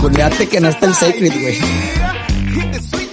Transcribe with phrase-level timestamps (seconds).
[0.00, 1.58] Culeate que no está el Sacred, güey.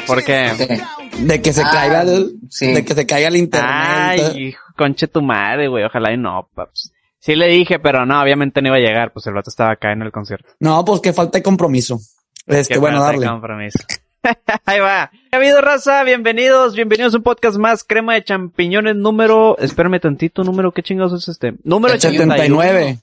[0.06, 0.82] ¿Por qué?
[1.20, 2.72] De que se Ah, caiga el, sí.
[2.74, 3.70] de que se caiga el internet.
[3.74, 5.84] Ay, hijo, conche tu madre, güey.
[5.84, 6.94] Ojalá y no, paps.
[7.20, 9.92] Sí le dije, pero no, obviamente no iba a llegar, pues el vato estaba acá
[9.92, 10.50] en el concierto.
[10.60, 12.00] No, pues que falta de compromiso.
[12.46, 13.32] Este, Qué bueno, falta de darle.
[13.32, 13.80] compromiso.
[14.66, 15.10] Ahí va.
[15.12, 16.04] ¿Qué ha habido, raza?
[16.04, 17.84] Bienvenidos, bienvenidos a un podcast más.
[17.84, 21.56] Crema de champiñones número, espérame tantito, número, ¿qué chingados es este?
[21.64, 23.00] Número 79.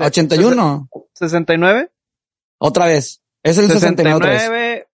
[0.00, 0.88] 81.
[1.14, 1.90] 69.
[2.58, 3.22] Otra vez.
[3.42, 4.40] Es el 69 otra vez.
[4.42, 4.86] 69.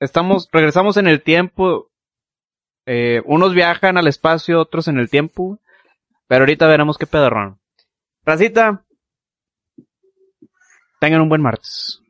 [0.00, 1.90] Estamos, regresamos en el tiempo.
[2.86, 5.58] Eh, unos viajan al espacio, otros en el tiempo.
[6.26, 7.58] Pero ahorita veremos qué pedorrón.
[8.24, 8.84] Racita.
[11.00, 12.00] Tengan un buen martes.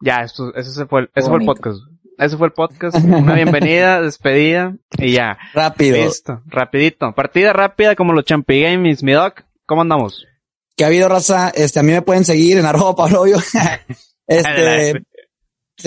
[0.00, 1.78] Ya, esto, ese fue, el- ese fue el podcast.
[2.18, 2.96] Ese fue el podcast.
[3.02, 5.38] Una bienvenida, despedida y ya.
[5.54, 5.96] Rápido.
[5.96, 7.12] Listo, rapidito.
[7.14, 9.42] Partida rápida como los Champi Games, mi doc.
[9.66, 10.26] ¿Cómo andamos?
[10.74, 13.24] que ha habido raza, este, a mí me pueden seguir en arroba Pablo
[14.26, 15.02] este,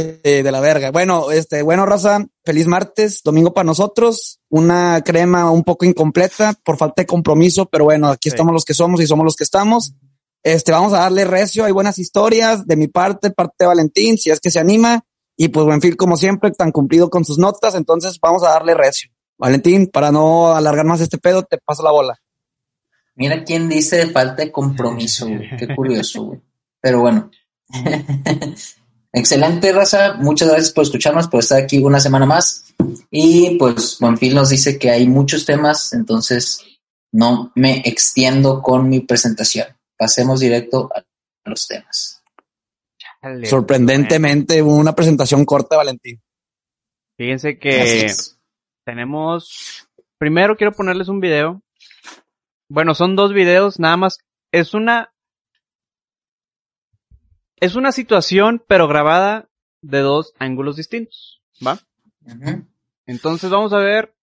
[0.04, 0.92] de la verga.
[0.92, 6.78] Bueno, este, bueno, raza, feliz martes, domingo para nosotros, una crema un poco incompleta por
[6.78, 8.36] falta de compromiso, pero bueno, aquí Sí.
[8.36, 9.94] estamos los que somos y somos los que estamos.
[10.44, 14.30] Este, vamos a darle recio, hay buenas historias de mi parte, parte de Valentín, si
[14.30, 15.04] es que se anima,
[15.36, 19.10] y pues Buenfil, como siempre, tan cumplido con sus notas, entonces vamos a darle recio.
[19.38, 22.20] Valentín, para no alargar más este pedo, te paso la bola.
[23.16, 25.50] Mira quién dice de falta de compromiso, güey.
[25.58, 26.42] Qué curioso, güey.
[26.82, 27.32] Pero bueno.
[29.18, 30.16] Excelente, raza.
[30.16, 32.76] Muchas gracias por escucharnos, por estar aquí una semana más.
[33.10, 36.60] Y pues Buenfil nos dice que hay muchos temas, entonces
[37.14, 39.68] no me extiendo con mi presentación.
[39.98, 41.02] Pasemos directo a
[41.50, 42.22] los temas.
[43.22, 46.22] Chale, Sorprendentemente, una presentación corta Valentín.
[47.18, 48.12] Fíjense que
[48.86, 51.62] tenemos, primero quiero ponerles un video.
[52.70, 54.18] Bueno, son dos videos, nada más.
[54.52, 55.14] Es una,
[57.66, 59.50] es una situación, pero grabada
[59.82, 61.80] de dos ángulos distintos, ¿va?
[63.06, 64.16] Entonces vamos a ver,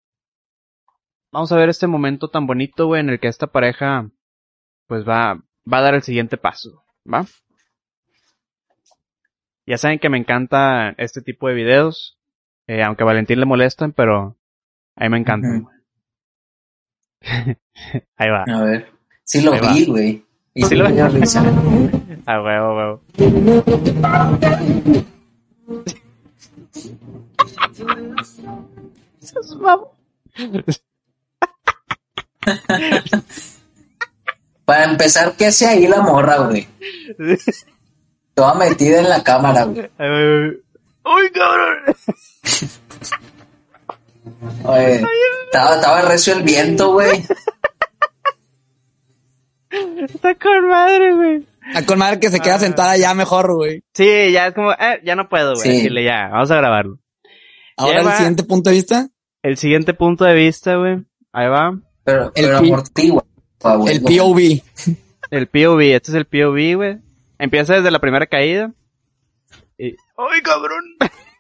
[1.33, 4.11] vamos a ver este momento tan bonito, güey, en el que esta pareja,
[4.87, 7.27] pues va, va a dar el siguiente paso, ¿va?
[9.67, 12.19] Ya saben que me encanta este tipo de videos,
[12.67, 14.37] eh, aunque a Valentín le molestan, pero
[14.97, 15.67] a mí me encantan.
[18.17, 18.45] Ahí va.
[18.47, 18.93] A ver.
[19.25, 20.27] Sí lo Ahí vi, güey.
[20.55, 21.43] Y Sí sí lo- risa.
[22.27, 23.01] A huevo, a huevo.
[34.65, 36.67] Para empezar, ¿qué hace ahí la morra, güey?
[38.35, 39.91] Toda metida en la cámara, güey.
[41.05, 41.97] ¡Uy, cabrón!
[44.65, 45.03] Oye,
[45.47, 47.25] estaba, estaba recio el viento, güey.
[49.99, 51.47] Está con madre, güey.
[51.75, 52.59] A con madre que se queda Ah.
[52.59, 53.83] sentada ya mejor, güey.
[53.95, 55.63] Sí, ya es como, eh, ya no puedo, güey.
[55.63, 55.69] Sí.
[55.77, 56.99] Decirle ya, vamos a grabarlo.
[57.77, 58.17] Ahora el va.
[58.17, 59.09] siguiente punto de vista,
[59.43, 60.99] El siguiente punto de vista, güey.
[61.33, 61.79] Ahí va.
[62.05, 63.25] Pero, El pero amortigua,
[63.63, 63.95] güey.
[63.95, 64.63] el POV.
[65.31, 65.81] El POV.
[65.95, 66.99] Este es el POV, güey.
[67.39, 68.73] Empieza desde la primera caída.
[69.79, 69.91] Y...
[70.17, 70.85] ¡Ay, cabrón!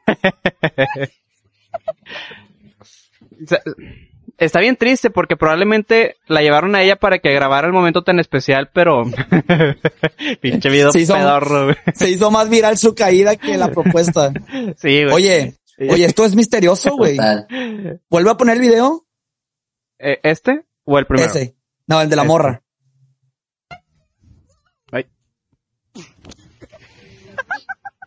[4.44, 8.19] Está bien triste porque probablemente la llevaron a ella para que grabara el momento tan
[8.19, 9.04] especial, pero...
[10.41, 11.76] Pinche video pedorro, güey.
[11.94, 14.32] Se hizo más viral su caída que la propuesta.
[14.76, 15.12] Sí, güey.
[15.14, 15.88] Oye, Sí.
[15.88, 17.16] oye, esto es misterioso, güey.
[18.10, 19.06] Vuelve a poner el video.
[20.00, 21.28] Eh, ¿Este o el primero?
[21.31, 21.54] Ese.
[21.86, 22.28] No, el de la Este.
[22.28, 22.62] morra.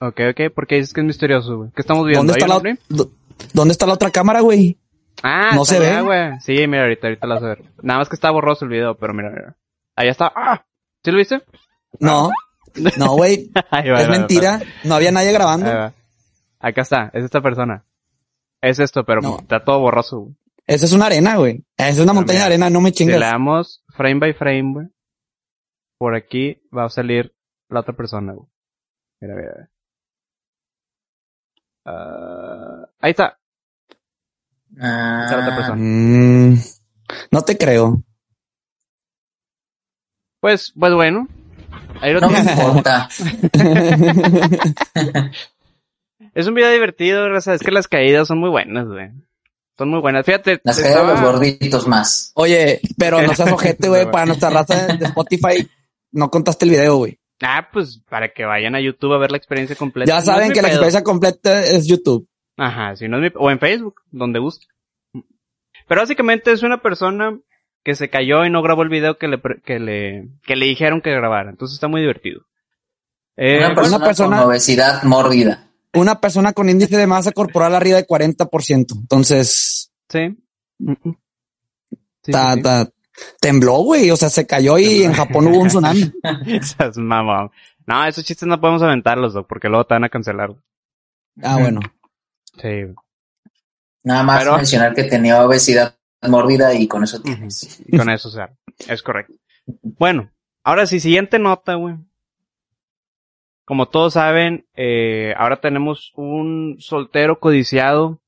[0.01, 0.41] Ok, ok.
[0.53, 1.69] porque dices que es misterioso, güey?
[1.74, 2.34] ¿Qué estamos viendo?
[2.34, 2.78] ¿Dónde
[3.53, 4.78] ¿Dónde está la otra cámara, güey?
[5.23, 6.01] Ah, no se allá, ve.
[6.01, 6.39] güey.
[6.41, 7.63] Sí, mira, ahorita, ahorita la vas a ver.
[7.81, 9.55] Nada más que está borroso el video, pero mira, mira.
[9.95, 10.31] Ahí está.
[10.35, 10.65] ¡Ah!
[11.03, 11.43] ¿Sí lo viste?
[11.99, 12.29] No.
[12.97, 13.51] No, güey.
[13.71, 14.59] Es mentira.
[14.83, 15.93] No había nadie grabando.
[16.59, 17.85] Acá está, es esta persona.
[18.61, 19.37] Es esto, pero No.
[19.39, 20.19] está todo borroso.
[20.19, 20.35] güey.
[20.67, 21.63] Esa es una arena, güey.
[21.77, 23.17] Es una montaña de arena, no me Si chingas.
[23.19, 24.87] le damos frame by frame, güey.
[25.97, 27.33] Por aquí va a salir
[27.69, 28.50] la otra persona, güey.
[29.21, 29.69] Mira, mira, mira.
[31.85, 33.38] Ah, ahí está.
[34.75, 35.75] Otra Ah, persona.
[35.77, 36.57] Mm,
[37.31, 38.04] no te creo.
[40.42, 41.27] Pues, pues bueno.
[42.01, 43.10] Ahí lo no me importa.
[46.33, 47.54] Es un video divertido, raza.
[47.54, 49.10] Es que las caídas son muy buenas, güey.
[49.77, 50.25] Son muy buenas.
[50.25, 50.60] Fíjate.
[50.63, 52.31] Las caídas de los estaba- gorditos más.
[52.36, 54.10] Oye, pero no seas ojete, güey.
[54.12, 55.68] Para nuestra raza de Spotify,
[56.12, 57.19] no contaste el video, güey.
[57.42, 60.10] Ah, pues para que vayan a YouTube a ver la experiencia completa.
[60.12, 62.28] Ya saben que la experiencia completa es YouTube.
[62.57, 63.40] Ajá, si no es mi...
[63.40, 64.68] O en Facebook, donde guste.
[65.88, 67.38] Pero básicamente es una persona
[67.84, 70.66] que se cayó y no grabó el video que le, pre- que le, que le
[70.66, 71.50] dijeron que grabara.
[71.50, 72.42] Entonces está muy divertido.
[73.38, 75.68] Eh, una, persona persona- con obesidad mórbida.
[75.94, 78.86] una persona con índice de masa corporal arriba de 40%.
[79.00, 79.92] Entonces.
[80.10, 80.38] Sí.
[82.24, 82.90] Sí, ta, ta,
[83.40, 84.10] tembló, güey.
[84.12, 86.12] O sea, se cayó y en Japón hubo un tsunami.
[86.48, 87.52] Esas mamá.
[87.86, 90.56] No, esos chistes no podemos aventarlos, Doc, porque luego te van a cancelar.
[91.44, 91.81] Ah, bueno.
[92.62, 92.94] Sí.
[94.04, 95.96] Nada más Pero- mencionar que tenía obesidad
[96.28, 97.84] mórbida y con eso tienes.
[97.96, 98.52] Con eso, o sea,
[98.88, 99.34] es correcto.
[99.81, 100.31] Bueno,
[100.63, 101.96] ahora sí, siguiente nota, güey.
[103.66, 108.22] Como todos saben, eh, ahora tenemos un soltero codiciado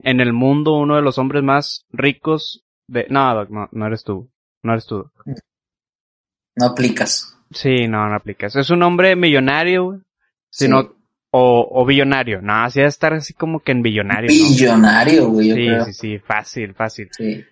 [0.00, 3.06] en el mundo, uno de los hombres más ricos de...
[3.08, 4.28] No, Doc, no, no eres tú.
[4.64, 4.96] No eres tú.
[5.24, 5.38] Doc.
[6.56, 7.36] No aplicas.
[7.52, 8.56] Sí, no, no aplicas.
[8.56, 9.98] Es un hombre millonario, güey.
[10.50, 10.70] Si Sí.
[10.70, 10.92] no,
[11.30, 12.40] o, o billonario.
[12.42, 14.28] No, así debe estar así como que en billonario.
[14.30, 14.48] ¿no?
[14.48, 15.84] Billonario, güey, yo Sí, creo.
[15.84, 17.08] sí, sí, fácil, fácil.
[17.12, 17.44] Sí.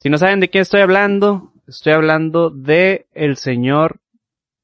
[0.00, 4.00] Si no saben de quién estoy hablando, estoy hablando de el señor.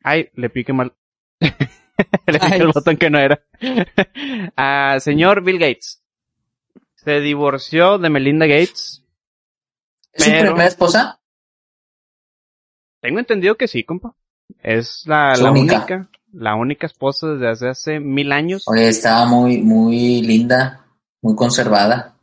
[0.03, 0.93] Ay, le piqué mal.
[1.41, 1.51] le
[2.39, 2.61] piqué Ay.
[2.61, 3.41] el botón que no era.
[4.57, 6.03] Ah, señor Bill Gates.
[6.97, 9.05] Se divorció de Melinda Gates.
[10.13, 11.21] ¿Es su Pero- primera esposa?
[13.01, 14.15] Tengo entendido que sí, compa.
[14.63, 15.77] Es la, Su la única.
[15.79, 18.65] única, la única esposa desde hace, hace mil años.
[18.69, 20.87] Oye, estaba muy, muy linda,
[21.23, 22.15] muy conservada.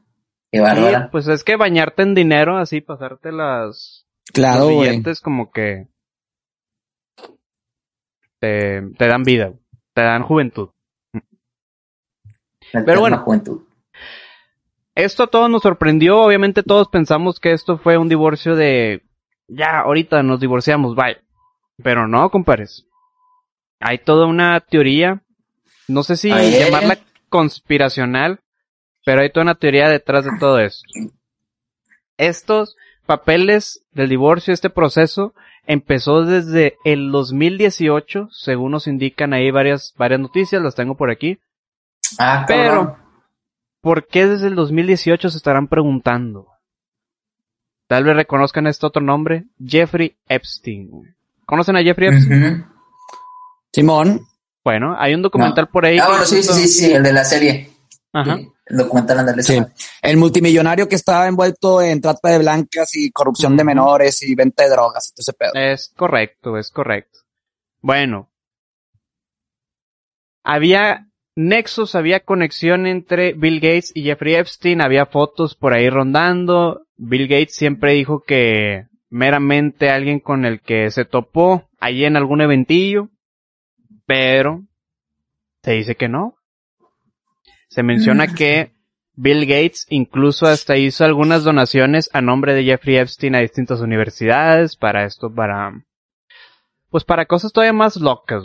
[0.51, 1.09] Qué Sí, bárbara.
[1.11, 4.89] pues es que bañarte en dinero, así pasarte las, Claro, los güey.
[4.91, 5.87] billetes como que
[8.39, 9.53] te, te dan vida,
[9.93, 10.69] te dan juventud.
[12.73, 13.19] La pero bueno.
[13.19, 13.61] juventud.
[14.95, 19.03] Esto a todos nos sorprendió, obviamente todos pensamos que esto fue un divorcio de
[19.47, 21.17] ya, ahorita nos divorciamos, bye.
[21.83, 22.85] Pero no, compares.
[23.87, 25.21] Hay toda una teoría,
[25.87, 26.97] no sé si llamarla
[27.29, 28.39] conspiracional,
[29.05, 30.87] pero hay toda una teoría detrás de todo esto.
[32.17, 35.35] Estos papeles del divorcio, este proceso,
[35.67, 41.37] empezó desde el 2018, según nos indican ahí varias, varias noticias, las tengo por aquí.
[42.17, 42.95] Ah, Pero, cabrón.
[43.81, 46.47] ¿por qué desde el 2018 se estarán preguntando?
[47.85, 51.15] Tal vez reconozcan este otro nombre, Jeffrey Epstein.
[51.45, 52.65] ¿Conocen a Jeffrey Epstein?
[53.75, 54.21] Simón.
[54.63, 55.99] Bueno, hay un documental por ahí.
[55.99, 57.69] Ah, bueno, sí, sí, sí, sí, el de la serie.
[58.13, 58.39] Ajá.
[58.65, 59.61] El documental ándale, Sí.
[60.01, 64.63] El multimillonario que estaba envuelto en trata de blancas y corrupción de menores y venta
[64.63, 65.51] de drogas y todo ese pedo.
[65.53, 67.19] Es correcto, es correcto.
[67.81, 68.31] Bueno.
[70.43, 76.85] Había nexos, había conexión entre Bill Gates y Jeffrey Epstein, había fotos por ahí rondando.
[76.95, 82.41] Bill Gates siempre dijo que meramente alguien con el que se topó allí en algún
[82.41, 83.09] eventillo,
[84.05, 84.63] pero
[85.63, 86.37] se dice que no.
[87.67, 88.73] Se menciona que
[89.15, 94.75] Bill Gates incluso hasta hizo algunas donaciones a nombre de Jeffrey Epstein a distintas universidades
[94.75, 95.73] para esto, para,
[96.89, 98.43] pues para cosas todavía más locas.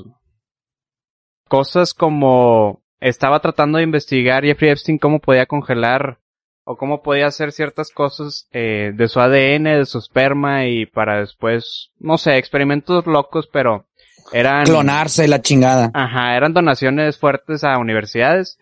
[1.48, 6.18] Cosas como estaba tratando de investigar Jeffrey Epstein cómo podía congelar
[6.64, 11.18] o cómo podía hacer ciertas cosas eh, de su ADN, de su esperma y para
[11.18, 13.86] después, no sé, experimentos locos, pero
[14.32, 14.64] eran...
[14.64, 15.90] Clonarse la chingada.
[15.94, 18.58] Ajá, eran donaciones fuertes a universidades.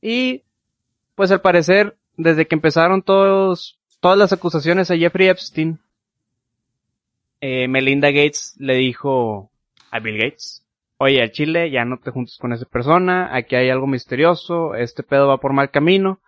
[0.00, 0.42] Y,
[1.14, 5.78] pues al parecer, desde que empezaron todos, todas las acusaciones a Jeffrey Epstein,
[7.40, 9.50] eh, Melinda Gates le dijo
[9.90, 10.64] a Bill Gates,
[10.98, 15.02] oye, al Chile ya no te juntes con esa persona, aquí hay algo misterioso, este
[15.02, 16.20] pedo va por mal camino.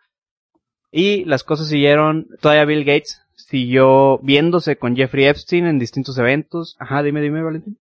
[0.90, 6.76] Y las cosas siguieron, todavía Bill Gates siguió viéndose con Jeffrey Epstein en distintos eventos.
[6.78, 7.78] Ajá, dime, dime, Valentín.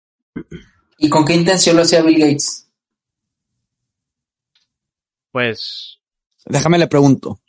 [1.02, 2.68] ¿Y con qué intención lo hacía Bill Gates?
[5.32, 5.98] Pues,
[6.46, 7.40] Déjame le pregunto.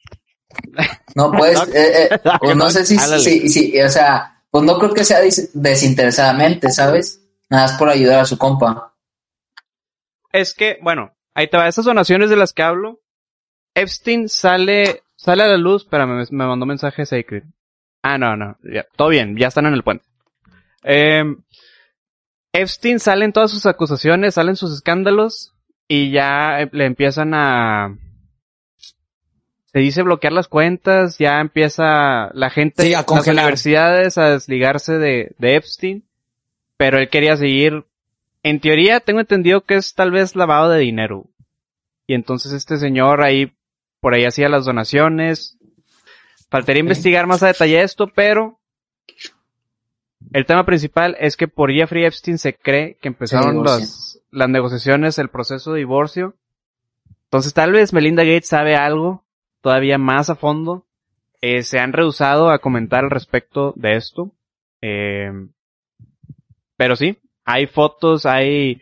[1.15, 4.93] No, pues, eh, eh, pues no sé si, si, si, o sea, pues no creo
[4.93, 7.22] que sea des- desinteresadamente, ¿sabes?
[7.50, 8.93] Nada más por ayudar a su compa.
[10.31, 11.67] Es que, bueno, ahí te va.
[11.67, 13.01] Esas donaciones de las que hablo.
[13.74, 15.84] Epstein sale, sale a la luz.
[15.84, 17.43] Espérame, me, me mandó mensaje Sacred.
[18.01, 18.58] Ah, no, no.
[18.63, 20.05] Ya, todo bien, ya están en el puente.
[20.84, 21.41] Em,
[22.53, 25.53] Epstein sale en todas sus acusaciones, salen sus escándalos.
[25.88, 27.98] Y ya eh, le empiezan a...
[29.74, 34.98] Se dice bloquear las cuentas, ya empieza la gente, Sí, a las universidades a desligarse
[34.98, 36.03] de, de Epstein.
[36.77, 37.86] Pero él quería seguir
[38.43, 41.25] en teoría tengo entendido que es tal vez lavado de dinero.
[42.08, 43.53] Y entonces este señor ahí,
[44.00, 45.58] por ahí hacía las donaciones.
[46.50, 48.60] Faltaría investigar más a detalle esto, pero
[50.34, 55.18] el tema principal es que por Jeffrey Epstein se cree que empezaron las, las negociaciones,
[55.20, 56.36] el proceso de divorcio.
[57.26, 59.24] Entonces tal vez Melinda Gates sabe algo
[59.62, 60.86] todavía más a fondo.
[61.42, 64.32] Eh, se han rehusado a comentar al respecto de esto.
[64.82, 65.32] Eh,
[66.78, 68.82] pero sí, hay fotos, hay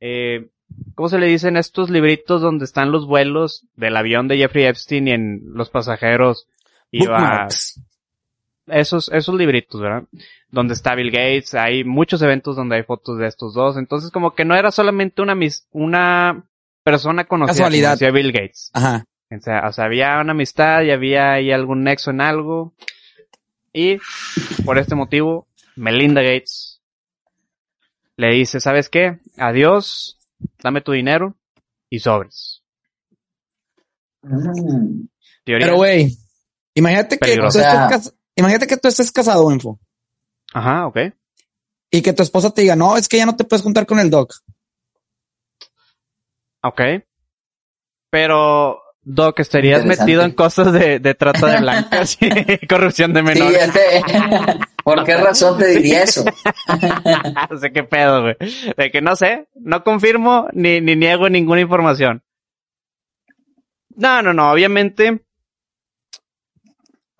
[0.00, 0.48] eh,
[0.94, 5.08] ¿cómo se le dicen estos libritos donde están los vuelos del avión de Jeffrey Epstein
[5.08, 6.48] y en los pasajeros
[6.90, 7.80] iba Bookmarks.
[8.70, 10.04] Esos esos libritos, ¿verdad?
[10.50, 14.34] Donde está Bill Gates, hay muchos eventos donde hay fotos de estos dos, entonces como
[14.34, 16.44] que no era solamente una mis- una
[16.82, 17.92] persona conocida Casualidad.
[17.92, 18.70] decía Bill Gates.
[18.72, 19.04] Ajá.
[19.30, 22.72] O sea, o sea, había una amistad y había ahí algún nexo en algo.
[23.74, 23.98] Y
[24.64, 25.46] por este motivo,
[25.76, 26.80] Melinda Gates
[28.16, 29.18] le dice, ¿sabes qué?
[29.36, 30.18] Adiós,
[30.62, 31.34] dame tu dinero
[31.90, 32.62] y sobres.
[34.22, 35.06] Mm.
[35.44, 35.66] Teoría.
[35.66, 36.16] Pero güey,
[36.74, 37.88] imagínate que O sea-
[38.38, 39.78] imagínate que tú estés casado, info,
[40.54, 40.98] Ajá, ok.
[41.90, 43.98] y que tu esposa te diga, no, es que ya no te puedes juntar con
[43.98, 44.34] el doc.
[46.62, 46.80] Ok.
[48.10, 53.26] Pero, Doc, estarías metido en cosas de, de trata de blancas y corrupción de Sí,
[53.26, 53.58] menores.
[53.58, 54.02] ya sé.
[54.82, 56.24] ¿Por qué razón te diría eso?
[57.50, 58.36] no sé qué pedo, güey.
[58.76, 62.22] De que no sé, no confirmo ni, ni niego ninguna información.
[63.94, 65.22] No, no, no, obviamente.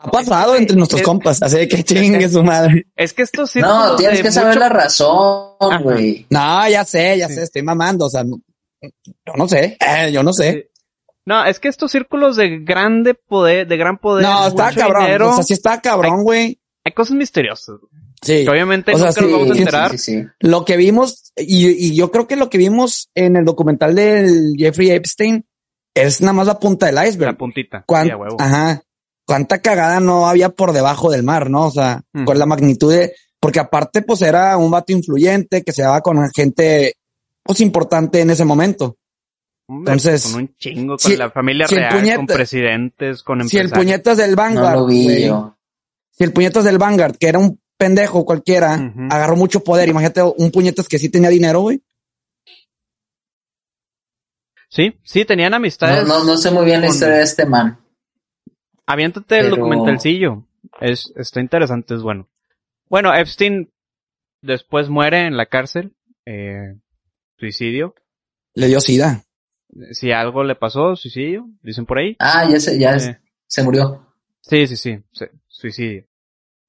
[0.00, 2.86] Ha pasado entre nuestros es- compas, así que chingue su madre.
[2.94, 6.26] Es que estos No, círculos tienes que saber la razón, güey.
[6.30, 7.34] No, ya sé, ya Sí.
[7.34, 8.40] sé, estoy mamando, o sea, no-
[8.80, 10.70] yo no sé, eh, yo no sé.
[11.26, 15.04] No, es que estos círculos de grande poder, de gran poder, No, está mucho cabrón,
[15.04, 16.60] dinero, o sea, sí está cabrón, güey.
[16.84, 17.76] hay cosas misteriosas.
[18.22, 18.44] Sí.
[18.44, 19.90] Que obviamente O sea, nunca sí, nos vamos a sí, enterar.
[19.92, 20.26] Sí, sí, sí.
[20.40, 24.54] Lo que vimos, y, y yo creo que lo que vimos en el documental del
[24.56, 25.44] Jeffrey Epstein
[25.94, 27.36] es nada más la punta del La iceberg.
[27.36, 27.84] puntita.
[27.86, 28.82] Cuán- Sí, ajá.
[29.28, 31.66] Cuánta cagada no había por debajo del mar, ¿no?
[31.66, 32.24] O sea, Mm.
[32.24, 36.16] con la magnitud de, porque aparte, pues era un vato influyente que se daba con
[36.30, 36.94] gente,
[37.42, 38.96] pues importante en ese momento.
[39.68, 43.58] Hombre, entonces, con un chingo, con si- la familia si real, con presidentes, con Si
[43.58, 43.84] el empresarios.
[43.84, 45.58] puñetas del No Vanguard, lo vi güey, yo.
[46.10, 49.90] si el puñetas del Vanguard, que era un pendejo cualquiera, agarró mucho poder.
[49.90, 51.82] Imagínate un puñetas que sí tenía dinero, güey.
[54.70, 56.06] Sí, sí, tenían amistades.
[56.06, 57.78] no, no sé muy bien la historia de este man.
[58.88, 60.44] Aviéntate el documentalcillo.
[60.80, 62.28] Es, está interesante, es bueno.
[62.88, 63.70] Bueno, Epstein
[64.42, 65.94] después muere en la cárcel.
[66.26, 66.74] Eh,
[67.38, 67.94] suicidio.
[68.54, 69.24] Le dio sida.
[69.92, 72.16] Si algo le pasó, suicidio, dicen por ahí.
[72.18, 74.06] Ah, ya se, ya Eh, se murió.
[74.40, 74.98] sí, sí, sí,
[75.46, 76.04] suicidio.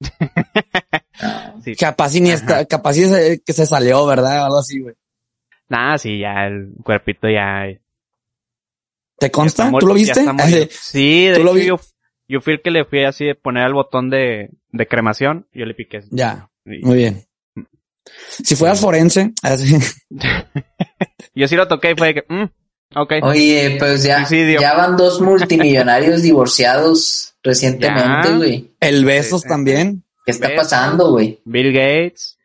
[1.62, 1.74] Sí.
[1.76, 4.44] Capaz y ni está, capaz y se- que se salió, ¿verdad?
[4.46, 4.94] Algo así, güey.
[5.68, 7.64] Nah, sí, ya el cuerpito ya.
[9.18, 9.70] ¿Te ya consta?
[9.78, 10.24] ¿Tú lo viste?
[10.70, 11.80] Sí, de ¿Tú lo hecho vi- yo,
[12.30, 15.46] yo fui el que le fui así de poner el botón de, de cremación.
[15.52, 16.00] Yo le piqué.
[16.10, 17.24] ya, Y- muy bien.
[18.42, 19.76] Si fueras forense, así.
[21.34, 22.44] yo sí lo toqué y fue de que, mm,
[22.96, 23.12] ok.
[23.22, 24.60] Oye, pues ya, Suicidio.
[24.60, 28.74] ya van dos multimillonarios divorciados recientemente, güey.
[28.80, 29.48] El besos Sí.
[29.48, 30.04] también.
[30.24, 30.64] ¿Qué está Besos.
[30.64, 31.40] pasando, güey?
[31.44, 32.38] Bill Gates.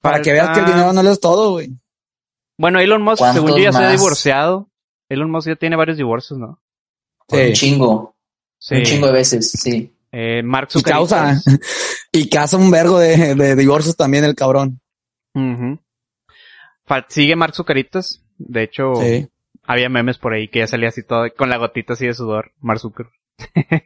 [0.00, 1.70] Para que veas que el dinero no lo es todo, güey.
[2.58, 4.68] Bueno, Elon Musk, ¿Cuántos según yo, ya se ha divorciado.
[5.08, 6.60] Elon Musk ya tiene varios divorcios, ¿no?
[7.28, 8.16] Un chingo,
[8.60, 8.74] Sí.
[8.76, 9.92] un chingo de veces, sí.
[10.12, 11.40] Eh, Mark Y causa,
[12.12, 14.80] y casa un vergo de, de divorcios también el cabrón.
[15.34, 15.78] Ujú.
[16.86, 18.22] Fal- Sigue Mark Zucaritas.
[18.36, 19.28] De hecho, Sí.
[19.64, 22.52] había memes por ahí que ya salía así todo con la gotita así de sudor.
[22.60, 23.14] Mark Zuckerberg.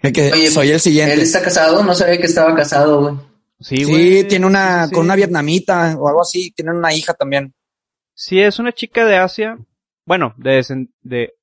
[0.03, 1.15] De que Oye, soy el siguiente.
[1.15, 3.15] Él está casado, no sabía que estaba casado, güey.
[3.61, 4.27] Sí, Sí, güey.
[4.29, 4.95] tiene una, Sí, sí.
[4.95, 7.55] con una vietnamita o algo así, tienen una hija también.
[8.15, 9.59] Sí, es una chica de Asia.
[10.07, 11.35] Bueno, de, de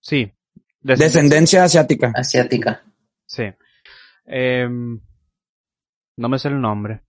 [0.00, 0.32] sí.
[0.80, 2.12] Descendencia asiática.
[2.14, 2.82] Asiática.
[3.26, 3.44] Sí.
[4.26, 5.00] Em,
[6.16, 7.02] no me sé el nombre.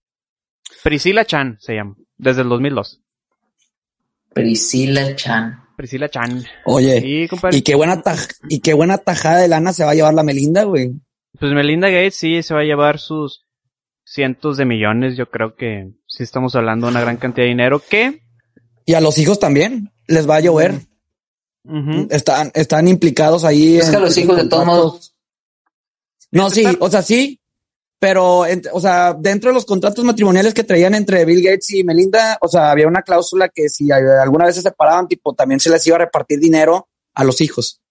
[0.84, 1.96] Priscila Chan se llama.
[2.18, 3.02] Desde el 2002.
[4.34, 5.64] Priscila Chan.
[5.76, 6.44] Priscila Chan.
[6.66, 7.58] Oye, Y, compadre.
[7.58, 10.24] y qué buena taj- y qué buena tajada de lana se va a llevar la
[10.24, 10.92] Melinda, güey.
[11.40, 13.46] Pues Melinda Gates sí se va a llevar sus
[14.04, 15.16] cientos de millones.
[15.18, 18.22] Yo creo que sí estamos hablando de una gran cantidad de dinero que
[18.86, 20.74] Y a los hijos también les va a llover.
[22.10, 23.78] Están, están implicados ahí.
[23.78, 25.16] Es que a en- los en hijos de todos modos,
[26.32, 27.40] No, sí, Están- o sea, sí.
[28.02, 31.84] Pero, en- o sea, dentro de los contratos matrimoniales que traían entre Bill Gates y
[31.84, 35.70] Melinda, o sea, había una cláusula que si alguna vez se separaban, tipo, también se
[35.70, 37.82] les iba a repartir dinero a los hijos.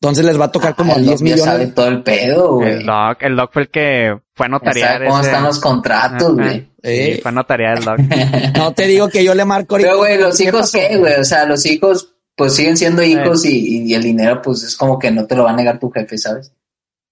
[0.00, 1.74] Entonces les va a tocar como ah, el 10 Doc ya sabe millones.
[1.74, 2.72] todo el pedo, güey.
[2.72, 6.34] el Doc, el Doc fue el que fue a notariar cómo ese- están los contratos,
[6.34, 6.68] güey.
[6.82, 7.98] Sí, fue a notariar el Doc.
[8.56, 9.88] no te digo que yo le marco ahorita.
[9.90, 10.78] Pero, güey, los ¿Qué hijos pasó?
[10.78, 11.14] qué, güey?
[11.20, 12.11] O sea, los hijos,
[12.42, 15.44] pues siguen siendo hijos y, y el dinero, pues es como que no te lo
[15.44, 16.52] va a negar tu jefe, ¿sabes?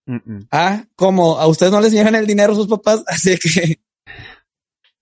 [0.06, 0.48] Mm, mm.
[0.50, 1.38] Ah, ¿cómo?
[1.38, 3.02] ¿A ustedes no les llegan el dinero sus papás?
[3.06, 3.78] Así que,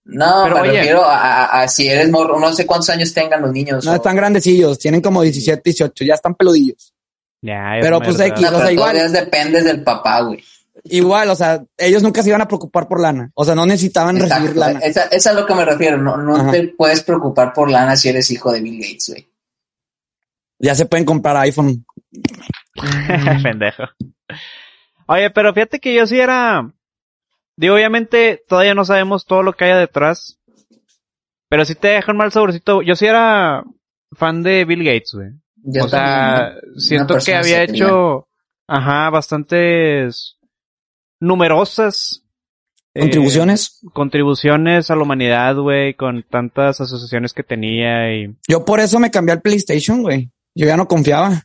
[0.05, 0.73] No, Pero, me oye.
[0.79, 3.85] refiero a, a- a si eres morro, no sé cuántos años tengan los niños.
[3.85, 6.95] no, o- están grandecillos, tienen como 17, 18, ya están peludillos.
[7.43, 10.43] Ya, es Pero, pues, X, No, o sea, igual- dependes del papá, güey.
[10.85, 13.31] Igual, o sea, ellos nunca se iban a preocupar por lana.
[13.35, 14.61] O sea, no necesitaban recibir Exacto.
[14.61, 14.79] lana.
[14.81, 15.99] Esa, esa es a lo que me refiero.
[15.99, 19.29] No, no te puedes preocupar por lana si eres hijo de Bill Gates, güey.
[20.59, 21.85] Ya se pueden comprar iPhone.
[23.43, 23.85] Pendejo.
[25.07, 26.71] Oye, pero fíjate que yo sí era.
[27.57, 30.39] Digo, obviamente todavía no sabemos todo lo que hay detrás.
[31.49, 32.83] Pero sí te deja un mal saborcito.
[32.83, 33.65] Yo sí era
[34.13, 35.31] fan de Bill Gates, güey.
[35.57, 38.29] Yo o sea, siento Una que había hecho,
[38.67, 40.39] ajá, bastantes
[41.21, 42.23] numerosas
[42.95, 43.81] eh, Contribuciones.
[43.93, 49.11] contribuciones a la humanidad, güey, con tantas asociaciones que tenía y Yo por eso me
[49.11, 50.31] cambié al PlayStation, güey.
[50.59, 51.43] Yo ya no confiaba.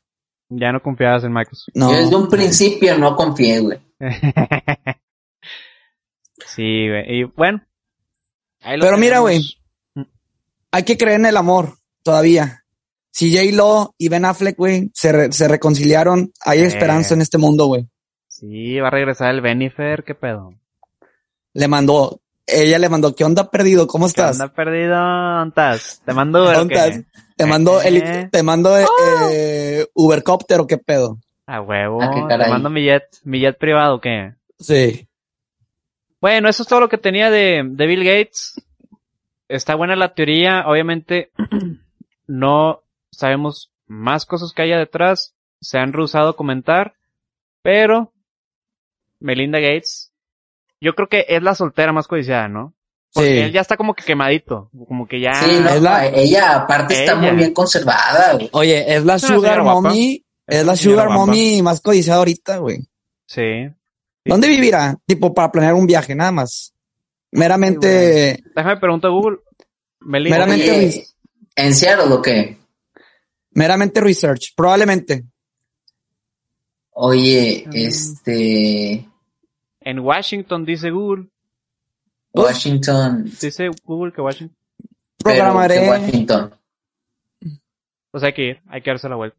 [0.50, 1.70] ya no confiabas en Microsoft.
[1.76, 1.92] No.
[1.92, 3.80] Yo desde un principio no confié, güey.
[6.46, 7.20] sí, güey.
[7.20, 7.62] Y bueno.
[8.62, 9.42] ahí lo Pero mira, güey.
[10.72, 12.64] Hay que creer en el amor todavía.
[13.12, 13.56] Si J.
[13.56, 16.66] Lo y Ben Affleck, güey, se, re- se reconciliaron, hay Eh.
[16.66, 17.88] esperanza en este mundo, güey.
[18.28, 20.56] Sí, va a regresar el Benifer, qué pedo.
[21.54, 23.88] Le mandó, ella le mandó, ¿qué onda perdido?
[23.88, 24.40] ¿Cómo ¿Qué estás?
[24.40, 24.96] onda perdido?
[24.96, 26.02] ¿Dónde estás?
[26.06, 26.80] Te mando Uber, ¿o ¿Dónde qué?
[26.82, 27.04] estás?
[27.36, 27.88] Te mando, Eh.
[27.88, 28.86] heli- te mando eh,
[29.32, 31.18] eh, Ubercopter o qué pedo.
[31.46, 32.02] A huevo.
[32.02, 34.34] Ah, qué Te mando mi jet, mi jet privado, ¿qué?
[34.60, 35.08] Sí.
[36.22, 38.54] Bueno, eso es todo lo que tenía de, de Bill Gates.
[39.50, 40.64] Está buena la teoría.
[40.68, 41.32] Obviamente,
[42.28, 42.82] no
[43.12, 45.36] sabemos más cosas que haya detrás.
[45.60, 46.94] Se han rehusado a comentar.
[47.62, 48.14] Pero,
[49.20, 50.13] Melinda Gates,
[50.84, 52.74] yo creo que es la soltera más codiciada, ¿no?
[53.14, 53.38] Porque Sí.
[53.40, 54.70] él ya está como que quemadito.
[54.88, 55.34] Como que ya.
[55.36, 58.50] Sí, no, Es la- ella aparte está muy bien conservada, güey.
[58.54, 59.62] Oye, es la Es Sugar.
[59.64, 61.26] Mommy, Es la Sugar guapa.
[61.26, 62.80] Mommy más codiciada ahorita, güey.
[63.28, 63.70] Sí.
[64.26, 64.98] ¿Dónde vivirá?
[65.06, 66.74] Tipo, para planear un viaje, nada más.
[67.32, 69.38] Meramente, Déjame preguntar a Google.
[70.02, 70.38] Melinda.
[70.38, 71.08] Meramente Oye.
[71.56, 72.58] ¿En Seattle o qué?
[73.52, 75.24] meramente research, probablemente.
[76.92, 77.72] Oye, Mm.
[77.76, 79.10] este...
[79.86, 81.30] En Washington, dice Google.
[82.34, 83.26] Washington...
[83.26, 84.56] Dice Google que Washington.
[85.24, 86.54] pero Programaré, que Washington.
[88.12, 89.38] Pues hay que ir, hay que darse la vuelta.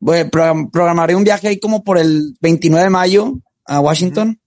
[0.00, 3.32] bueno, pro- programaré un viaje ahí como por el 29 de mayo
[3.66, 4.40] a Washington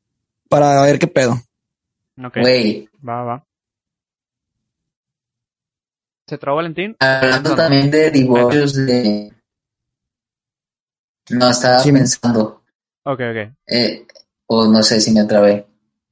[0.49, 1.33] para ver qué pedo.
[2.23, 2.37] Ok.
[2.39, 3.45] Güey, Va, va.
[6.27, 6.95] ¿Se trabó Valentín?
[6.99, 9.33] hablando también de divorcios de...
[11.29, 11.91] No, estaba Sí.
[11.91, 12.61] pensando.
[13.03, 13.53] Ok, ok.
[13.67, 14.05] eh,
[14.53, 15.65] o no sé si me atrabé.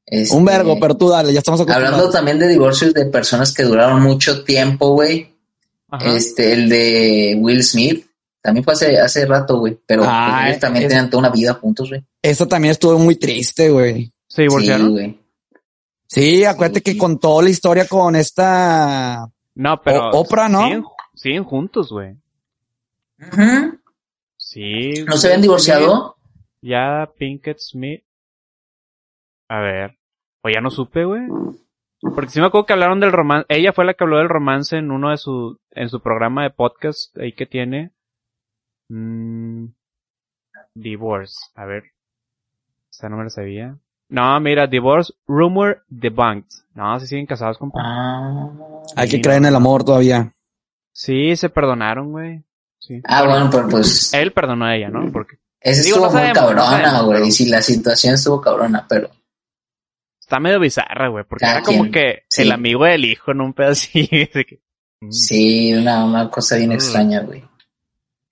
[0.06, 3.64] Este, Un vergo, pero tú dale, ya estamos Hablando también de divorcios de personas que
[3.64, 5.36] duraron mucho tiempo, güey.
[5.90, 6.16] Ajá.
[6.16, 8.06] Este, el de Will Smith.
[8.42, 9.78] También fue hace, hace rato, güey.
[9.86, 12.04] Pero pues, Ah, ellos también es- tenían toda una vida juntos, güey.
[12.22, 14.12] Eso también estuvo muy triste, güey.
[14.28, 15.20] ¿Se divorciaron?
[16.08, 20.10] Sí, acuérdate que contó la historia con esta no, pero.
[20.10, 20.64] O- Oprah, ¿no?
[20.64, 22.16] Siguen, siguen juntos, güey.
[24.38, 24.94] Sí.
[25.06, 26.16] ¿No se habían divorciado?
[26.62, 28.04] Ya, Pinkett Smith.
[29.50, 29.98] A ver.
[30.44, 31.24] O ya no supe, güey.
[32.02, 33.46] Porque sí me acuerdo que hablaron del romance.
[33.50, 36.50] Ella fue la que habló del romance en uno de su, en su programa de
[36.52, 37.92] podcast ahí que tiene.
[38.90, 39.66] Mm,
[40.76, 41.36] divorce.
[41.56, 41.84] A ver.
[42.92, 43.78] Esta no me la sabía.
[44.10, 46.50] No, mira, Divorce Rumor Debunked.
[46.74, 47.80] No, si siguen casados, compa.
[47.84, 48.50] Ah,
[48.96, 49.58] Hay que creer en no, el no.
[49.60, 50.34] amor todavía.
[50.92, 52.44] Sí, se perdonaron, güey.
[52.80, 53.02] Sí.
[53.06, 54.12] Ah, bueno, pero pues...
[54.14, 55.12] Él perdonó a ella, ¿no?
[55.12, 57.14] Porque Ese digo, estuvo no muy sabemos, no cabrona, güey.
[57.18, 59.10] pero- Y si la situación estuvo cabrona, pero...
[60.30, 61.24] está medio bizarra, güey.
[61.28, 62.44] Porque Cada era como quien, que sí.
[62.44, 64.16] el amigo del hijo en un pedacito.
[64.34, 64.60] de que-
[65.02, 65.12] Mm.
[65.14, 66.74] Sí, una, una cosa bien Mm.
[66.74, 67.42] extraña, güey.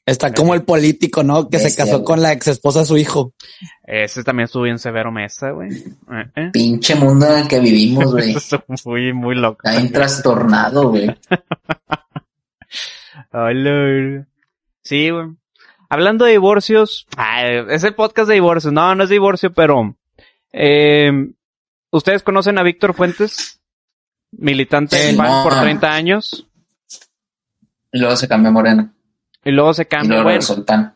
[0.05, 1.49] Está como el político, ¿no?
[1.49, 2.03] Que se casó güey.
[2.03, 3.33] con la ex esposa de su hijo.
[3.83, 5.71] Ese también estuvo bien severo mesa, güey.
[5.71, 6.49] Eh, eh.
[6.51, 8.35] Pinche mundo en el que vivimos, güey.
[8.85, 9.59] Muy, muy loco.
[9.63, 11.07] Está bien trastornado, güey.
[14.83, 15.25] Sí, güey.
[15.89, 17.07] Hablando de divorcios,
[17.69, 18.73] es el podcast de divorcios.
[18.73, 19.95] No, no es divorcio, pero
[20.51, 21.11] eh,
[21.91, 23.61] ustedes conocen a Víctor Fuentes,
[24.31, 25.43] militante del Sí, PAN no.
[25.43, 26.47] por 30 años,
[27.91, 28.93] Y luego se cambió a Morena.
[29.43, 30.93] y luego se luego Bueno.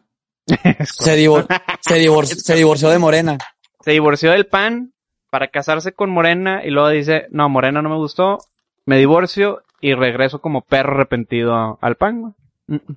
[0.85, 1.47] Se, divor-
[1.81, 3.37] se, divor- se divorció de Morena.
[3.81, 4.93] se divorció del PAN
[5.29, 8.39] para casarse con Morena y luego dice, no, Morena no me gustó,
[8.85, 12.33] me divorcio y regreso como perro arrepentido al PAN, güey.
[12.67, 12.95] Mm, mm.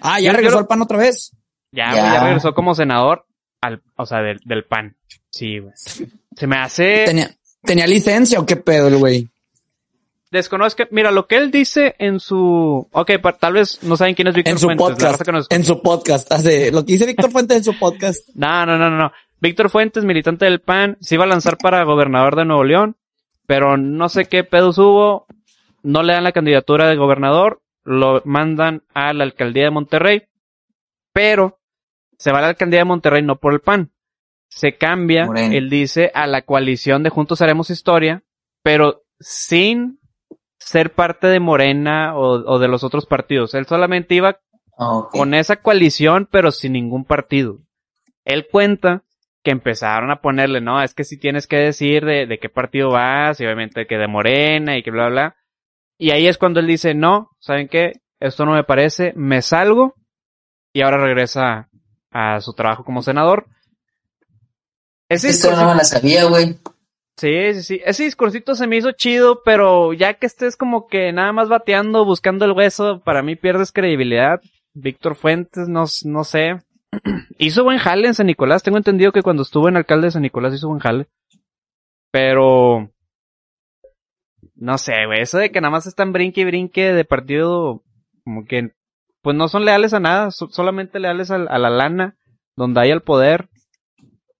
[0.00, 1.32] Ah, Yo ya regresó al pan otra vez.
[1.72, 3.26] Ya, ya regresó como senador
[3.60, 4.96] al, o sea, del, del PAN.
[5.30, 5.72] Sí, güey.
[6.36, 7.04] Se me hace...
[7.04, 7.30] Tenía,
[7.62, 9.28] tenía licencia o qué pedo el güey.
[10.30, 12.88] Desconozco, mira, lo que él dice en su...
[12.92, 14.86] Ok, tal vez no saben quién es Víctor En su Fuentes.
[14.86, 15.12] podcast.
[15.12, 16.32] raza que nos- En su podcast.
[16.32, 18.28] Hace, lo que dice Víctor Fuentes en su podcast.
[18.34, 19.12] No, no, no, no, no.
[19.40, 22.96] Víctor Fuentes, militante del PAN, se iba a lanzar para gobernador de Nuevo León,
[23.46, 25.26] pero no sé qué pedos hubo,
[25.82, 30.22] no le dan la candidatura de gobernador, lo mandan a la alcaldía de Monterrey,
[31.12, 31.58] pero
[32.18, 33.90] se va a la alcaldía de Monterrey no por el PAN.
[34.54, 38.22] Se cambia, él dice, a la coalición de Juntos Haremos Historia,
[38.62, 39.98] pero sin
[40.58, 43.54] ser parte de Morena o, o de los otros partidos.
[43.54, 44.38] Él solamente iba
[45.10, 47.60] con esa coalición, pero sin ningún partido.
[48.24, 49.04] Él cuenta
[49.42, 52.90] que empezaron a ponerle, no, es que si tienes que decir de, de qué partido
[52.90, 55.36] vas, y obviamente que de Morena y que bla, bla.
[55.98, 57.94] Y ahí es cuando él dice, no, ¿saben qué?
[58.20, 59.94] Esto no me parece, me salgo,
[60.74, 61.70] y ahora regresa
[62.10, 63.46] a su trabajo como senador.
[65.12, 66.56] Ese Esto no me la sabía, güey.
[67.18, 67.80] Sí, sí, sí.
[67.84, 72.04] Ese discursito se me hizo chido, pero ya que estés como que nada más bateando,
[72.04, 74.40] buscando el hueso, para mí pierdes credibilidad.
[74.74, 76.62] Víctor Fuentes, no, no sé.
[77.38, 78.62] hizo buen jale en San Nicolás.
[78.62, 81.06] Tengo entendido que cuando estuvo en alcalde de San Nicolás hizo buen jale.
[82.10, 82.90] Pero...
[84.54, 85.20] No sé, güey.
[85.20, 87.82] Eso de que nada más están brinque y brinque de partido,
[88.24, 88.72] como que,
[89.20, 92.16] pues no son leales a nada, solamente leales a, a la lana,
[92.56, 93.48] donde hay el poder.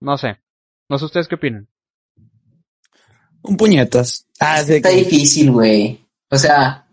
[0.01, 0.42] No sé.
[0.93, 1.67] No sé ustedes qué opinan.
[3.45, 4.27] Un puñetas.
[4.39, 6.07] Ah, está difícil, güey.
[6.29, 6.87] O sea,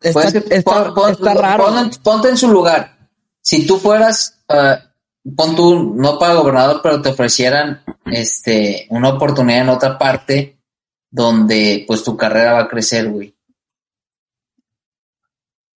[0.00, 1.66] está, raro.
[2.02, 3.08] ponte en su lugar.
[3.40, 9.60] Si tú fueras, uh, pon tú, no para gobernador, pero te ofrecieran este, una oportunidad
[9.60, 10.58] en otra parte
[11.08, 13.32] donde pues tu carrera va a crecer, güey.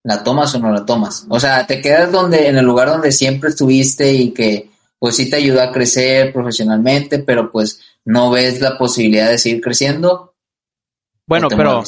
[0.03, 1.25] ¿La tomas o no la tomas?
[1.29, 5.29] O sea, te quedas donde, en el lugar donde siempre estuviste y que pues sí
[5.29, 10.35] te ayuda a crecer profesionalmente, pero pues no ves la posibilidad de seguir creciendo.
[11.27, 11.83] Bueno, pero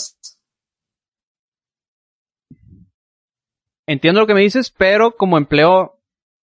[3.85, 5.99] entiendo lo que me dices, pero como empleo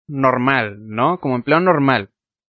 [0.07, 1.21] normal, ¿no?
[1.21, 2.11] Como empleo normal.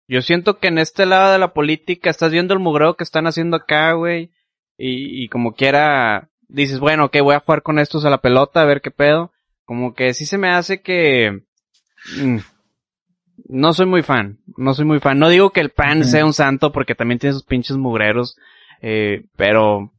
[0.08, 3.28] Yo siento que en este lado de la política estás viendo el mugreo que están
[3.28, 4.32] haciendo acá, güey,
[4.78, 8.62] y, y como quiera dices, bueno, ok, voy a jugar con estos a la pelota,
[8.62, 9.32] a ver qué pedo.
[9.66, 11.44] Como que sí se me hace que...
[12.18, 12.38] Mm,
[13.48, 15.20] no soy muy fan, no soy muy fan.
[15.20, 18.38] No digo que el pan sea un santo porque también tiene sus pinches mugreros,
[18.82, 19.92] eh, pero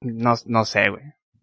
[0.00, 1.02] no, no sé, güey.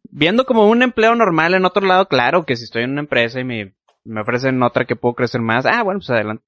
[0.09, 3.39] Viendo como un empleo normal en otro lado, claro que si estoy en una empresa
[3.39, 6.43] y me, me ofrecen otra que puedo crecer más, ah, bueno, pues adelante.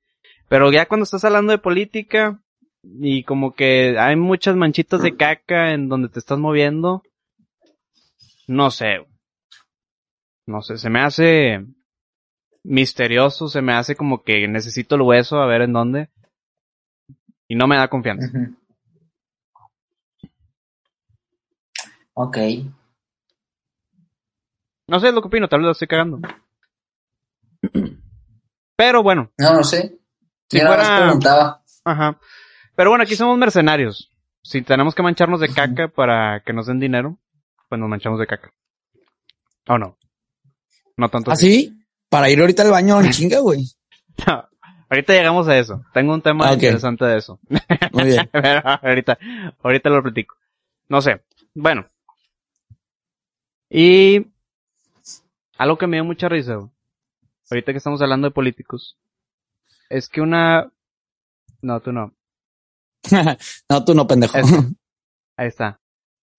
[0.47, 2.41] Pero ya cuando estás hablando de política
[2.83, 7.03] y como que hay muchas manchitas de caca en donde te estás moviendo,
[8.47, 9.05] no sé.
[10.47, 11.63] No sé, se me hace
[12.63, 16.09] misterioso, se me hace como que necesito el hueso a ver en dónde.
[17.47, 18.27] Y no me da confianza.
[22.13, 22.37] Ok.
[24.87, 26.19] No sé lo que opino, tal vez lo estoy cagando.
[28.75, 29.31] Pero bueno.
[29.37, 29.99] No, no sé.
[30.49, 31.03] Si fuera...
[31.03, 31.63] preguntaba.
[31.85, 32.19] Ajá.
[32.75, 34.11] Pero bueno, aquí somos mercenarios.
[34.43, 37.19] Si tenemos que mancharnos de caca para que nos den dinero,
[37.67, 38.53] pues nos manchamos de caca.
[39.67, 39.97] ¿O no?
[40.97, 41.31] No tanto.
[41.31, 41.78] ¿Así?
[42.09, 43.65] ¿Ah, para ir ahorita al baño en chinga, güey.
[44.89, 45.83] ahorita llegamos a eso.
[45.93, 47.39] Tengo un tema interesante de eso.
[47.93, 48.29] Muy bien.
[48.33, 49.17] ahorita,
[49.61, 50.35] ahorita lo platico.
[50.87, 51.21] No sé.
[51.53, 51.87] Bueno.
[53.69, 54.25] Y
[55.57, 56.69] algo que me dio mucha risa, güey.
[57.51, 58.97] Ahorita que estamos hablando de políticos.
[59.89, 60.71] Es que una...
[61.61, 62.13] No, tú no.
[63.69, 64.37] no, tú no, pendejo.
[65.35, 65.79] Ahí está.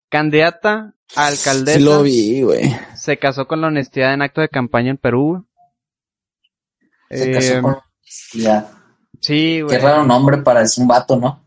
[0.08, 1.78] Candidata a alcaldesa.
[1.78, 2.76] Sí lo vi, güey.
[2.96, 5.46] Se casó con la honestidad en acto de campaña en Perú.
[7.10, 8.70] Se casó eh, con honestidad.
[9.20, 9.76] Sí, güey.
[9.76, 11.44] Qué raro nombre para decir un vato, ¿no?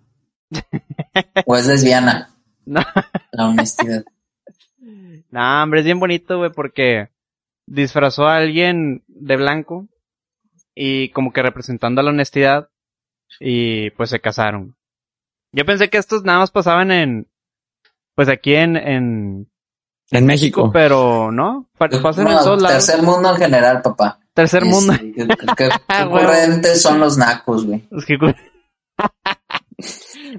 [1.45, 2.29] o es lesbiana.
[2.65, 2.81] No.
[3.31, 4.03] La honestidad.
[5.31, 7.09] No, hombre, es bien bonito, güey, porque
[7.65, 9.87] disfrazó a alguien de blanco
[10.75, 12.69] y como que representando a la honestidad
[13.39, 14.75] y pues se casaron.
[15.51, 17.27] Yo pensé que estos nada más pasaban en,
[18.13, 19.51] pues aquí en, en,
[20.11, 22.85] en México, pero no, pasan en todos lados.
[22.85, 24.19] Tercer mundo en general, papá.
[24.33, 24.93] Tercer mundo.
[24.97, 25.27] Qué
[26.09, 27.87] corrientes son los nacos, güey.
[27.91, 28.17] Es que...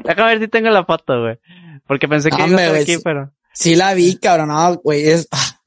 [0.04, 1.38] Déjame ver si tengo la foto, güey.
[1.86, 3.32] Porque pensé que iba a estar aquí, pero.
[3.52, 5.60] Sí la vi, cabrón, no, güey, es, ah.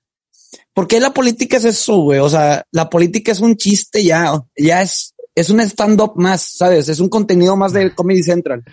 [0.73, 2.19] ¿por qué la política es eso, güey?
[2.19, 6.89] O sea, la política es un chiste ya, ya es, es un stand-up más, ¿sabes?
[6.89, 8.63] Es un contenido más de Comedy Central.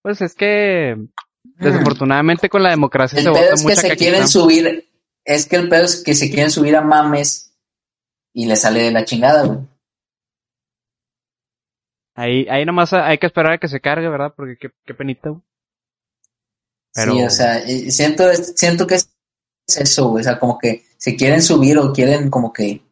[0.00, 0.96] Pues es que
[1.42, 4.88] desafortunadamente con la democracia el se pedo es que se quieren subir,
[5.24, 7.54] es que el pedo es que se quieren subir a mames
[8.34, 9.58] y le sale de la chingada, güey.
[12.14, 14.34] Ahí, ahí nomás hay que esperar a que se cargue, ¿verdad?
[14.36, 15.42] Porque qué, qué penita, güey.
[16.94, 19.10] Sí, o sea, siento, siento que es
[19.66, 20.20] eso, güey.
[20.20, 22.82] O sea, como que se quieren subir o quieren como que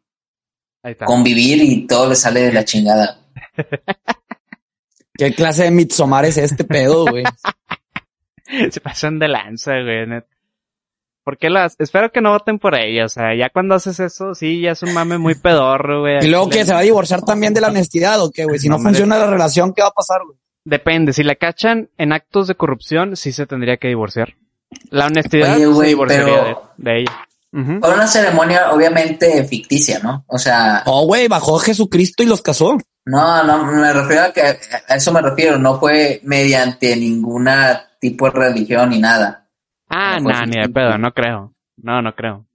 [1.04, 3.20] convivir y todo le sale de la chingada.
[5.14, 7.24] ¿Qué clase de Mitsomar es este pedo, güey?
[8.70, 10.06] Se pasan de lanza, güey.
[10.06, 10.24] Net.
[11.30, 11.76] ¿Por qué las?
[11.78, 13.04] Espero que no voten por ella.
[13.04, 16.26] O sea, ya cuando haces eso, sí, ya es un mame muy pedorro, güey.
[16.26, 18.58] Y luego que se va a divorciar también de la honestidad, ¿o qué, güey?
[18.58, 20.36] Si no, funciona la relación, ¿qué va a pasar, güey?
[20.64, 21.12] Depende.
[21.12, 24.34] Si la cachan en actos de corrupción, sí se tendría que divorciar.
[24.90, 27.28] La honestidad se divorciaría de, ella.
[27.52, 30.24] Fue una ceremonia obviamente ficticia, ¿no?
[30.26, 30.82] O sea...
[30.86, 32.76] Oh, güey, bajó Jesucristo y los casó.
[33.04, 38.24] No, no, me refiero a que a eso me refiero, no fue mediante ninguna tipo
[38.24, 39.46] de religión ni nada.
[39.90, 41.52] Ah, no, ni de pedo, no creo.
[41.76, 42.46] No, no creo.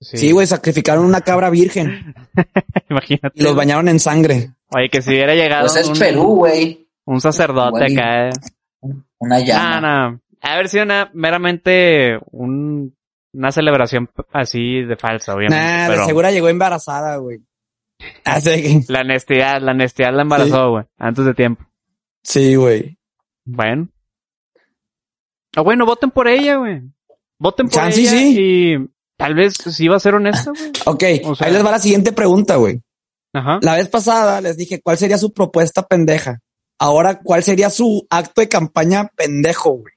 [0.00, 2.14] Sí, güey, sacrificaron una cabra virgen.
[2.90, 3.32] Imagínate.
[3.34, 4.50] Y los bañaron en sangre.
[4.70, 5.66] Oye, que si hubiera llegado.
[5.66, 6.88] Pues es Perú, güey.
[7.04, 8.28] Un sacerdote acá.
[8.28, 8.32] Eh.
[9.18, 9.80] Una llama.
[9.80, 10.20] No, no.
[10.42, 12.94] A ver si una meramente un,
[13.32, 15.64] una celebración así de falsa, obviamente.
[15.64, 16.00] Nah, pero...
[16.00, 17.40] de segura llegó embarazada, güey.
[18.88, 21.64] La honestidad, la honestidad la embarazó, güey, antes de tiempo.
[22.22, 22.98] Sí, güey.
[23.44, 23.88] Bueno.
[25.56, 26.82] Ah, bueno, voten por ella, güey.
[27.38, 28.36] Voten por Chance, ella sí.
[28.38, 28.76] y
[29.16, 30.72] tal vez sí va a ser honesta, güey.
[30.86, 32.80] Ok, O sea- ahí les va la siguiente pregunta, güey.
[33.32, 33.58] Ajá.
[33.62, 36.40] La vez pasada les dije cuál sería su propuesta pendeja.
[36.78, 39.94] Ahora, ¿cuál sería su acto de campaña pendejo, güey?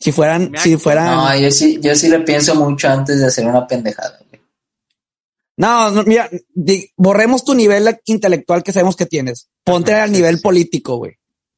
[0.00, 1.06] Si fueran, si fueran.
[1.16, 4.18] No, yo sí, yo sí le pienso mucho antes de hacer una pendejada.
[4.28, 4.40] güey.
[5.56, 9.48] No, no, mira, di- borremos tu nivel intelectual que sabemos que tienes.
[9.62, 10.42] Ponte Ajá, al sí, nivel sí.
[10.42, 11.12] político, güey.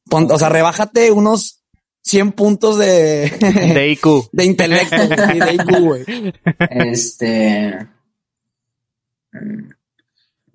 [0.09, 1.56] Pon- O sea, rebájate unos
[2.07, 4.29] 100 puntos de, De IQ.
[4.31, 6.05] de intelecto, güey, de IQ, güey.
[6.69, 7.85] Este.
[9.33, 9.69] mm,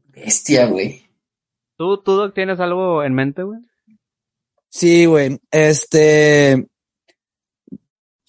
[0.08, 1.02] Bestia, güey.
[1.76, 3.60] ¿Tú, tú, Doc, tienes algo en mente, güey?
[4.70, 5.38] Sí, güey.
[5.50, 6.66] Este.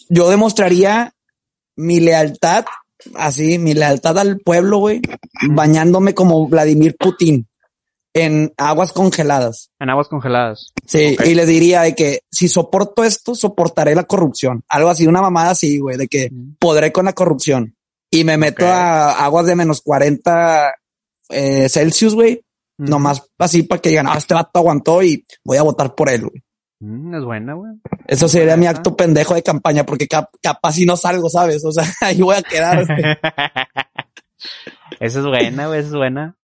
[0.09, 1.13] Yo demostraría
[1.77, 2.65] mi lealtad,
[3.15, 5.01] así, mi lealtad al pueblo, güey,
[5.49, 7.47] bañándome como Vladimir Putin
[8.13, 9.71] en aguas congeladas.
[9.80, 10.71] En aguas congeladas.
[10.86, 14.63] Sí, y les diría de que si soporto esto, soportaré la corrupción.
[14.67, 17.76] Algo así, una mamada así, güey, de que podré con la corrupción.
[18.12, 20.71] Y me meto a aguas de menos 40
[21.30, 22.45] eh, Celsius, güey,
[22.78, 26.21] nomás así para que digan, ah, este vato aguantó y voy a votar por él,
[26.21, 26.43] güey.
[26.80, 27.71] Mm, es buena, güey.
[28.08, 31.63] Eso sería mi acto pendejo de campaña, porque cap- capaz si no salgo, ¿sabes?
[31.65, 32.86] O sea, ahí voy a quedar.
[32.86, 32.99] güey.
[34.99, 36.38] esa es buena, güey, esa es buena.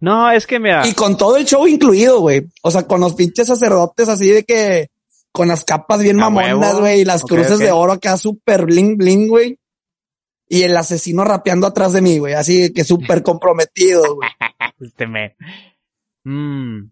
[0.00, 0.86] No, es que mira.
[0.86, 2.46] y con todo el show incluido, güey.
[2.62, 4.90] O sea, con los pinches sacerdotes así de que
[5.32, 9.28] con las capas bien mamonas, güey, y las cruces de oro acá súper bling bling,
[9.28, 9.58] güey.
[10.48, 14.28] Y el asesino rapeando atrás de mí, güey, así que súper comprometido, güey.
[14.80, 15.34] Este me.
[16.24, 16.90] Mmm.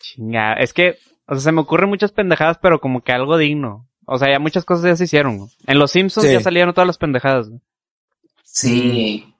[0.00, 0.52] Chinga.
[0.54, 3.88] Es que, o sea, se me ocurren muchas pendejadas, pero como que algo digno.
[4.06, 5.38] O sea, ya muchas cosas ya se hicieron.
[5.38, 5.50] güey.
[5.66, 6.32] En los Simpsons Sí.
[6.34, 7.48] ya salieron todas las pendejadas.
[7.48, 7.60] güey.
[8.42, 9.34] Sí.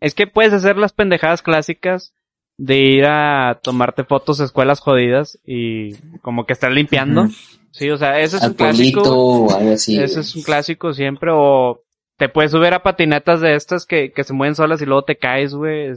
[0.00, 2.12] Es que puedes hacer las pendejadas clásicas
[2.56, 7.28] de ir a tomarte fotos a escuelas jodidas y como que estar limpiando.
[7.70, 9.00] Sí, o sea, ese es Al un clásico.
[9.02, 9.96] pueblito o algo así.
[9.98, 10.20] Ese güey.
[10.26, 11.30] es un clásico siempre.
[11.32, 11.82] O
[12.16, 15.16] te puedes subir a patinetas de estas que, que se mueven solas y luego te
[15.18, 15.92] caes, güey.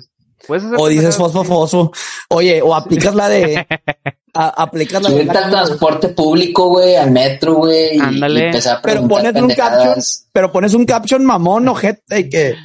[0.47, 1.91] Puedes hacer O dices fosfo fosfo.
[2.29, 3.65] Oye, o aplicas la de,
[4.33, 7.95] a- aplicas la de, Subirte al transporte público, güey, al metro, güey.
[7.97, 8.49] y- Ándale.
[8.49, 10.27] Y Pero pones un pendejadas.
[10.31, 12.55] pero pones un caption mamón, ojete, de que,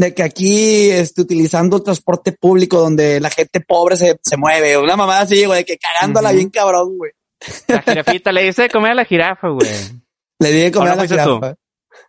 [0.00, 4.76] de que aquí, este, utilizando el transporte público donde la gente pobre se, se mueve,
[4.78, 6.36] una mamada así, güey, que cagándola Ujú.
[6.38, 7.12] bien cabrón, güey.
[7.68, 9.68] La jirafita le dice de comer a la jirafa, güey.
[10.38, 11.08] Le di de comer ¿O a la tú?
[11.08, 11.54] jirafa.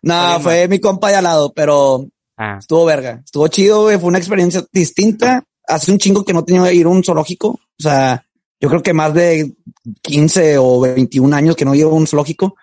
[0.02, 3.20] No, fue mi compa de al lado, pero Ah, estuvo verga.
[3.24, 3.98] Estuvo chido, güey.
[3.98, 5.44] Fue una experiencia distinta.
[5.68, 7.48] Hace un chingo que no tenía que ir a un zoológico.
[7.50, 8.26] O sea,
[8.60, 9.54] yo creo que más de
[10.02, 12.56] 15 o 21 años que no iba a un zoológico.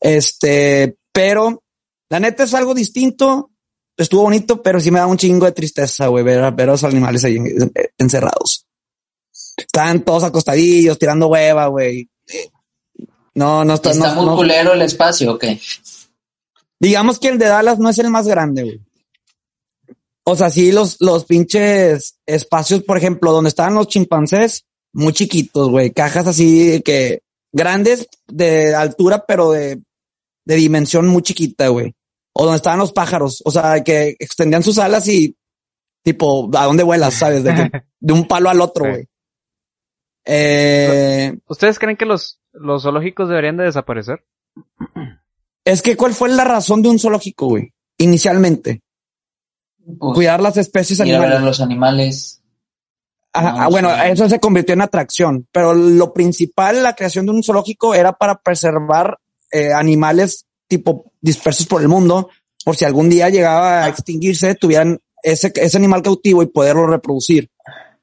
[0.00, 1.62] Este, pero
[2.08, 3.50] la neta es algo distinto.
[3.96, 6.72] Estuvo bonito, pero sí me da un chingo de tristeza, güey, ver, a- ver a
[6.72, 8.66] los animales ahí en- encerrados.
[9.56, 12.08] Están todos acostadillos, tirando hueva, güey.
[13.34, 15.60] No, no está, Está no- muy no- culero el espacio, ¿o qué?
[16.78, 18.80] Digamos que el de Dallas no es el más grande, güey.
[20.24, 25.70] O sea, sí, los, los pinches espacios, por ejemplo, donde estaban los chimpancés, muy chiquitos,
[25.70, 25.90] güey.
[25.92, 27.20] Cajas así que
[27.52, 29.80] grandes de altura, pero de,
[30.44, 31.94] de dimensión muy chiquita, güey.
[32.38, 35.34] O donde estaban los pájaros, o sea, que extendían sus alas y
[36.02, 37.14] tipo, ¿a dónde vuelas?
[37.14, 37.42] ¿Sabes?
[37.42, 37.70] De, que-
[38.00, 38.90] de un palo al otro, Sí.
[38.90, 39.08] güey.
[40.24, 44.24] Eh, ¿Ustedes creen que los, los zoológicos deberían de desaparecer?
[45.64, 47.72] es que, ¿cuál fue la razón de un zoológico, güey?
[47.98, 48.82] Inicialmente,
[49.98, 51.36] Pues, cuidar las especies animales.
[51.38, 52.42] a los animales.
[53.32, 54.00] Ajá, No, ah, bueno, sí.
[54.10, 58.36] eso se convirtió en atracción, pero lo principal, la creación de un zoológico era para
[58.40, 59.18] preservar
[59.52, 62.28] eh, animales tipo dispersos por el mundo,
[62.64, 67.50] por si algún día llegaba a extinguirse, tuvieran ese, ese animal cautivo y poderlo reproducir.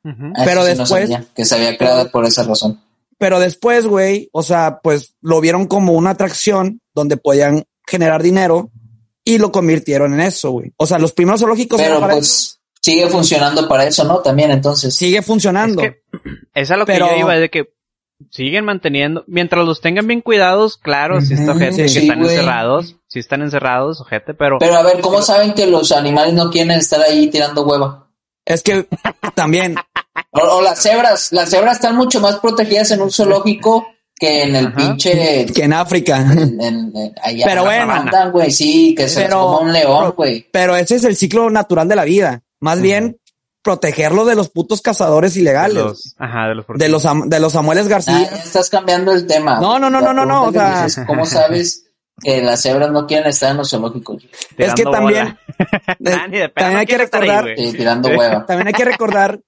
[0.06, 2.82] Ah, Pero no después- sabía, que se había creado por esa razón.
[3.18, 8.72] Pero después, güey, o sea, pues lo vieron como una atracción donde podían generar dinero
[9.24, 10.74] y lo convirtieron en eso, güey.
[10.78, 12.08] O sea, los primeros zoológicos Pero eso.
[12.10, 14.20] pues sigue funcionando para eso, ¿no?
[14.20, 14.94] También entonces.
[14.94, 15.82] sigue funcionando.
[15.82, 16.02] Es que
[16.54, 17.70] es a lo que Pero- yo iba, de que
[18.32, 23.20] siguen manteniendo, mientras los tengan bien cuidados, claro, si está ojete, que están encerrados, si
[23.20, 24.58] están encerrados, ojete, pero...
[24.60, 28.10] Pero a ver, ¿cómo saben que los animales no quieren estar ahí tirando hueva?
[28.46, 28.88] Es que
[29.36, 29.76] también...
[30.32, 34.74] o, las cebras, las cebras están mucho más protegidas en un zoológico que en el
[34.74, 35.46] pinche...
[35.54, 36.26] Que en África.
[37.44, 38.32] pero bueno.
[38.32, 40.48] güey, sí, que es como un león, güey.
[40.52, 42.44] Pero ese es el ciclo natural de la vida.
[42.60, 43.18] Más bien,
[43.64, 45.76] protegerlo de los putos cazadores ilegales.
[45.76, 48.30] De los, ajá, de los, de los, de los Samueles García.
[48.32, 49.60] Ah, estás cambiando el tema.
[49.60, 50.44] No, no, no, no, no, no.
[50.46, 51.86] O sea, ¿cómo sabes
[52.22, 54.28] que las cebras no quieren estar en los zoológicos?
[54.58, 55.38] Es que también,
[56.56, 58.46] también hay que recordar, tirando hueva.
[58.46, 59.40] también hay que recordar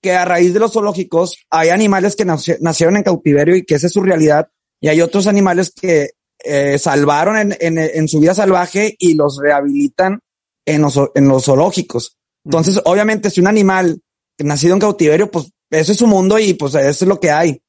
[0.00, 3.88] que a raíz de los zoológicos hay animales que nacieron en cautiverio y que esa
[3.88, 4.48] es su realidad.
[4.80, 6.10] Y hay otros animales que
[6.44, 10.20] eh, salvaron en, en, en, su vida salvaje y los rehabilitan
[10.66, 12.16] en los, en los zoológicos.
[12.46, 14.00] Entonces, obviamente, si un animal
[14.38, 17.60] nacido en cautiverio, pues eso es su mundo y pues eso es lo que hay.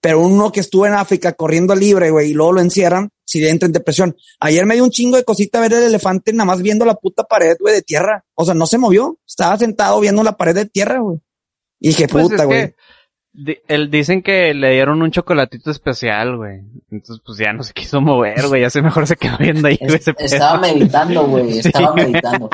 [0.00, 3.66] Pero uno que estuvo en África corriendo libre, güey, y luego lo encierran, si entra
[3.66, 4.16] en depresión.
[4.40, 7.22] Ayer me dio un chingo de cosita ver el elefante nada más viendo la puta
[7.22, 8.24] pared, güey, de tierra.
[8.34, 9.18] O sea, no se movió.
[9.26, 11.20] Estaba sentado viendo la pared de tierra, güey.
[11.80, 12.74] Y dije, pues puta, güey
[13.66, 16.60] el, dicen que le dieron un chocolatito especial, güey.
[16.90, 18.62] Entonces, pues ya no se quiso mover, güey.
[18.62, 19.78] Ya se mejor se quedó viendo ahí.
[19.80, 21.58] estaba meditando, güey.
[21.58, 22.48] Estaba meditando.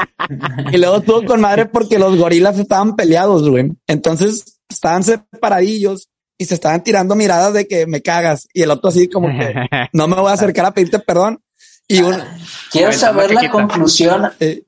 [0.72, 3.72] y luego estuvo con madre porque los gorilas estaban peleados, güey.
[3.86, 8.48] Entonces, estaban separadillos y se estaban tirando miradas de que me cagas.
[8.54, 9.54] Y el otro así como que
[9.92, 11.42] no me voy a acercar a pedirte perdón.
[11.86, 12.16] Y un...
[12.70, 14.30] Quiero saber la conclusión.
[14.38, 14.62] Eh,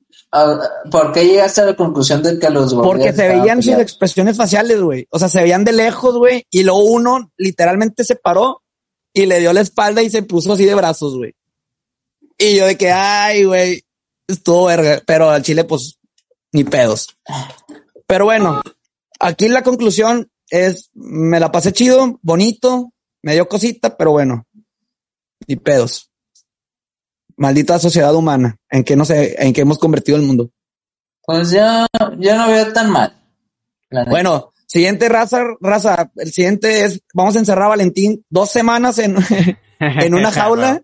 [0.89, 4.81] ¿Por qué llegaste a la conclusión de que los Porque se veían sus expresiones faciales,
[4.81, 5.07] güey.
[5.11, 6.45] O sea, se veían de lejos, güey.
[6.49, 8.63] Y luego uno literalmente se paró
[9.13, 11.35] y le dio la espalda y se puso así de brazos, güey.
[12.39, 13.83] Y yo de que, ay, güey,
[14.27, 15.03] estuvo verga.
[15.05, 15.99] Pero al chile, pues,
[16.51, 17.15] ni pedos.
[18.07, 18.63] Pero bueno,
[19.19, 22.91] aquí la conclusión es, me la pasé chido, bonito,
[23.21, 24.47] me dio cosita, pero bueno,
[25.47, 26.11] ni pedos.
[27.37, 30.51] Maldita sociedad humana, en que no sé, en que hemos convertido el mundo.
[31.25, 33.13] Pues ya, ya no veo tan mal.
[34.09, 39.15] Bueno, siguiente raza, raza, el siguiente es, vamos a encerrar a Valentín dos semanas en,
[39.79, 40.81] en una jaula.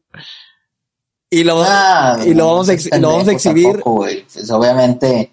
[1.30, 3.82] y lo, ah, y lo vamos a, lo vamos a exhibir.
[3.84, 5.32] pues obviamente.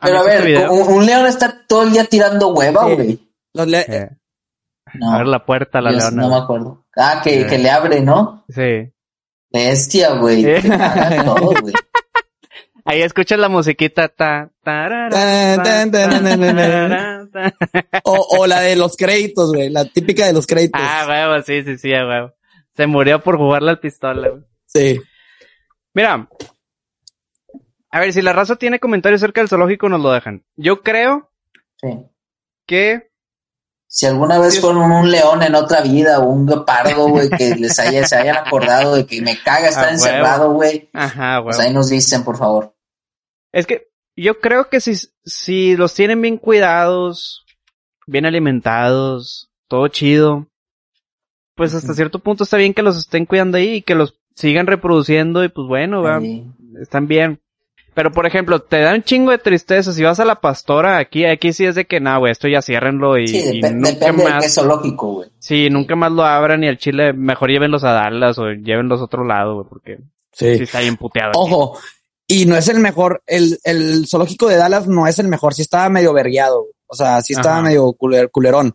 [0.00, 3.18] Pero a, ver, este un, león está todo el día tirando hueva, güey.
[3.52, 4.21] Los le
[5.00, 6.22] a ver la puerta la leona.
[6.22, 6.84] No me acuerdo.
[6.96, 8.44] Ah, que, que le abre, ¿no?
[8.48, 8.92] Sí.
[9.50, 10.62] Bestia, güey.
[11.24, 11.74] todo, güey.
[12.84, 14.08] Ahí escuchas la musiquita.
[14.08, 14.50] Ta,
[18.02, 19.70] o, o la de los créditos, güey.
[19.70, 20.80] La típica de los créditos.
[20.82, 22.32] Ah, huevo, sí, sí, sí, huevo.
[22.74, 24.42] Se murió por jugarle al pistola, güey.
[24.66, 25.00] Sí.
[25.94, 26.28] Mira.
[27.90, 30.44] A ver, si la raza tiene comentarios cerca del zoológico, nos lo dejan.
[30.56, 31.30] Yo creo
[31.76, 32.06] sí.
[32.66, 33.11] que
[33.92, 37.78] si alguna vez fueron un león en otra vida o un guepardo, güey, que les
[37.78, 40.88] haya, se hayan acordado de que me caga estar encerrado, güey.
[40.94, 41.54] Ajá, güey.
[41.54, 42.74] Pues ahí nos dicen, por favor.
[43.52, 44.94] Es que yo creo que si,
[45.26, 47.44] si los tienen bien cuidados,
[48.06, 50.48] bien alimentados, todo chido,
[51.54, 54.66] pues hasta cierto punto está bien que los estén cuidando ahí y que los sigan
[54.66, 56.02] reproduciendo y pues bueno,
[56.80, 57.42] están bien.
[57.94, 61.26] Pero por ejemplo, te da un chingo de tristeza si vas a la pastora aquí,
[61.26, 64.54] aquí sí es de que nada, güey, esto ya ciérrenlo y, sí, nunca más.
[64.54, 65.30] zoológico, güey.
[65.38, 69.04] Sí, nunca más lo abran y al chile mejor llévenlos a Dallas o llévenlos a
[69.04, 69.98] otro lado, güey, porque
[70.32, 71.32] sí, sí está bien puteado.
[71.34, 71.78] Ojo,
[72.26, 75.60] y no es el mejor, el, el zoológico de Dallas no es el mejor, sí
[75.60, 78.74] estaba medio vergueado, o sea, sí estaba medio culerón.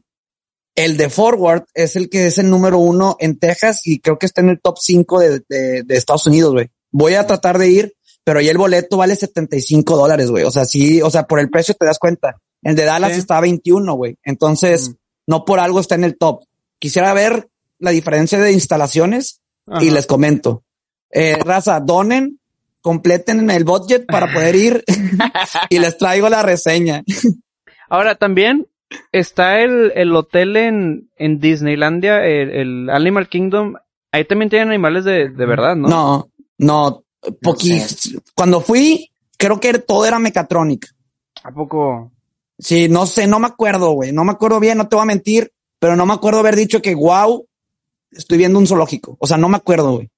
[0.76, 4.28] El de Forward es el que es el número uno en Texas y creo que
[4.28, 6.70] está en el top cinco de, de, de Estados Unidos, güey.
[6.92, 7.97] Voy a tratar de ir
[8.28, 10.44] pero ya el boleto vale 75 dólares, güey.
[10.44, 12.42] O sea, sí, o sea, por el precio te das cuenta.
[12.62, 14.18] El de Dallas está a 21, güey.
[14.22, 14.94] Entonces, mm.
[15.28, 16.44] no por algo está en el top.
[16.78, 17.48] Quisiera ver
[17.80, 19.40] la diferencia de instalaciones
[19.80, 20.66] y les comento.
[21.10, 22.42] Eh, raza, donen,
[22.82, 24.84] completen el budget para poder ir
[25.70, 27.04] y les traigo la reseña.
[27.88, 28.68] Ahora también
[29.14, 33.76] está el, el hotel en, en Disneylandia, el, el, Animal Kingdom.
[34.12, 35.88] Ahí también tienen animales de, de verdad, ¿no?
[35.88, 37.06] No, no,
[38.36, 40.94] cuando fui, creo que todo era mecatronic.
[41.44, 42.12] ¿A poco?
[42.60, 44.12] Sí, no sé, no me acuerdo, güey.
[44.12, 46.82] No me acuerdo bien, no te voy a mentir, pero no me acuerdo haber dicho
[46.82, 47.48] que wow,
[48.12, 49.16] estoy viendo un zoológico.
[49.20, 50.10] O sea, no me acuerdo, güey.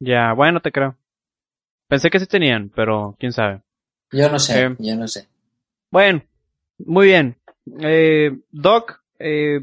[0.00, 0.96] Ya, bueno, te creo.
[1.88, 3.62] Pensé que sí tenían, pero quién sabe.
[4.10, 5.28] Yo no sé, eh, yo no sé.
[5.90, 6.22] Bueno,
[6.78, 7.36] muy bien.
[7.80, 9.60] Eh, Doc, eh,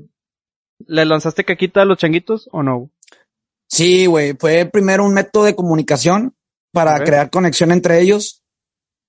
[0.87, 2.89] ¿le lanzaste caquita a los changuitos o no?
[3.67, 4.33] Sí, güey.
[4.37, 6.35] Fue primero un método de comunicación
[6.71, 8.43] para crear conexión entre ellos.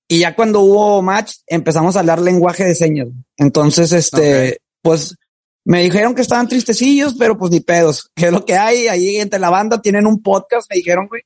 [0.08, 3.08] Y ya cuando hubo match, empezamos a hablar lenguaje de señas.
[3.36, 5.16] Entonces, este, pues
[5.64, 8.10] Me dijeron que estaban tristecillos, pero pues ni pedos.
[8.16, 9.80] Que es lo que hay ahí entre la banda?
[9.80, 11.22] Tienen un podcast, me dijeron, güey.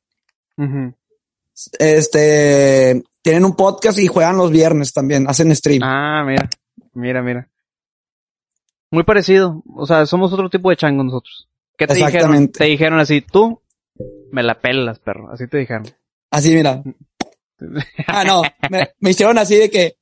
[1.79, 5.83] Este, tienen un podcast y juegan los viernes también, hacen stream.
[5.83, 6.49] Ah, mira,
[6.93, 7.49] mira, mira.
[8.91, 9.63] Muy parecido.
[9.75, 11.49] O sea, somos otro tipo de chango nosotros.
[11.77, 12.49] ¿Qué te dijeron?
[12.49, 13.63] Te dijeron así, tú
[14.31, 15.31] me la pelas, perro.
[15.33, 15.87] Así te dijeron.
[16.31, 16.83] Así, mira.
[18.07, 19.97] Ah, no, me, me hicieron así de que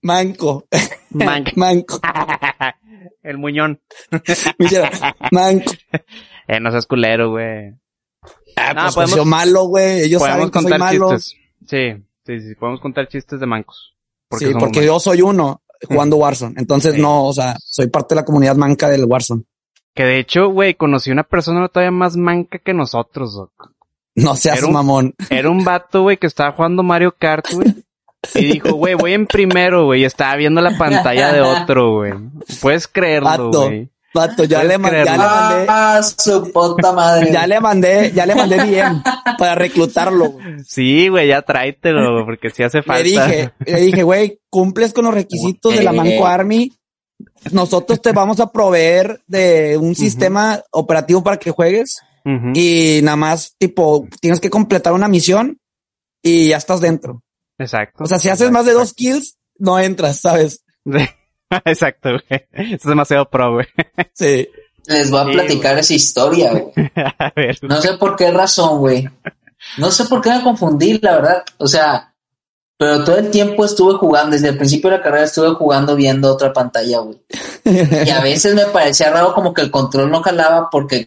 [0.00, 0.66] manco,
[1.10, 2.00] Man- manco.
[3.22, 3.80] El muñón.
[4.58, 4.88] Me hicieron
[5.30, 5.72] manco.
[6.48, 7.74] Eh, no seas culero, güey.
[8.56, 10.02] Ah, No, pues, podemos- soy malo, güey.
[10.04, 11.10] Ellos podemos saben que soy contar malo.
[11.16, 11.36] chistes.
[11.66, 12.54] Sí, sí, sí.
[12.54, 13.94] Podemos contar chistes de mancos.
[14.30, 14.84] sí, somos porque mancos.
[14.86, 16.54] yo soy uno jugando Warzone.
[16.56, 17.00] Entonces, Sí.
[17.02, 19.42] no, o sea, soy parte de la comunidad manca del Warzone.
[19.92, 23.72] Que de hecho, güey, conocí una persona todavía más manca que nosotros, doc.
[24.16, 25.14] No seas Era un- mamón.
[25.30, 27.74] Era un vato, güey, que estaba jugando Mario Kart, güey.
[28.34, 30.00] Y dijo, güey, voy en primero, güey.
[30.00, 32.12] Y estaba viendo la pantalla de otro, güey.
[32.60, 33.64] Puedes creerlo, Vato.
[33.66, 33.88] güey.
[34.14, 37.30] Vato, ya le, ma- ya le mandé, Ah, su puta madre.
[37.30, 39.02] ya le mandé, ya le mandé DM
[39.38, 40.38] para reclutarlo.
[40.66, 43.02] Sí, güey, ya tráetelo, porque sí hace falta.
[43.02, 46.72] Le dije, le dije, güey, cumples con los requisitos de la Manco Army.
[47.52, 52.00] Nosotros te vamos a proveer de un sistema operativo para que juegues
[52.54, 55.60] Y nada más, tipo, tienes que completar una misión
[56.22, 57.22] y ya estás dentro.
[57.58, 58.02] Exacto.
[58.02, 60.64] O sea, si haces más de dos kills, no entras, ¿sabes?
[61.64, 62.46] Exacto, güey.
[62.52, 63.66] Es demasiado pro, güey.
[64.12, 64.48] Sí.
[64.86, 66.72] Les voy a Sí, platicar esa historia, güey.
[67.18, 67.58] A ver.
[67.62, 69.08] No sé por qué razón, güey.
[69.78, 71.44] No sé por qué me confundí, la verdad.
[71.58, 72.14] O sea,
[72.78, 76.30] pero todo el tiempo estuve jugando, desde el principio de la carrera estuve jugando viendo
[76.32, 77.18] otra pantalla, güey.
[77.64, 81.06] Y a veces me parecía raro como que el control no jalaba porque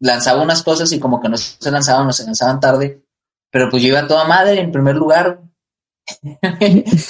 [0.00, 3.02] lanzaba unas cosas y como que no se lanzaban o se lanzaban tarde.
[3.50, 5.40] Pero pues yo iba a toda madre en primer lugar.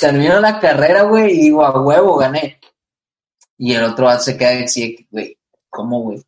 [0.01, 2.59] Termino la carrera, güey, y digo, a huevo, gané.
[3.59, 6.23] Y el otro se queda así, güey, ¿cómo, güey?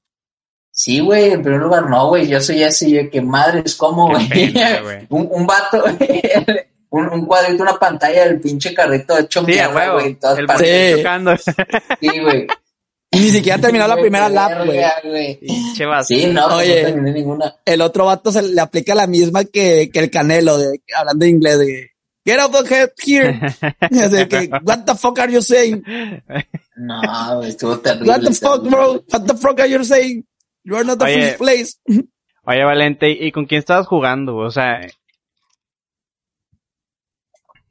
[0.71, 4.29] Sí, güey, en primer lugar, no, güey, yo soy así, yo, que madres, ¿cómo, güey?
[5.09, 5.85] un, un vato,
[6.91, 11.05] un, un cuadrito, una pantalla del pinche carrito hecho Sí, mierda, güey, en todas partes.
[12.01, 12.47] Sí, güey.
[13.11, 15.39] Y ni siquiera terminó la primera lap, güey.
[16.05, 16.83] Sí, no, Oye.
[16.83, 17.57] no terminé ninguna.
[17.65, 21.31] El otro vato se le aplica la misma que, que el Canelo, de, hablando en
[21.31, 21.91] inglés, de
[22.29, 23.41] Get out the head here.
[23.81, 25.83] Así que, what the fuck are you saying?
[26.77, 28.07] No, estuvo terrible.
[28.07, 29.03] What the fuck, bro?
[29.09, 30.25] What the fuck are you saying?
[30.63, 31.15] You are not the Oye.
[31.15, 31.79] first place.
[32.45, 34.37] Oye, Valente, ¿y con quién estabas jugando?
[34.37, 34.87] O sea...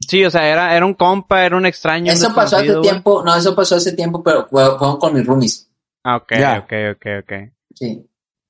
[0.08, 2.06] Sí, o sea, era, era un compa, era un extraño.
[2.12, 5.26] un Eso pasó hace tiempo, no, eso pasó hace tiempo, pero fue- fueron con mis
[5.26, 5.70] roomies.
[6.04, 6.60] Ah, ok, Ya.
[6.60, 7.34] ok, ok, ok.
[7.76, 8.06] Sí,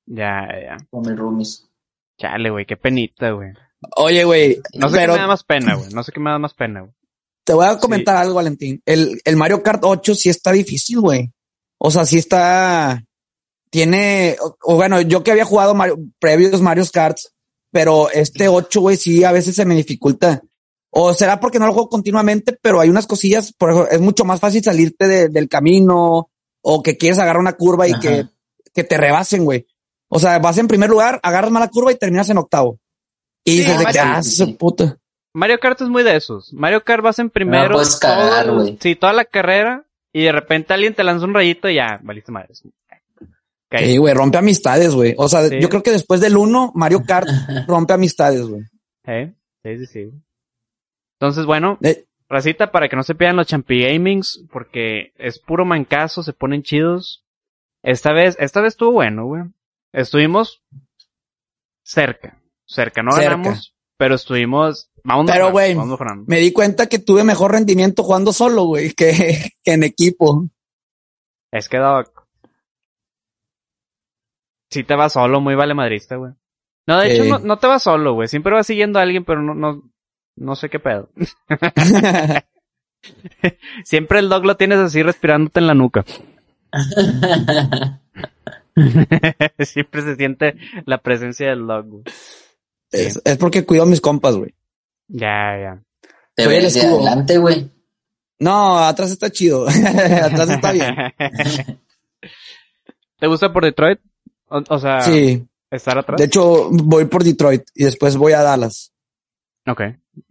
[0.06, 0.76] Ya, ya.
[0.90, 1.68] con mis roomies.
[2.18, 3.50] Chale, güey, qué penita, güey.
[3.96, 5.88] Oye, güey, No sé pero qué me da más pena, güey.
[5.92, 6.92] No sé qué me da más pena, güey.
[7.44, 8.82] te voy a comentar algo, Valentín.
[8.84, 11.32] El, el Mario Kart 8 sí está difícil, güey.
[11.78, 13.02] O sea, sí está,
[13.70, 17.32] tiene, o, o bueno, yo que había jugado Mario- previos Mario Karts,
[17.70, 20.42] pero este 8, güey, sí a veces se me dificulta.
[20.90, 24.24] O será porque no lo juego continuamente, pero hay unas cosillas, por ejemplo, es mucho
[24.24, 26.30] más fácil salirte de- del camino
[26.62, 28.00] o que quieres agarrar una curva y Ajá.
[28.00, 28.26] que,
[28.74, 29.66] que te rebasen, güey.
[30.08, 32.78] O sea, vas en primer lugar, agarras mala curva y terminas en octavo.
[33.44, 34.52] Y Sí, dices sí, ah, sí, su sí.
[34.54, 34.98] puta.
[35.34, 36.52] Mario Kart es muy de esos.
[36.54, 37.74] Mario Kart vas en primero.
[37.74, 38.78] puedes cagar, güey.
[38.80, 39.84] Sí, toda la carrera.
[40.12, 42.62] Y de repente alguien te lanza un rayito y ya, valiste madres.
[42.64, 43.78] Ok.
[43.80, 45.14] Sí, güey, rompe amistades, güey.
[45.18, 45.58] O sea, Sí.
[45.60, 47.28] yo creo que después del 1, Mario Kart
[47.68, 48.62] rompe amistades, güey.
[49.06, 49.34] ¿Eh?
[49.62, 50.10] Sí, sí, sí.
[51.20, 55.64] Entonces, bueno, Eh, racita, para que no se pierdan los Champi Gamings, porque es puro
[55.64, 57.24] mancazo, se ponen chidos.
[57.82, 59.42] Esta vez, esta vez estuvo bueno, güey.
[59.92, 60.62] Estuvimos
[61.82, 62.40] cerca.
[62.66, 63.30] Cerca, no Cerca.
[63.30, 65.74] ganamos, pero estuvimos, vamos Pero, güey,
[66.26, 69.08] me di cuenta que tuve mejor rendimiento jugando solo, güey, que,
[69.64, 70.48] que en equipo.
[71.50, 72.26] Es que Doc.
[74.70, 76.32] Si te vas solo, muy vale madrista, güey.
[76.86, 77.14] No, de Sí.
[77.22, 78.28] hecho, no, no te vas solo, güey.
[78.28, 79.82] Siempre vas siguiendo a alguien, pero no, no,
[80.38, 81.10] no sé qué pedo.
[83.84, 86.04] Siempre el dog lo tienes así respirándote en la nuca.
[89.64, 90.54] Siempre se siente
[90.86, 92.02] la presencia del dog, güey.
[92.92, 94.54] es, es porque cuido a mis compas, güey.
[95.08, 95.82] Ya, ya.
[96.34, 96.96] Te Soy el ves de escudo.
[96.98, 97.70] adelante, güey.
[98.38, 99.66] No, atrás está chido.
[100.22, 100.94] atrás está bien.
[103.18, 103.98] ¿Te gusta por Detroit?
[104.48, 105.44] O, o sea, Sí.
[105.70, 106.18] estar atrás.
[106.18, 108.92] De hecho, voy por Detroit y después voy a Dallas.
[109.66, 109.82] Ok,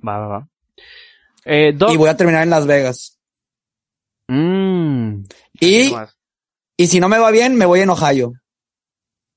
[0.05, 0.47] va, va, va.
[1.45, 1.91] Eh, Doc.
[1.91, 3.19] Y voy a terminar en Las Vegas.
[4.27, 5.23] Mm.
[5.59, 5.93] Y,
[6.77, 8.33] y si no me va bien, me voy en Ohio.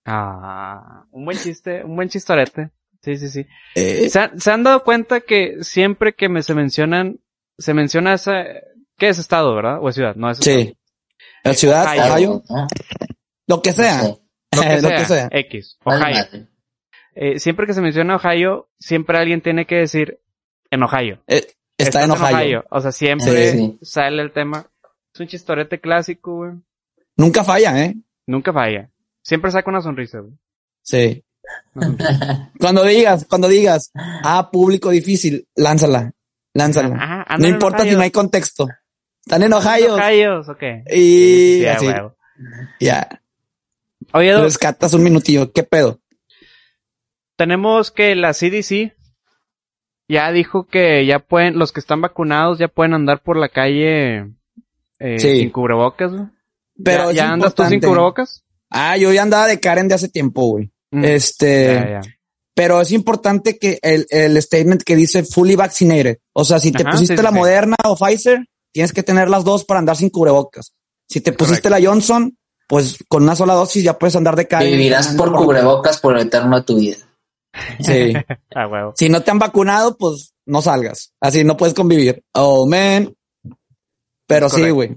[0.04, 2.70] Ah, un buen chiste, un buen chistorete.
[3.02, 3.46] Sí, sí, sí.
[3.76, 7.20] Eh, ¿Se, han- se han dado cuenta que siempre que me se mencionan,
[7.58, 8.44] se menciona esa,
[8.98, 9.78] ¿qué es estado, verdad?
[9.80, 10.58] O es ciudad, no es estado.
[10.58, 10.76] sí.
[11.44, 12.42] La ciudad, Ohio.
[13.46, 14.02] Lo que sea.
[14.02, 14.20] No sé.
[14.56, 15.28] Lo que, Lo sea, que sea.
[15.32, 15.78] X.
[15.84, 16.24] Ohio.
[17.14, 20.20] Eh, siempre que se menciona Ohio, siempre alguien tiene que decir
[20.70, 21.22] en Ohio.
[21.26, 21.46] Eh,
[21.78, 22.64] está Estás en Ohio.
[22.70, 23.78] O sea, siempre Sí, sí.
[23.82, 24.66] sale el tema.
[25.14, 26.52] Es un chistorete clásico, güey.
[27.16, 27.96] Nunca falla, ¿eh?
[28.26, 28.90] Nunca falla.
[29.22, 30.32] Siempre saca una sonrisa, güey.
[30.82, 31.24] Sí.
[31.74, 32.50] Sonrisa.
[32.60, 36.12] Cuando digas, cuando digas, ah, público difícil, lánzala,
[36.54, 36.94] lánzala.
[36.96, 37.98] Ajá, no en importa si Ohio.
[37.98, 38.68] no hay contexto.
[39.24, 39.94] Están en Ohio.
[39.96, 40.62] Ohio, ok.
[40.92, 41.62] Y
[42.80, 43.20] ya.
[44.12, 45.52] Oye, Doc, Rescatas un minutillo.
[45.52, 46.00] ¿Qué pedo?
[47.36, 48.94] tenemos que la CDC
[50.10, 54.26] ya dijo que ya pueden, los que están vacunados ya pueden andar por la calle
[54.98, 55.38] eh, Sí.
[55.38, 56.24] sin cubrebocas, güey.
[56.84, 58.42] Pero ¿Ya, andas tú sin cubrebocas?
[58.70, 60.70] Ah, yo ya andaba de Karen de hace tiempo, güey.
[60.90, 62.00] Mm, Este, ya, ya.
[62.54, 66.18] pero es importante que el, el statement que dice fully vaccinated.
[66.32, 67.34] O sea, si te Ajá, pusiste sí, la sí.
[67.36, 70.74] Moderna o Pfizer, tienes que tener las dos para andar sin cubrebocas.
[71.08, 72.36] Si te pusiste la Johnson,
[72.68, 74.70] pues con una sola dosis ya puedes andar de calle.
[74.70, 76.96] Vivirás por cubrebocas por el eterno de tu vida.
[77.80, 78.12] Sí.
[78.54, 78.94] Ah, huevo.
[78.96, 81.12] si no te han vacunado, pues no salgas.
[81.20, 82.24] Así no puedes convivir.
[82.32, 83.14] Oh, man.
[84.26, 84.96] Pero sí, güey.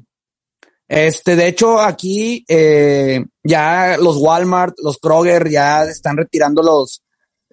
[0.87, 7.03] Este, de hecho, aquí eh, ya los Walmart, los Kroger ya están retirando los,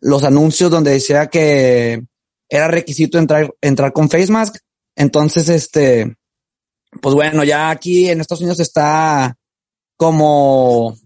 [0.00, 2.02] los anuncios donde decía que
[2.48, 4.56] era requisito entrar, entrar con face mask.
[4.96, 6.16] Entonces, este,
[7.00, 9.36] pues bueno, ya aquí en Estados Unidos está
[9.96, 10.96] como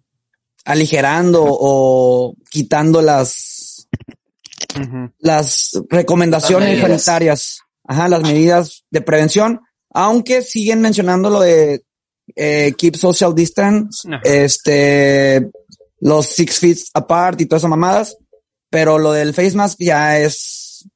[0.64, 3.64] aligerando o quitando las,
[5.18, 9.61] Las recomendaciones Las sanitarias, ajá, las medidas de prevención,
[9.91, 11.85] aunque siguen mencionando lo de
[12.37, 14.20] eh, keep social distance, Ajá.
[14.25, 15.51] este,
[16.01, 18.16] los six feet apart y todas esas mamadas,
[18.70, 20.89] pero lo del face mask ya es,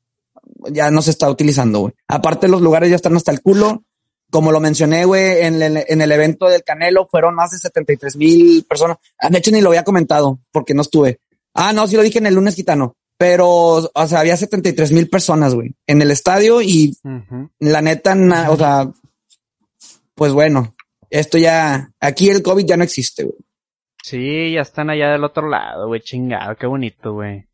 [0.70, 1.94] ya no se está utilizando, güey.
[2.08, 3.84] Aparte los lugares ya están hasta el culo.
[4.30, 8.16] Como lo mencioné, güey, en el, en el evento del Canelo fueron más de 73
[8.16, 8.98] mil personas.
[9.18, 11.20] Ah, De hecho, ni lo había comentado porque no estuve.
[11.54, 12.94] Ah, no, sí lo dije en el lunes gitano.
[13.18, 16.96] Pero, o sea, había 73 mil personas, güey, en el estadio y
[17.58, 18.88] la neta, na- o sea,
[20.14, 20.74] pues bueno,
[21.10, 23.36] esto ya, aquí el COVID ya no existe, güey.
[24.04, 27.48] Sí, ya están allá del otro lado, güey, chingado, qué bonito, güey.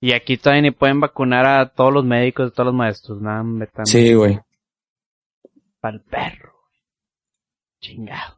[0.00, 3.42] Y aquí todavía ni pueden vacunar a todos los médicos, a todos los maestros, nada,
[3.42, 4.38] me están Sí, güey.
[5.80, 6.52] pa'l perro.
[6.52, 6.80] güey.
[7.80, 8.36] Chingado.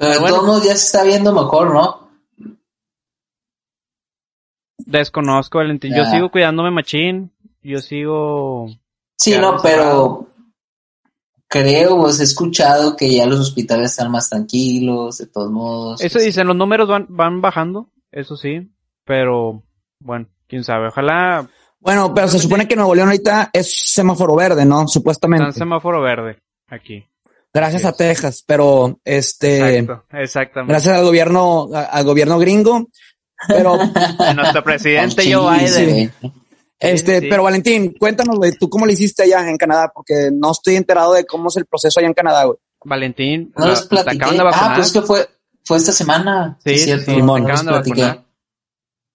[0.00, 0.34] Pero de bueno.
[0.34, 2.07] todos modos ya se está viendo mejor, ¿no?
[4.88, 5.90] Desconozco, Valentín.
[5.94, 6.10] Yo Ya.
[6.10, 7.30] sigo cuidándome machín.
[7.62, 8.68] Yo sigo...
[9.16, 10.26] Sí, Ya no, pero
[11.48, 16.00] creo, pues he escuchado que ya los hospitales están más tranquilos, de todos modos.
[16.00, 18.70] Eso dicen, los números van, van bajando, eso sí.
[19.04, 19.62] Pero,
[20.00, 20.88] bueno, quién sabe.
[20.88, 21.48] Ojalá
[21.80, 24.86] Bueno, pero se supone que Nuevo León ahorita es semáforo verde, ¿no?
[24.88, 25.52] Supuestamente.
[25.52, 27.04] semáforo verde aquí.
[27.52, 27.92] Gracias a.
[27.96, 30.72] Texas, pero este, Exacto, exactamente.
[30.72, 32.88] gracias al gobierno, a- al gobierno gringo.
[33.46, 33.76] Pero,
[34.34, 36.12] nuestro presidente Joe Biden.
[36.80, 37.26] este, sí.
[37.30, 41.12] pero Valentín, cuéntanos, güey, tú cómo lo hiciste allá en Canadá, porque no estoy enterado
[41.12, 42.58] de cómo es el proceso allá en Canadá, güey.
[42.84, 44.16] Valentín, No les te platiqué.
[44.16, 44.70] acaban de vacunar.
[44.72, 45.28] Ah, pues que fue,
[45.64, 46.58] fue esta semana.
[46.64, 48.02] Sí, es sí, cierto, sí, no te acaban de platiqué.
[48.02, 48.24] vacunar.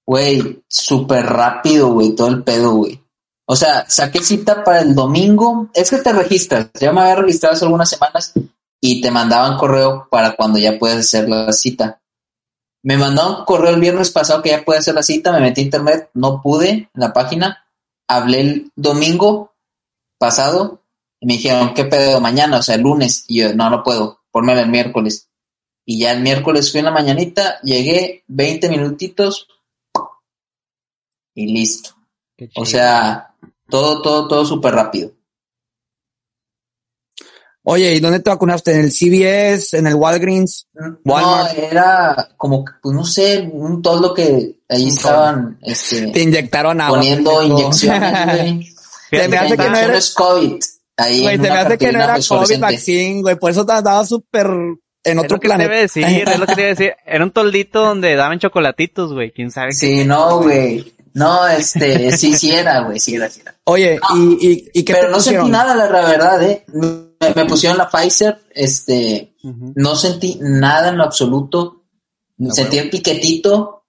[0.06, 3.00] Güey, súper rápido, güey, todo el pedo, güey.
[3.46, 5.70] O sea, saqué cita para el domingo.
[5.74, 6.70] Es que te registras.
[6.80, 8.34] Ya me había registrado hace algunas semanas
[8.82, 12.02] y te mandaban correo para cuando ya puedes hacer la cita.
[12.84, 15.32] Me mandaron correo el viernes pasado que ya puede hacer la cita.
[15.32, 17.66] Me metí a internet, no pude en la página.
[18.08, 19.54] Hablé el domingo
[20.20, 20.82] pasado
[21.20, 22.58] y me dijeron, ¿qué pedo mañana?
[22.58, 23.24] O sea, el lunes.
[23.28, 24.20] Y yo, no, no puedo.
[24.32, 25.30] Ponme el miércoles.
[25.86, 29.48] Y ya el miércoles fui en la mañanita, llegué 20 minutitos
[31.34, 31.92] y listo.
[32.56, 33.36] O sea,
[33.70, 35.12] todo, todo, todo súper rápido.
[37.66, 38.74] Oye, ¿y dónde te vacunaste?
[38.74, 39.78] ¿En el CVS?
[39.78, 40.68] ¿En el Walgreens?
[41.06, 41.56] Walmart.
[41.58, 46.82] No, era como, que, pues no sé, un toldo que ahí estaban Te este, inyectaron
[46.82, 46.98] agua.
[46.98, 48.68] poniendo inyecciones, güey.
[49.12, 50.64] Se me hace que no era, Inyecciones COVID.
[50.98, 54.06] Ahí güey, se me hace que no era COVID vaccine, güey, por eso te andaba
[54.06, 55.64] súper en es otro lo que te planeta.
[55.72, 56.94] iba a decir, es lo que te iba a decir.
[57.06, 59.32] Era un toldito donde daban chocolatitos, güey.
[59.32, 59.74] ¿Quién sabe qué?
[59.76, 60.94] Sí, no, güey.
[61.14, 63.54] No, este, sí, sí era, güey, sí era, sí era.
[63.66, 65.46] Oye, ¿y, y, y qué Pero te no pusieron?
[65.46, 66.66] sentí nada, la, la verdad, eh.
[67.30, 71.84] Me, me pusieron la Pfizer, este, no sentí nada en lo absoluto.
[72.40, 73.86] Ah, Sentí el piquetito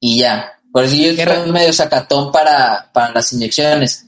[0.00, 0.58] y ya.
[0.72, 4.06] Por eso yo estoy medio sacatón para, para las inyecciones.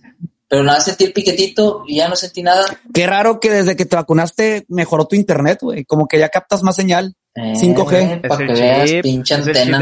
[0.49, 2.64] Pero nada, sentí el piquetito y ya no sentí nada.
[2.92, 5.84] Qué raro que desde que te vacunaste mejoró tu internet, güey.
[5.84, 7.14] Como que ya captas más señal.
[7.34, 8.28] 5G.
[8.28, 9.80] Para Es el que veas, pinche antena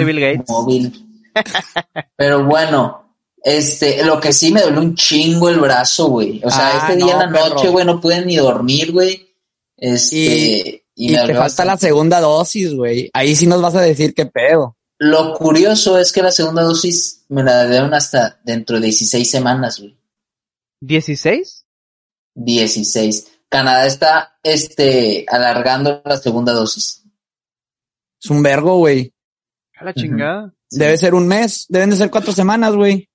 [0.48, 1.08] móvil.
[2.16, 3.01] Pero bueno,
[3.44, 6.40] este, lo que sí me dolió un chingo el brazo, güey.
[6.44, 9.28] O sea, Ah, este día no, en la noche, güey, no pude ni dormir, güey.
[9.76, 13.10] Este, y, Y, te falta la segunda dosis, güey.
[13.12, 14.76] Ahí sí nos vas a decir qué pedo.
[14.98, 19.80] Lo curioso es que la segunda dosis me la dieron hasta dentro de 16 semanas,
[19.80, 19.98] güey.
[20.80, 21.64] ¿16?
[22.34, 23.28] 16.
[23.48, 27.02] Canadá está, este, alargando la segunda dosis.
[28.22, 29.12] Es un vergo, güey.
[29.76, 30.54] A la chingada.
[30.70, 31.66] Debe ser un mes.
[31.68, 33.08] Deben de ser cuatro semanas, güey.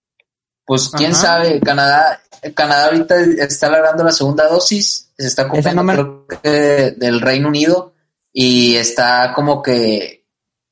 [0.68, 2.22] Pues quién sabe, Canadá,
[2.53, 7.93] Canadá ahorita está alargando la segunda dosis, se está copiando creo que del Reino Unido
[8.34, 10.26] y está como que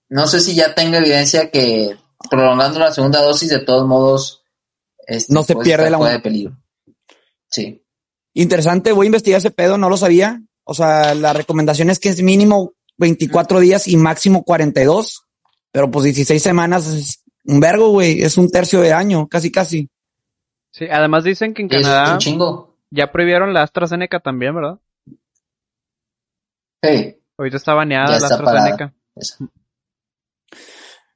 [0.09, 1.97] no sé si ya tenga evidencia que
[2.29, 4.43] prolongando la segunda dosis de todos modos
[5.07, 6.57] este, no se pierde la de peligro.
[7.49, 7.81] Sí.
[8.33, 10.41] Interesante, voy a investigar ese pedo, no lo sabía.
[10.65, 15.23] O sea, la recomendación es que es mínimo 24 días y máximo 42,
[15.71, 19.89] pero pues 16 semanas es un vergo, güey, es un tercio de año, casi casi.
[20.71, 22.17] Sí, además dicen que en Canadá
[22.91, 24.79] ya prohibieron la AstraZeneca también, ¿verdad?
[26.83, 27.17] Sí.
[27.37, 28.93] Ahorita está baneada la AstraZeneca.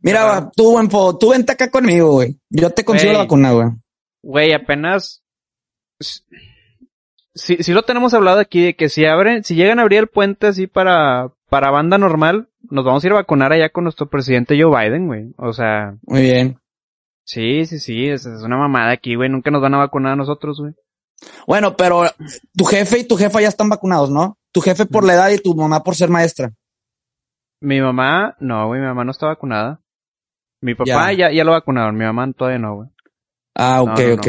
[0.01, 2.39] Mira, tú, tú vente acá conmigo, güey.
[2.49, 3.67] Yo te consigo la vacuna, güey.
[4.23, 5.23] Güey, apenas
[7.39, 10.07] si, si lo tenemos hablado aquí de que si abren, si llegan a abrir el
[10.07, 14.09] puente así para, para banda normal, nos vamos a ir a vacunar allá con nuestro
[14.09, 15.33] presidente Joe Biden, güey.
[15.37, 15.95] O sea.
[16.03, 16.59] Muy bien.
[17.25, 19.29] Sí, sí, sí, es, es una mamada aquí, güey.
[19.29, 20.73] Nunca nos van a vacunar a nosotros, güey.
[21.47, 22.03] Bueno, pero
[22.55, 24.37] tu jefe y tu jefa ya están vacunados, ¿no?
[24.51, 26.51] Tu jefe por la edad y tu mamá por ser maestra.
[27.61, 29.81] Mi mamá, no, güey, mi mamá no está vacunada.
[30.61, 32.89] Mi papá ya, ya, lo vacunaron, mi mamá todavía no, güey.
[33.55, 34.27] Ah, ok, ok.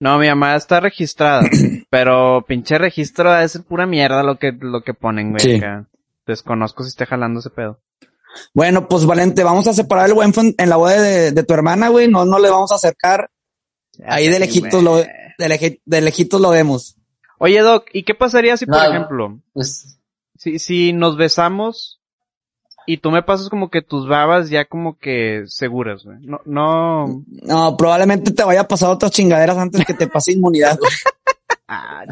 [0.00, 1.42] No, mi mamá está registrada,
[1.90, 5.40] pero pinche registro es pura mierda lo que, lo que ponen, güey.
[5.40, 5.60] Sí.
[6.26, 7.80] Desconozco si esté jalando ese pedo.
[8.54, 12.08] Bueno, pues Valente, vamos a separar el buen en la boda de, tu hermana, güey.
[12.08, 13.30] No, no le vamos a acercar.
[14.06, 16.96] Ahí de lejitos lo, de, lejitos lo vemos.
[17.38, 19.98] Oye, Doc, ¿y qué pasaría si, por ejemplo, pues...
[20.36, 22.00] si, si nos besamos
[22.86, 26.18] y tú me pasas como que tus babas ya como que seguras, güey.
[26.22, 27.24] No, no.
[27.28, 30.78] No, probablemente te vaya a pasar otras chingaderas antes que te pase inmunidad,
[31.70, 32.04] ah,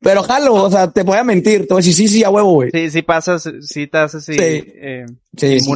[0.00, 2.30] Pero jalo, o sea, te voy a mentir, te voy a decir sí, sí, a
[2.30, 2.70] huevo, güey.
[2.70, 4.34] Sí, sí pasas, sí te haces así.
[4.34, 5.06] Sí, eh,
[5.36, 5.70] sí, sí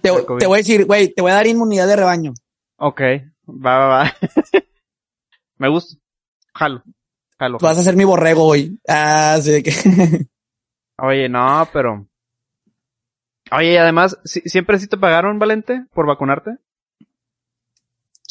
[0.00, 2.32] Te, te, voy a decir, güey, te voy a dar inmunidad de rebaño.
[2.76, 3.00] Ok,
[3.48, 4.12] va, va, va.
[5.58, 5.96] Me gusta.
[6.54, 6.82] Jalo,
[7.38, 7.58] jalo.
[7.58, 8.78] Tú vas a ser mi borrego, güey.
[8.86, 9.72] Ah, sí, que...
[10.98, 12.06] Oye, no, pero.
[13.50, 16.58] Oye, además, ¿siempre sí te pagaron, Valente, por vacunarte?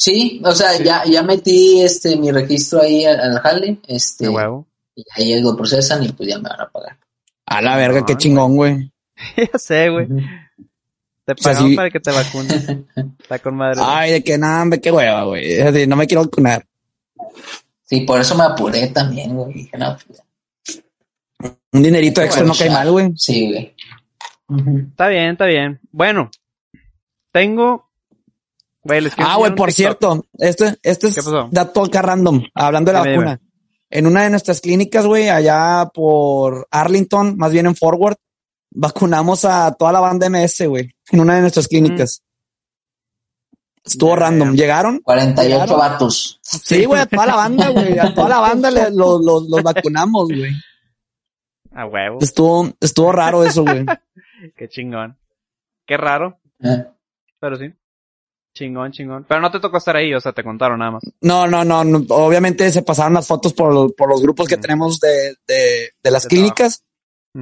[0.02, 4.28] Sí, o sea, ya, ya metí este mi registro ahí al, jale, este.
[4.28, 4.66] huevo.
[4.96, 6.98] Y ahí lo procesan y pues ya me van a pagar.
[7.46, 8.92] A la verga, qué chingón, güey.
[9.36, 10.08] ya sé, güey.
[11.24, 12.68] Te pagaron para que te vacunes.
[13.20, 13.80] Está con madre.
[13.80, 15.86] Ay, de que nada, qué hueva, güey.
[15.86, 16.66] No me quiero vacunar.
[17.84, 19.52] Sí, por eso me apuré también, güey.
[19.52, 20.20] Dije, no, pues
[21.70, 23.12] un dinerito extra no cae mal, güey.
[23.14, 23.76] Sí, güey.
[24.90, 25.78] Está bien, está bien.
[25.92, 26.28] Bueno,
[27.30, 27.88] tengo.
[29.18, 33.40] Ah, güey, por cierto, este, este es dato acá random, hablando de la vacuna.
[33.90, 38.16] En una de nuestras clínicas, güey, allá por Arlington, más bien en Forward,
[38.70, 42.22] vacunamos a toda la banda MS, güey, en una de nuestras clínicas.
[43.84, 44.54] Estuvo random.
[44.54, 45.00] ¿Llegaron?
[45.00, 46.38] 48 vatos.
[46.42, 47.98] Sí, güey, a toda la banda, güey.
[47.98, 50.52] A toda la banda los, los, los vacunamos, güey.
[51.72, 52.18] A huevo.
[52.20, 53.84] Estuvo, estuvo raro eso, güey.
[54.56, 55.18] Qué chingón.
[55.86, 56.38] Qué raro.
[56.62, 56.84] Eh.
[57.40, 57.72] Pero sí.
[58.54, 59.24] Chingón, chingón.
[59.26, 61.02] Pero no te tocó estar ahí, o sea, te contaron nada más.
[61.22, 61.80] No, no, no.
[62.10, 66.26] Obviamente se pasaron las fotos por, por los grupos que tenemos de, de, de las
[66.26, 66.84] clínicas.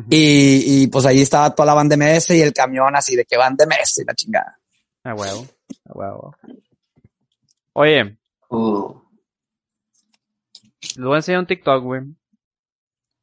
[0.09, 3.25] y, y pues ahí estaba toda la banda de MS y el camión así de
[3.25, 4.59] que van de MS y la chingada.
[5.03, 5.47] A huevo.
[5.87, 6.37] A huevo.
[7.73, 8.17] Oye.
[8.49, 8.95] Uh.
[10.97, 12.03] Les voy a enseñar un TikTok, güey.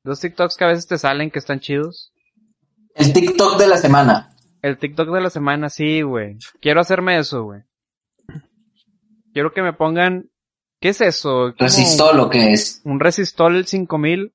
[0.04, 2.14] Los TikToks que a veces te salen que están chidos.
[2.96, 4.36] El TikTok de la semana.
[4.62, 6.38] El TikTok de la semana, sí, güey.
[6.62, 7.62] Quiero hacerme eso, güey.
[9.38, 10.32] Quiero que me pongan...
[10.82, 11.54] ¿Qué es eso?
[11.60, 12.82] ¿Resistol o qué es?
[12.86, 14.34] Un resistol 5000.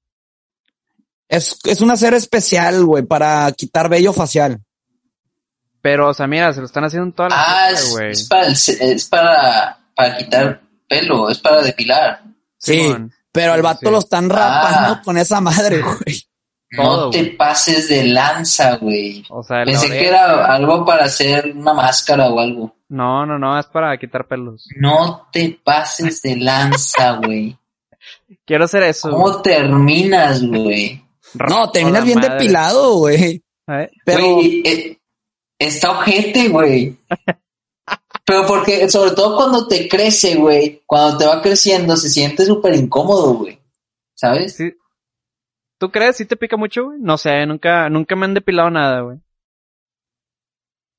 [1.28, 4.62] Es, es una serie especial, güey, para quitar vello facial.
[5.80, 9.08] Pero, o sea, mira, se lo están haciendo en toda la Ah, es, para, es
[9.10, 12.22] para, para quitar pelo, es para depilar.
[12.56, 12.94] Sí.
[13.32, 15.02] Pero al vato lo están rapando ah.
[15.04, 16.22] con esa madre, güey.
[16.70, 19.26] No te pases de lanza, güey.
[19.28, 22.74] O sea, Pensé que era algo para hacer una máscara o algo.
[22.92, 24.68] No, no, no, es para quitar pelos.
[24.76, 27.56] No te pases de lanza, güey.
[28.44, 29.10] Quiero hacer eso.
[29.10, 31.02] ¿Cómo terminas, güey?
[31.48, 33.42] No, terminas bien depilado, güey.
[33.66, 33.90] ¿Eh?
[34.04, 34.40] Pero...
[34.42, 34.98] Eh,
[35.58, 36.94] está ojete, güey.
[38.26, 42.74] Pero porque, sobre todo cuando te crece, güey, cuando te va creciendo, se siente súper
[42.74, 43.58] incómodo, güey.
[44.14, 44.54] ¿Sabes?
[44.54, 44.70] Sí.
[45.78, 46.18] ¿Tú crees?
[46.18, 46.98] ¿Sí te pica mucho, güey?
[47.00, 49.18] No sé, nunca, nunca me han depilado nada, güey.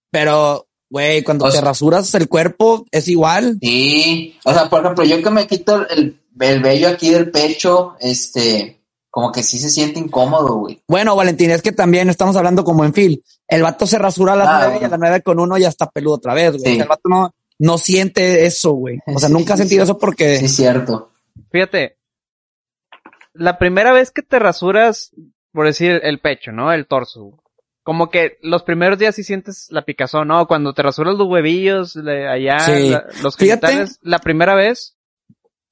[0.09, 3.57] Pero, güey, cuando O te sea- rasuras el cuerpo es igual.
[3.61, 7.95] Sí, o sea, por ejemplo, yo que me quito el, el vello aquí del pecho,
[7.99, 8.79] este,
[9.09, 10.81] como que sí se siente incómodo, güey.
[10.87, 13.23] Bueno, Valentín, es que también estamos hablando como en Phil.
[13.47, 15.69] El vato se rasura a las Ah, nueve y a las nueve con uno ya
[15.69, 16.63] está peludo otra vez, güey.
[16.63, 16.71] Sí.
[16.71, 18.99] O sea, el vato no, no siente eso, güey.
[19.07, 19.91] O sea, Sí, nunca ha sentido sí.
[19.91, 20.37] eso porque...
[20.37, 21.11] Sí, cierto.
[21.51, 21.97] Fíjate,
[23.33, 25.11] la primera vez que te rasuras,
[25.51, 26.71] por decir, el pecho, ¿no?
[26.71, 27.39] El torso.
[27.83, 30.47] Como que los primeros días sí sientes la picazón, ¿no?
[30.47, 32.89] Cuando te rasuras los huevillos, le- allá, Sí.
[32.89, 33.67] la- los Fíjate.
[33.67, 34.95] genitales, la primera vez,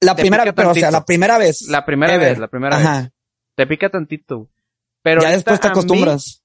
[0.00, 1.62] La primera, pica pero o sea, la primera vez.
[1.68, 2.28] la primera Ever.
[2.30, 3.10] vez, la primera vez, Ajá.
[3.54, 4.48] te pica tantito.
[5.02, 6.42] Pero ya después te acostumbras.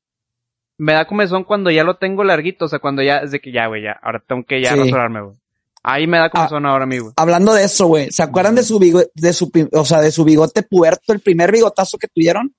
[0.77, 3.51] Me da comezón cuando ya lo tengo larguito, o sea, cuando ya, es de que
[3.51, 4.79] ya, güey, ya, ahora tengo que ya Sí.
[4.79, 5.35] rasurarme, güey.
[5.83, 7.13] Ahí me da comezón ahora a mí, güey.
[7.17, 10.23] Hablando de eso, güey, ¿se acuerdan de su bigote, de su, o sea, de su
[10.23, 12.53] bigote puberto, el primer bigotazo que tuvieron?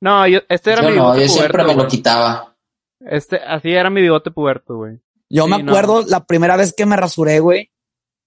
[0.00, 2.56] No, yo, este era Yo mi no, bigote yo siempre me lo quitaba.
[3.00, 4.98] Este, así era mi bigote puberto, güey.
[5.30, 5.70] Yo Sí, me no.
[5.72, 7.70] acuerdo la primera vez que me rasuré, güey,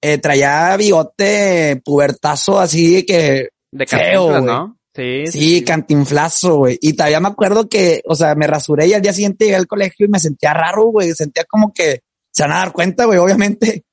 [0.01, 4.41] eh, traía bigote pubertazo así que, De Feo.
[4.41, 4.77] ¿no?
[4.95, 6.77] Sí, sí, cantinflazo, güey.
[6.81, 9.67] Y todavía me acuerdo que, o sea, me rasuré y al día siguiente llegué al
[9.67, 11.13] colegio y me sentía raro, güey.
[11.13, 12.01] Sentía como que
[12.33, 13.83] se van a dar cuenta, güey, obviamente.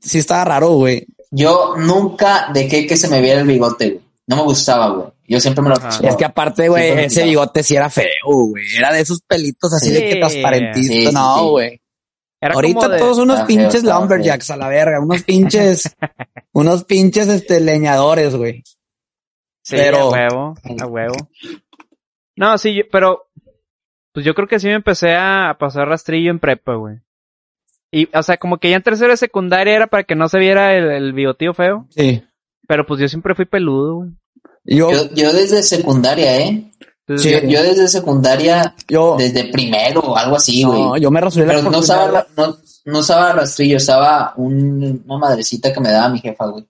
[0.00, 1.06] Sí estaba raro, güey.
[1.30, 4.04] Yo nunca dejé que se me viera el bigote, güey.
[4.26, 5.08] No me gustaba, güey.
[5.26, 5.76] Yo siempre me lo.
[5.76, 8.64] Es que aparte, güey, ese bigote sí era feo, güey.
[8.76, 9.94] Era de esos pelitos así Sí.
[9.94, 10.76] de que transparentito.
[10.92, 11.44] Sí, sí, no, sí.
[11.48, 11.80] güey.
[12.40, 15.96] Era Ahorita como de- todos unos feo, pinches lumberjacks a la verga, unos pinches,
[16.52, 18.62] unos pinches este leñadores, güey.
[19.62, 21.14] Sí, pero- a huevo, a huevo.
[22.36, 23.26] No, sí, yo- pero,
[24.12, 26.98] pues yo creo que sí me empecé a pasar rastrillo en prepa, güey.
[27.90, 30.38] Y, o sea, como que ya en tercero de secundaria era para que no se
[30.38, 31.86] viera el, el bigotillo feo.
[31.90, 32.22] Sí.
[32.66, 34.10] Pero pues yo siempre fui peludo, güey.
[34.64, 36.70] Yo, Yo, yo desde secundaria, ¿eh?
[37.18, 37.30] Sí.
[37.30, 40.80] Yo, yo desde secundaria, yo, desde primero o algo así, güey.
[40.80, 42.04] no, yo me rasuré la Pero no oportunidad.
[42.06, 42.56] usaba, no,
[42.86, 46.64] no usaba rastrillo, usaba un- una madrecita que me daba mi jefa, güey.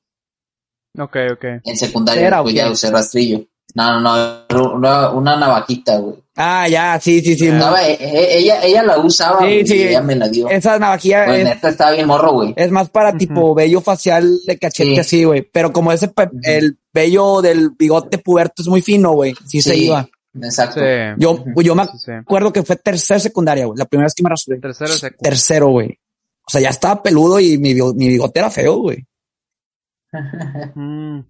[0.98, 1.44] Ok, ok.
[1.64, 3.44] En secundaria, ¿Era pues ya usé rastrillo.
[3.76, 4.16] No, no,
[4.50, 6.16] no, una, una navajita, güey.
[6.36, 7.46] Ah, ya, sí, sí, sí.
[7.48, 7.54] No.
[7.56, 9.82] Estaba- e- e- ella, ella la usaba, Sí, güey, sí.
[9.84, 10.48] ella me la dio.
[10.48, 12.54] Esa navajilla Pues es, estaba bien morro, güey.
[12.56, 13.18] es más para Ujú.
[13.18, 14.98] tipo vello facial de cachete Sí.
[15.00, 15.42] así, güey.
[15.42, 16.38] Pero como ese, pe- Ujú.
[16.42, 19.34] el vello del bigote puberto es muy fino, güey.
[19.46, 20.08] Sí, se iba.
[20.40, 20.80] Exacto.
[20.80, 20.86] Sí.
[21.18, 23.76] Yo, yo me Sí, acuerdo que fue tercer secundaria, güey.
[23.78, 24.58] La primera vez que me rasuré.
[24.60, 24.92] Tercero.
[25.20, 25.98] Tercero, güey.
[26.46, 29.04] O sea, ya estaba peludo y mi, mi bigote era feo, güey.
[30.74, 31.20] Mm.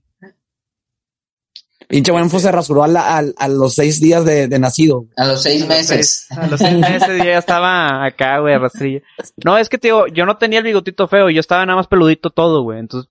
[1.86, 5.06] Pinche buen se rasuró a, la- a los seis días de, de nacido.
[5.16, 6.26] A los seis A los meses.
[6.28, 9.00] seis- A los seis meses yo ya estaba acá, güey, rastrillo.
[9.44, 12.30] No, es que, tío, yo no tenía el bigotito feo, yo estaba nada más peludito
[12.30, 12.80] todo, güey.
[12.80, 13.10] Entonces,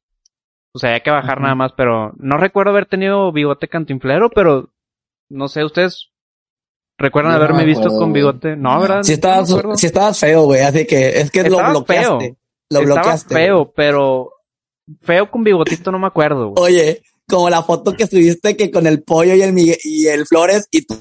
[0.74, 4.72] pues había que bajar nada más, pero no recuerdo haber tenido bigote cantinflero, pero
[5.30, 6.10] no sé, ustedes
[6.98, 8.56] recuerdan no haberme me visto con bigote.
[8.56, 8.82] No, No.
[8.82, 9.04] ¿verdad?
[9.04, 9.76] Si No estabas, acuerdo.
[9.76, 10.62] si estabas feo, güey.
[10.62, 11.94] Así que es que lo bloqueaste.
[12.02, 12.18] feo.
[12.72, 13.36] Lo Estaba bloqueaste.
[13.36, 14.32] feo, pero
[15.02, 16.64] feo con bigotito no me acuerdo, güey.
[16.74, 20.26] Oye, como la foto que subiste que con el pollo y el Migue- y el
[20.26, 20.96] Flores y tú,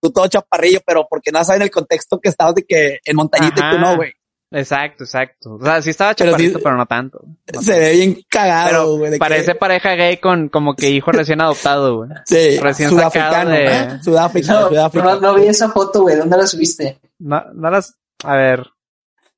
[0.00, 3.68] tú todo chaparrillo, pero porque no saben el contexto que estabas de que en montañita
[3.68, 4.12] y tú no, güey.
[4.52, 5.54] Exacto, exacto.
[5.54, 7.20] O sea, sí estaba Pero chaparrito, sí- pero no tanto.
[7.52, 7.80] No Se tanto.
[7.86, 9.12] ve bien cagado, Pero güey.
[9.12, 12.10] que- parece pareja gay con como que hijo recién adoptado, güey.
[12.26, 13.32] sí, recién sudafricano.
[13.32, 14.02] sacado de- ¿eh?
[14.02, 15.04] Sudáfrica, No, Sudáfrica.
[15.06, 16.16] no, no vi esa foto, güey.
[16.16, 17.00] ¿Dónde la subiste?
[17.18, 18.66] No, no las, a ver,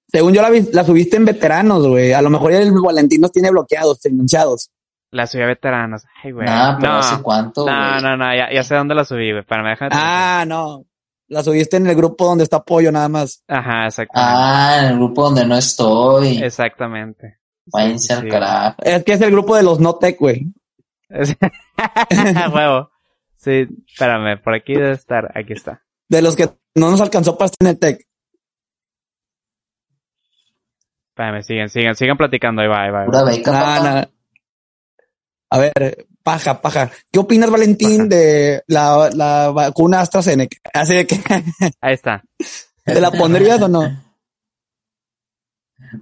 [0.06, 2.12] Según yo la, vi- la subiste en veteranos, güey.
[2.12, 4.70] A lo mejor el Valentín los tiene bloqueados, denunciados.
[5.10, 6.04] la subí a veteranos.
[6.22, 6.46] Ay, güey.
[6.48, 8.02] Ah, pero no, ¿hace cuánto, no, güey?
[8.02, 9.44] no, no, ya, ya sé dónde la subí, güey.
[9.44, 9.90] Para me dejar.
[9.92, 10.84] Ah, no.
[11.34, 13.42] La subiste en el grupo donde está Pollo nada más.
[13.48, 14.30] Ajá, exactamente.
[14.36, 16.38] Ah, en el grupo donde no estoy.
[16.38, 17.40] Exactamente.
[17.66, 18.28] Váyanse Sí, al sí.
[18.28, 18.76] carajo.
[18.84, 20.46] Es que es el grupo de los no tech, güey.
[21.08, 21.36] Es-
[22.54, 22.88] Huevo.
[23.36, 25.82] Sí, espérame, por aquí debe estar, aquí está.
[26.08, 28.06] De los que no nos alcanzó para estar en el tech.
[31.10, 33.00] Espérame, siguen, siguen, sigan platicando, ahí va, ahí va.
[33.02, 33.10] ahí va.
[33.10, 34.04] Pura beca, nah.
[35.50, 36.90] A ver, paja, paja.
[37.12, 38.08] ¿Qué opinas, Valentín, Paja.
[38.08, 40.56] de la, la vacuna AstraZeneca?
[40.72, 41.20] Así de que,
[41.80, 42.24] Ahí está.
[42.84, 44.02] ¿te la pondrías o no?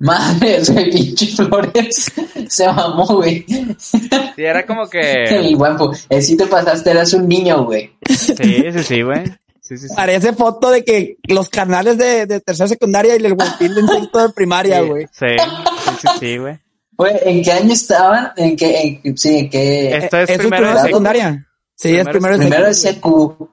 [0.00, 2.10] Madre, güey, pinche Flores.
[2.48, 3.44] Se mamó, güey.
[3.78, 4.08] Sí,
[4.38, 5.24] era como que.
[5.24, 5.92] El guapo.
[6.08, 7.92] Eh, si te pasaste, eras un niño, güey.
[8.08, 8.34] Sí,
[8.72, 9.26] sí, sí, güey.
[9.60, 9.94] Sí, sí, sí.
[9.94, 14.26] Parece foto de que los canales de, de tercera secundaria y el Guapil en sexto
[14.26, 15.06] de primaria, Sí, güey.
[15.12, 16.58] Sí, sí, sí, sí, güey.
[16.98, 18.32] ¿En qué año estaban?
[18.36, 19.00] ¿En qué?
[19.04, 19.96] En, sí, ¿en qué?
[19.96, 20.86] Esto es ¿Es primero de primero de secu.
[20.88, 21.48] secundaria?
[21.74, 23.48] Sí, es Primero primero de Primero de secu.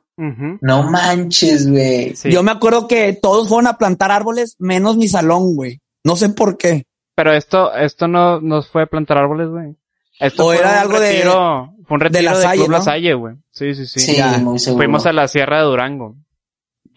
[0.61, 2.15] No manches, güey.
[2.15, 2.29] sí.
[2.31, 5.79] Yo me acuerdo que todos fueron a plantar árboles, menos mi salón, güey.
[6.03, 6.83] No sé por qué.
[7.15, 9.75] Pero esto, esto no nos fue plantar árboles, güey.
[10.19, 12.81] Esto O fue era un algo de- retiro, Fue un retiro La de, La.
[12.81, 13.35] Salle, güey.
[13.51, 13.99] Sí, sí, sí.
[14.01, 14.37] Sí, ya.
[14.37, 14.79] muy seguro.
[14.83, 16.15] Fuimos a la Sierra de Durango.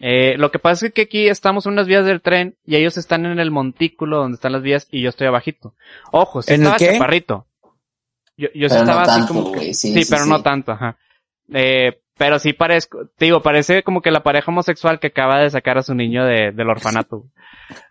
[0.05, 2.97] Eh, lo que pasa es que aquí estamos en unas vías del tren y ellos
[2.97, 5.75] están en el montículo donde están las vías y yo estoy abajito.
[6.11, 6.91] Ojo, sí ¿En el estaba qué?
[6.93, 7.47] chaparrito.
[8.35, 10.29] Yo, yo sí no estaba así tanto, como que- güey, sí, sí, sí, pero sí.
[10.29, 10.97] no tanto, ajá.
[11.53, 15.49] Eh, pero sí parezco, te digo, parece como que la pareja homosexual que acaba de
[15.49, 17.23] sacar a su niño de, del orfanato.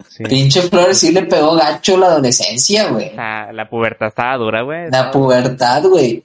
[0.08, 0.24] Sí.
[0.24, 3.14] Pinche Flores sí le pegó gacho la adolescencia, güey.
[3.16, 4.90] La, la pubertad estaba dura, güey.
[4.90, 6.24] La pubertad, güey.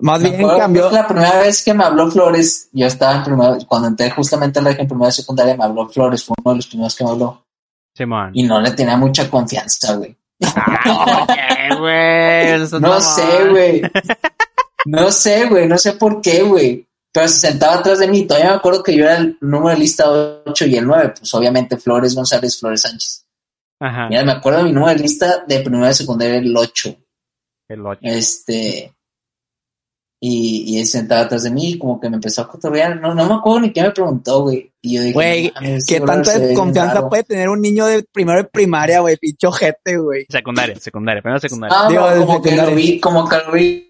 [0.00, 0.88] Más Me bien acuerdo cambió.
[0.88, 4.58] que La primera vez que me habló Flores, yo estaba en primero, cuando entré justamente
[4.58, 7.10] a la en primera secundaria, me habló Flores, fue uno de los primeros que me
[7.10, 7.44] habló.
[7.94, 8.30] Simón.
[8.32, 10.16] Y no le tenía mucha confianza, güey.
[10.44, 12.62] Ah, ¿por qué, güey?
[12.62, 13.82] Eso No sé, güey.
[14.86, 16.86] No sé, güey, no sé por qué, güey.
[17.12, 18.26] Pero se sentaba atrás de mí.
[18.26, 21.14] Todavía me acuerdo que yo era el número de lista 8 y el 9.
[21.18, 23.26] Pues obviamente Flores González, Flores Sánchez.
[23.78, 24.08] Ajá.
[24.08, 26.96] Mira, me acuerdo de mi número de lista de primera y secundaria, el 8.
[27.68, 28.00] El ocho.
[28.02, 28.92] Este.
[30.24, 33.00] Y, y él se sentaba atrás de mí, como que me empezó a cotorrear.
[33.00, 34.70] No, no me acuerdo ni qué me preguntó, güey.
[34.80, 37.08] Y yo dije, Güey, "No mames, ¿qué tanta raro".
[37.08, 39.16] puede tener un niño de primero de primaria, güey?
[39.16, 40.26] Pincho jete, güey.
[40.28, 41.76] Secundaria, secundaria, primero secundaria.
[41.76, 43.88] Ah, Digo, como que lo vi, como que lo vi.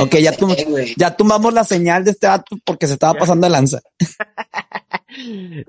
[0.00, 0.94] Ok, ya Sí, güey.
[0.96, 3.80] Ya tumbamos la señal de este dato porque se estaba pasando de lanza.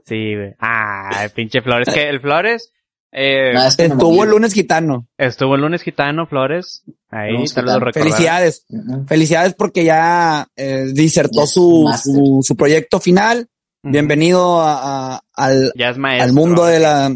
[0.06, 0.54] Sí, güey.
[0.60, 1.94] Ah, el pinche Flores.
[1.94, 2.72] que el Flores
[3.16, 5.08] eh, No, me Estuvo el lunes gitano.
[5.18, 6.84] estuvo el lunes gitano, Flores.
[7.10, 7.92] Ahí, vez lo.
[7.94, 8.66] Felicidades.
[9.08, 13.48] Felicidades porque ya eh, disertó Ya, su, su, su proyecto final.
[13.84, 16.24] Bienvenido a- a- al, Ya es maestro.
[16.26, 17.10] al mundo de la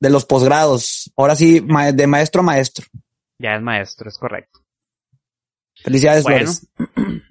[0.00, 1.12] de los posgrados.
[1.16, 2.86] Ahora sí, ma- de maestro a maestro.
[3.38, 4.60] Ya es maestro, es correcto.
[5.82, 6.50] Felicidades, Bueno.
[6.52, 6.66] Flores.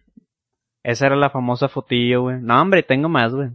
[0.84, 2.38] Esa era la famosa fotillo, güey.
[2.42, 3.50] No, hombre, tengo más, güey.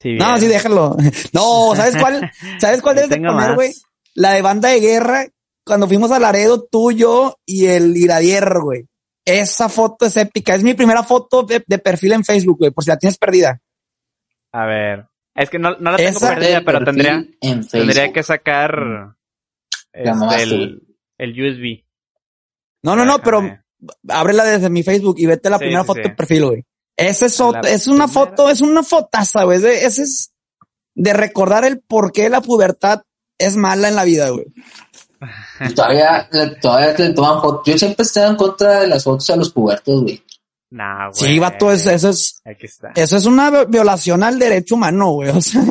[0.00, 0.96] Si No, sí, déjalo.
[1.32, 2.30] No, ¿sabes cuál?
[2.60, 3.72] ¿Sabes cuál debes de poner, güey?
[4.14, 5.26] La de banda de guerra,
[5.64, 8.86] cuando fuimos a Laredo, tú, yo y el Iradier, güey.
[9.24, 10.54] Esa foto es épica.
[10.54, 13.60] Es mi primera foto de, de perfil en Facebook, güey, por si la tienes perdida.
[14.52, 15.06] A ver.
[15.34, 19.14] Es que no, no la tengo Esa perdida, pero tendría, en tendría que sacar
[19.92, 20.82] este, mamaste, el,
[21.18, 21.84] el USB.
[22.82, 23.42] No, no, no, pero
[24.08, 26.08] ábrela desde mi Facebook y vete la Sí, primera sí, foto sí.
[26.08, 26.64] de perfil, güey.
[26.98, 28.08] Esa es, es una primera.
[28.08, 29.58] foto, es una fotaza, güey.
[29.58, 30.32] Ese ese es
[30.94, 33.02] de recordar el por qué la pubertad
[33.38, 34.46] es mala en la vida, güey.
[35.74, 36.28] Todavía,
[36.60, 37.62] todavía le toman fotos.
[37.66, 40.22] Yo siempre estaba en contra de las fotos a los pubertos, güey.
[40.70, 41.14] Nah, güey.
[41.32, 42.90] Sí, vato, eso, eso es, Aquí está.
[42.94, 45.30] eso es una vi- violación al derecho humano, güey.
[45.30, 45.62] O sea,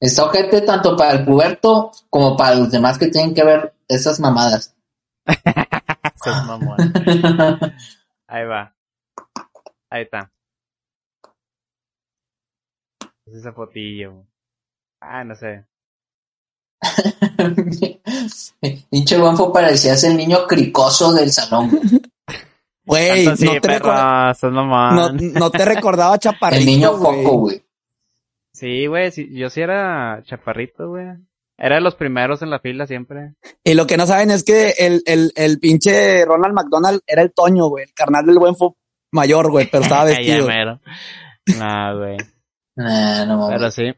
[0.00, 4.18] Está ojete tanto para el puberto como para los demás que tienen que ver esas
[4.20, 4.74] mamadas.
[8.28, 8.74] Ahí va.
[9.90, 10.30] Ahí está.
[13.26, 14.26] Es esa fotillo.
[15.00, 15.64] Ah, no sé.
[18.90, 21.70] Pinche guanfo parecías el niño cricoso del salón.
[22.84, 23.80] güey, Tanto sí, no, te
[24.50, 27.64] no, no te recordaba chaparrito, El niño foco, güey.
[28.52, 31.06] Sí, güey, sí, yo sí era chaparrito, güey.
[31.56, 33.34] Era de los primeros en la fila siempre.
[33.64, 37.32] Y lo que no saben es que el, el, el pinche Ronald McDonald era el
[37.32, 38.76] Toño, güey, el carnal del buen fo
[39.12, 40.46] mayor, güey, pero estaba Ya vestido.
[40.46, 40.80] mero.
[41.58, 42.16] Nah, güey.
[42.76, 43.56] Nah, no mames.
[43.58, 43.94] Pero sí.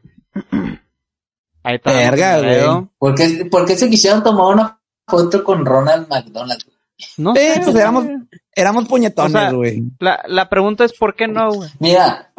[1.63, 1.91] Ahí está.
[1.93, 2.87] Verga, güey.
[2.97, 6.61] ¿Por qué, por qué se quisieron tomar una foto con Ronald McDonald?
[7.17, 8.07] No Sí, sé, pues éramos-.
[8.55, 9.83] Éramos puñetones, O sea, güey.
[9.99, 11.69] La, la pregunta es ¿por qué no, güey?
[11.79, 12.33] Mira,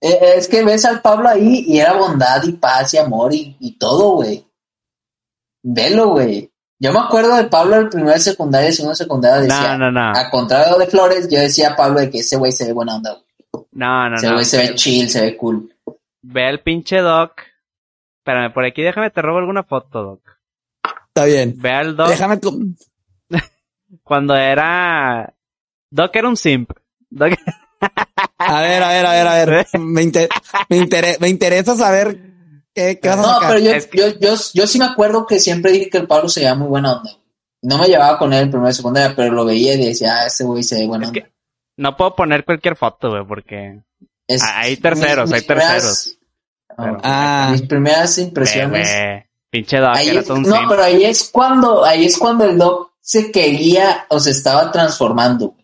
[0.00, 3.56] eh, es que ves al Pablo ahí y era bondad y paz y amor y,
[3.60, 4.44] y todo, güey.
[5.62, 6.50] Velo, güey.
[6.80, 10.18] Yo me acuerdo de Pablo el primer secundaria y segundo secundaria decía, No, no, no.
[10.18, 12.96] a contrario de Flores, yo decía a Pablo de que ese güey se ve buena
[12.96, 13.64] onda, güey.
[13.72, 14.32] No, no, ese no.
[14.34, 15.72] güey se ve chill, se ve cool.
[16.22, 17.40] Ve al pinche Doc.
[18.18, 20.20] Espérame, por aquí déjame te robo alguna foto, Doc.
[21.08, 21.54] Está bien.
[21.58, 22.74] Ve al Doc Déjame, com-
[24.02, 25.32] cuando era...
[25.90, 26.70] Doc era un simp.
[27.08, 27.32] Doc...
[28.38, 29.66] a ver, a ver, a ver, a ver.
[29.78, 30.28] Me, inter-
[30.68, 32.33] me, intere- me interesa saber
[32.74, 33.48] qué, qué vas a No, sacar.
[33.48, 36.06] pero yo, Es que- yo, yo, yo sí me acuerdo que siempre dije que el
[36.06, 37.10] Pablo se veía muy buena onda.
[37.62, 40.44] No me llevaba con él en primer secundaria, pero lo veía y decía, ah, ese
[40.44, 41.20] güey se ve buena Es onda.
[41.22, 41.32] que
[41.76, 43.80] no puedo poner cualquier foto, güey, porque...
[44.26, 46.16] Es- Ah, hay terceros, hay primeras-
[46.76, 48.88] Pero- Ah, Mis primeras impresiones.
[48.90, 52.90] güey, Pinche Doc Ahí es- no, pero ahí es cuando, ahí es cuando el doc
[53.00, 55.54] se quería o se estaba transformando.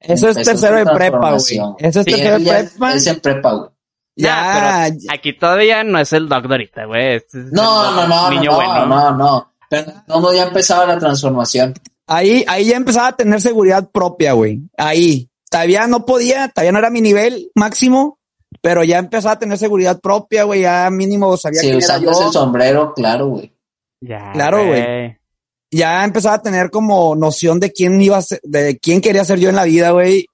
[0.00, 1.60] eso es tercero de prepa, güey.
[1.78, 2.94] Eso es tercero de prepa.
[2.94, 3.70] Es en prepa, güey.
[4.16, 7.14] Ya, Aquí todavía no es el Doc de ahorita, güey.
[7.16, 8.86] Este es el No, no, no, niño no, bueno.
[8.86, 9.52] no, no.
[9.68, 11.74] Pero no, ya empezaba la transformación.
[12.06, 14.62] ahí, ahí ya empezaba a tener seguridad propia, güey.
[14.76, 15.28] Ahí.
[15.50, 18.18] Todavía no podía, todavía no era mi nivel máximo,
[18.60, 20.62] pero ya empezaba a tener seguridad propia, güey.
[20.62, 22.20] Ya mínimo sabía Si quién era usando yo.
[22.20, 23.52] ese sombrero, claro, güey.
[24.00, 25.16] Ya, Claro, güey.
[25.72, 29.38] ya empezaba a tener como noción de quién iba a ser, de quién quería ser
[29.38, 30.26] yo en la vida, güey.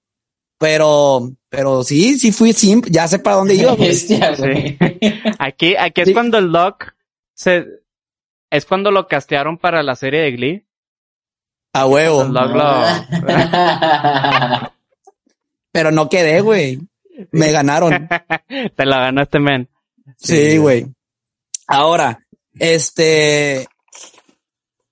[0.58, 3.72] Pero, pero sí, sí fui simp, ya sé para dónde iba.
[5.38, 6.12] Aquí, aquí es Sí.
[6.12, 6.92] cuando el Doc
[7.32, 7.64] se,
[8.50, 10.66] es cuando lo castearon para la serie de Glee.
[11.72, 12.24] A huevo.
[12.24, 12.84] El Doc lo,
[15.72, 16.78] Pero no quedé, güey.
[17.30, 18.06] Me ganaron.
[18.76, 19.66] te la ganó este men.
[20.18, 20.86] Sí, güey.
[21.68, 22.22] Ahora,
[22.58, 23.66] este,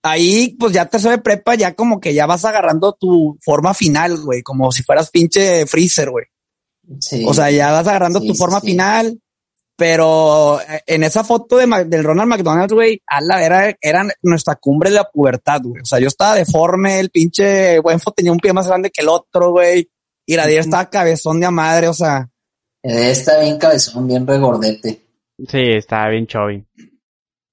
[0.02, 4.16] ahí, pues ya tercero de prepa, ya como que ya vas agarrando tu forma final,
[4.22, 6.24] güey, como si fueras pinche freezer, güey.
[7.01, 7.24] Sí.
[7.26, 8.68] O sea, ya vas agarrando Sí, tu forma sí.
[8.68, 9.18] final,
[9.76, 14.57] pero eh, en esa foto de, del Ronald McDonald, güey, a la era, era nuestra
[14.57, 15.82] cumbre de la pubertad, güey.
[15.82, 19.09] O sea, yo estaba deforme, el pinche Buenfo tenía un pie más grande que el
[19.09, 19.89] otro, güey.
[20.26, 22.28] Y la estaba cabezón de a madre, o sea,
[22.82, 25.01] Está bien cabezón, bien regordete.
[25.49, 26.64] Sí, estaba bien chovy.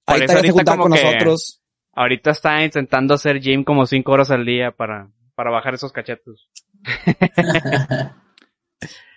[0.05, 1.61] Por ya se ahorita como con que- nosotros.
[1.93, 6.49] Ahorita está intentando hacer gym como cinco horas al día para, para bajar esos cachetos.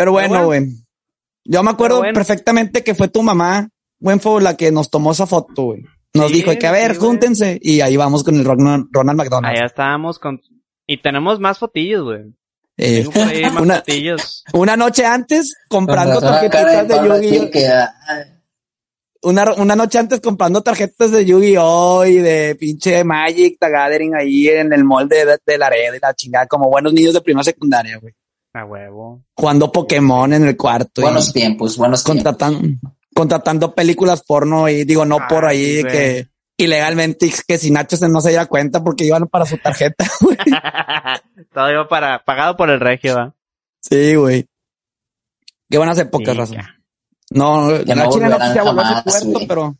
[0.00, 0.46] Pero bueno, bueno.
[0.46, 0.66] güey.
[1.44, 2.12] Yo me acuerdo bueno.
[2.14, 5.82] perfectamente que fue tu mamá, Buenfo, la que nos tomó esa foto, güey.
[6.14, 7.58] Nos Sí, dijo que a ver, sí, júntense.
[7.62, 9.56] Y ahí vamos con el Ronald, Ronald McDonald.
[9.56, 10.40] Allá estábamos con...
[10.86, 12.34] Y tenemos más fotillos, güey.
[12.76, 13.06] Eh,
[13.60, 14.42] Una- fotillos.
[14.54, 17.50] una noche antes comprando tarjetitas de Yu-Gi-Oh!
[18.08, 18.24] ah,
[19.22, 22.06] Una, una noche antes comprando tarjetas de Yu-Gi-Oh!
[22.06, 25.98] y de pinche Magic, The Gathering ahí en el mall de, de la red y
[26.00, 28.14] la chingada, como buenos niños de primera secundaria, güey.
[28.52, 29.22] A huevo.
[29.34, 31.00] Jugando Pokémon en el cuarto.
[31.00, 32.24] y- Buenos tiempos, buenos tiempos.
[32.24, 32.80] contratan,
[33.14, 35.92] contratando películas porno y digo, no por ahí güey.
[35.92, 40.04] que ilegalmente que si Nacho se no se diera cuenta porque iban para su tarjeta.
[40.20, 40.36] güey.
[41.54, 43.34] Todo iba para, pagado por el regio, ¿va?
[43.80, 44.46] sí, güey.
[45.68, 46.54] Qué buenas épocas, Sí, raza.
[46.54, 46.74] ya.
[47.32, 49.46] No, Que la no China no quisiera volver a su puerto, güey.
[49.46, 49.76] pero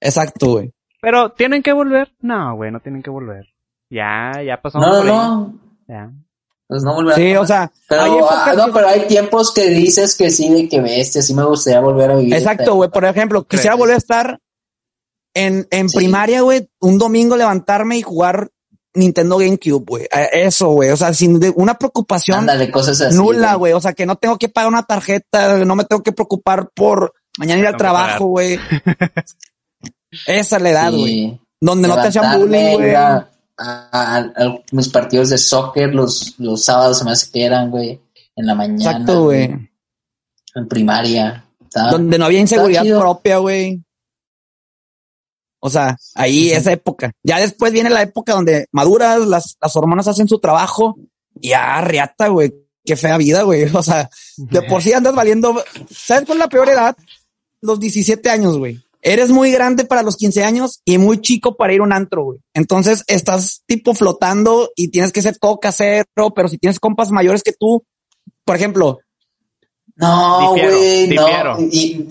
[0.00, 0.72] exacto, güey.
[1.02, 2.10] Pero, ¿tienen que volver?
[2.20, 3.46] No, güey, no tienen que volver.
[3.90, 5.12] Ya, ya pasamos No, por ahí.
[5.12, 6.10] no, Ya.
[6.68, 10.14] Pues no volverán Sí, o sea, Pero, hay ah, no, pero hay tiempos que dices
[10.16, 12.34] que sí, de que bestia, sí me gustaría volver a vivir.
[12.34, 12.90] Exacto, güey.
[12.90, 14.38] Por ejemplo, quisiera volver a estar
[15.34, 15.96] en, en Sí.
[15.96, 18.50] primaria, güey, un domingo levantarme y jugar
[18.94, 20.08] Nintendo GameCube, güey.
[20.32, 20.90] Eso, güey.
[20.90, 23.16] O sea, sin de- una preocupación Ándale, cosas así.
[23.16, 23.72] nula, güey.
[23.72, 27.12] O sea, que no tengo que pagar una tarjeta, no me tengo que preocupar por
[27.38, 28.58] mañana ir al trabajo, güey.
[30.26, 31.04] Esa es la edad, güey.
[31.06, 31.40] Sí.
[31.60, 32.94] Donde no te hacían bullying, güey.
[33.58, 34.30] A,
[34.72, 38.00] mis partidos de soccer los, los sábados se me hace que eran, güey,
[38.36, 38.90] en la mañana.
[38.92, 39.70] Exacto, güey.
[40.54, 41.44] En primaria.
[41.90, 43.82] Donde no había inseguridad propia, güey.
[45.60, 47.12] O sea, ahí esa época.
[47.22, 50.96] Ya después viene la época donde maduras, las, las hormonas hacen su trabajo
[51.40, 52.54] y ya riata, güey.
[52.84, 53.64] Qué fea vida, güey.
[53.74, 55.62] O sea, de por sí andas valiendo.
[55.90, 56.96] ¿Sabes cuál es la peor edad?
[57.60, 58.80] Los 17 años, güey.
[59.00, 62.24] Eres muy grande para los 15 años y muy chico para ir a un antro,
[62.24, 62.38] güey.
[62.54, 67.42] Entonces estás tipo flotando y tienes que ser todo casero, pero si tienes compas mayores
[67.42, 67.84] que tú,
[68.44, 68.98] por ejemplo,
[70.00, 71.54] No, Difiero, güey, difiero.
[71.54, 71.66] no.
[71.66, 72.04] Difiero,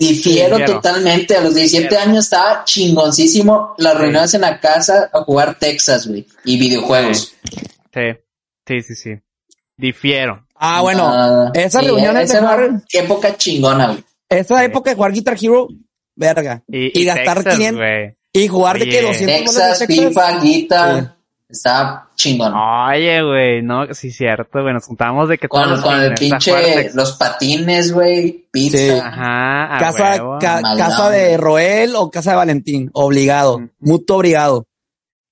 [0.58, 0.64] Difiero.
[0.66, 1.36] totalmente.
[1.36, 2.04] A los 17 Difiero.
[2.10, 6.26] años estaba chingoncísimo las reuniones en la casa a jugar Texas, güey.
[6.44, 7.32] Y videojuegos.
[7.94, 8.00] Sí,
[8.66, 9.10] sí, sí, sí.
[9.76, 10.44] Difiero.
[10.56, 14.04] ah, bueno, Ah, esas sí, reuniones esa jugar- época chingona, güey.
[14.28, 14.64] esa Sí.
[14.66, 15.68] época de jugar Guitar Hero,
[16.18, 16.62] verga.
[16.68, 18.16] Y, Y y gastar Texas, 500 güey.
[18.32, 19.86] Y jugar de que 200 Texas, de.
[19.86, 21.14] FIFA, guitar.
[21.48, 22.52] Estaba chingón.
[22.54, 26.90] Oye, güey, no, sí, cierto, güey, nos juntamos de que Con, los con el pinche,
[26.92, 28.76] los patines, güey, pizza.
[28.76, 28.90] Sí.
[29.02, 31.38] Ajá, casa, ca- casa de.
[31.38, 34.66] Roel o casa de Valentín, obligado, mutuo obligado.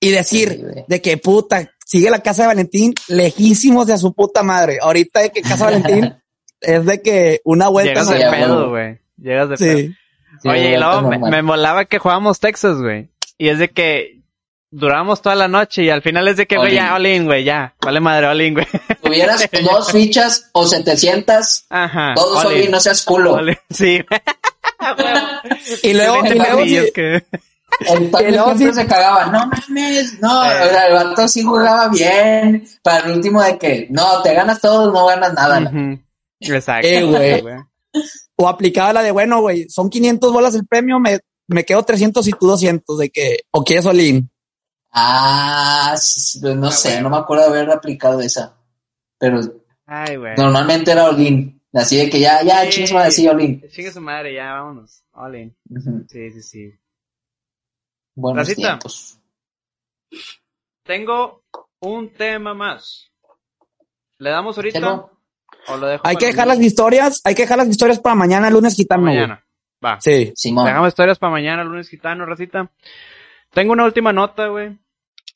[0.01, 4.15] Y decir Sí, de que puta, sigue la casa de Valentín lejísimos de a su
[4.15, 4.79] puta madre.
[4.81, 6.15] Ahorita de que casa de Valentín
[6.63, 8.99] es de que una vuelta Llegas de pedo, güey.
[9.19, 9.95] Llegas de pedo.
[10.43, 10.49] Sí.
[10.49, 13.09] Oye, y luego me, me molaba que jugábamos Texas, güey.
[13.39, 14.23] Y es de que
[14.71, 16.93] duramos toda la noche y al final es de que, güey, ya, in.
[16.93, 17.75] all in, güey, ya.
[17.81, 18.67] Vale madre, all in, güey.
[19.03, 22.13] Tuvieras dos fichas o 700, Ajá.
[22.15, 22.71] todos all son in.
[22.71, 23.39] no seas culo.
[23.71, 24.05] Sí.
[25.83, 27.25] Y luego, y luego Sí, que-
[27.89, 30.49] El siempre sí- se cagaba, no mames, no, Eh.
[30.65, 34.61] o sea, el vato sí jugaba bien, para el último de que, no, te ganas
[34.61, 35.59] todo, no ganas nada.
[35.61, 35.99] Ujú.
[36.41, 36.87] Exacto.
[36.87, 37.57] Eh, güey.
[38.37, 42.27] O aplicaba la de bueno, güey, son 500 bolas el premio, me, me quedo 300
[42.29, 44.31] y tú 200 de que, o quieres Olin.
[44.91, 45.95] Ah,
[46.43, 47.03] no Ah, sé, bueno.
[47.03, 48.57] no me acuerdo de haber aplicado esa,
[49.19, 49.41] pero
[49.87, 50.35] Ay, güey.
[50.37, 52.71] normalmente era Olin, así de que ya, ya, Sí.
[52.71, 53.63] chingas madre, sí, Olin.
[53.71, 55.03] Chingue su madre, ya, vámonos.
[55.13, 55.57] All in.
[55.71, 56.05] Ujú.
[56.09, 56.75] Sí, sí, sí.
[58.15, 59.19] Buenos tiempos.
[60.85, 61.43] Tengo
[61.81, 63.11] un tema más.
[64.19, 65.11] ¿Le damos ahorita?
[65.69, 68.51] ¿O lo dejo Hay que dejar las historias, hay que dejar las historias para mañana,
[68.51, 69.15] lunes gitano, güey.
[69.17, 69.45] mañana?
[69.85, 70.01] Va.
[70.01, 70.33] Sí.
[70.35, 70.67] Simón.
[70.67, 72.71] Dejamos historias para mañana, lunes gitano, racita.
[73.53, 74.79] tengo una última nota, güey.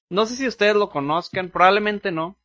[0.09, 2.37] No sé si ustedes lo conozcan, probablemente no.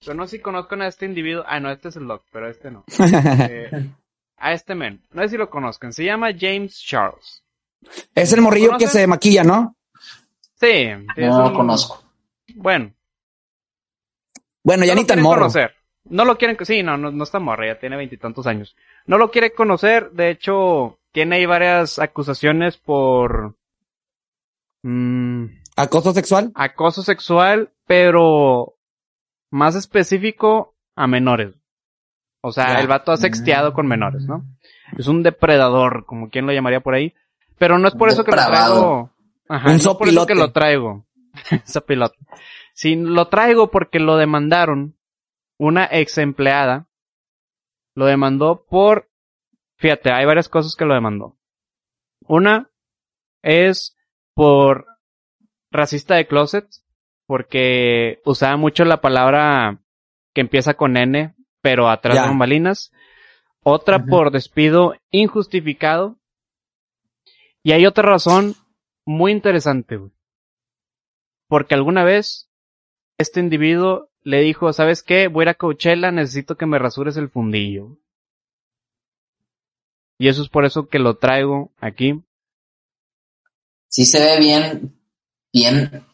[0.00, 1.44] Pero no sé si conozcan a este individuo.
[1.46, 2.84] Ah, no, este es el Doc, pero este no.
[2.98, 3.90] Eh,
[4.36, 5.02] a este men.
[5.12, 5.92] No sé si lo conozcan.
[5.92, 7.42] Se llama James Charles.
[8.14, 9.76] es el morrillo que se maquilla, ¿no?
[10.60, 10.86] Sí.
[11.16, 12.02] No lo un- conozco.
[12.54, 12.92] Bueno.
[14.62, 15.42] Bueno, ya no ni tan morro.
[15.42, 15.74] conocer.
[16.06, 18.76] No lo quieren, sí, no, no, no está morra, ya tiene veintitantos años.
[19.06, 23.54] No lo quiere conocer, de hecho, tiene ahí varias acusaciones por
[24.82, 25.44] mm,
[25.76, 26.52] Acoso sexual.
[26.54, 28.74] acoso sexual, pero
[29.50, 31.54] más específico a menores.
[32.42, 32.80] O sea, Ya.
[32.80, 34.44] el vato ha sexteado con menores, ¿no?
[34.98, 37.14] Es un depredador, como quien lo llamaría por ahí.
[37.58, 39.10] Pero no es por eso que lo traigo.
[39.48, 41.06] Ajá, Un no por eso que lo traigo.
[41.64, 42.16] Sopilote.
[42.74, 44.94] Sí, lo traigo porque lo demandaron.
[45.58, 46.88] Una ex empleada
[47.94, 49.08] lo demandó por.
[49.76, 51.36] Fíjate, hay varias cosas que lo demandó.
[52.26, 52.70] Una
[53.42, 53.96] es
[54.34, 54.86] por
[55.70, 56.66] racista de closet,
[57.26, 59.80] porque usaba mucho la palabra
[60.34, 62.22] que empieza con N, pero atrás Ya.
[62.22, 62.92] de bambalinas.
[63.62, 66.18] Otra por despido injustificado.
[67.62, 68.54] Y hay otra razón
[69.06, 70.12] muy interesante, güey.
[71.48, 72.50] Porque alguna vez
[73.18, 75.28] este individuo le dijo, ¿sabes qué?
[75.28, 77.98] Voy a ir a Coachella, necesito que me rasures el fundillo.
[80.18, 82.22] Y eso es por eso que lo traigo aquí.
[83.88, 84.98] Sí se ve bien,
[85.52, 86.04] bien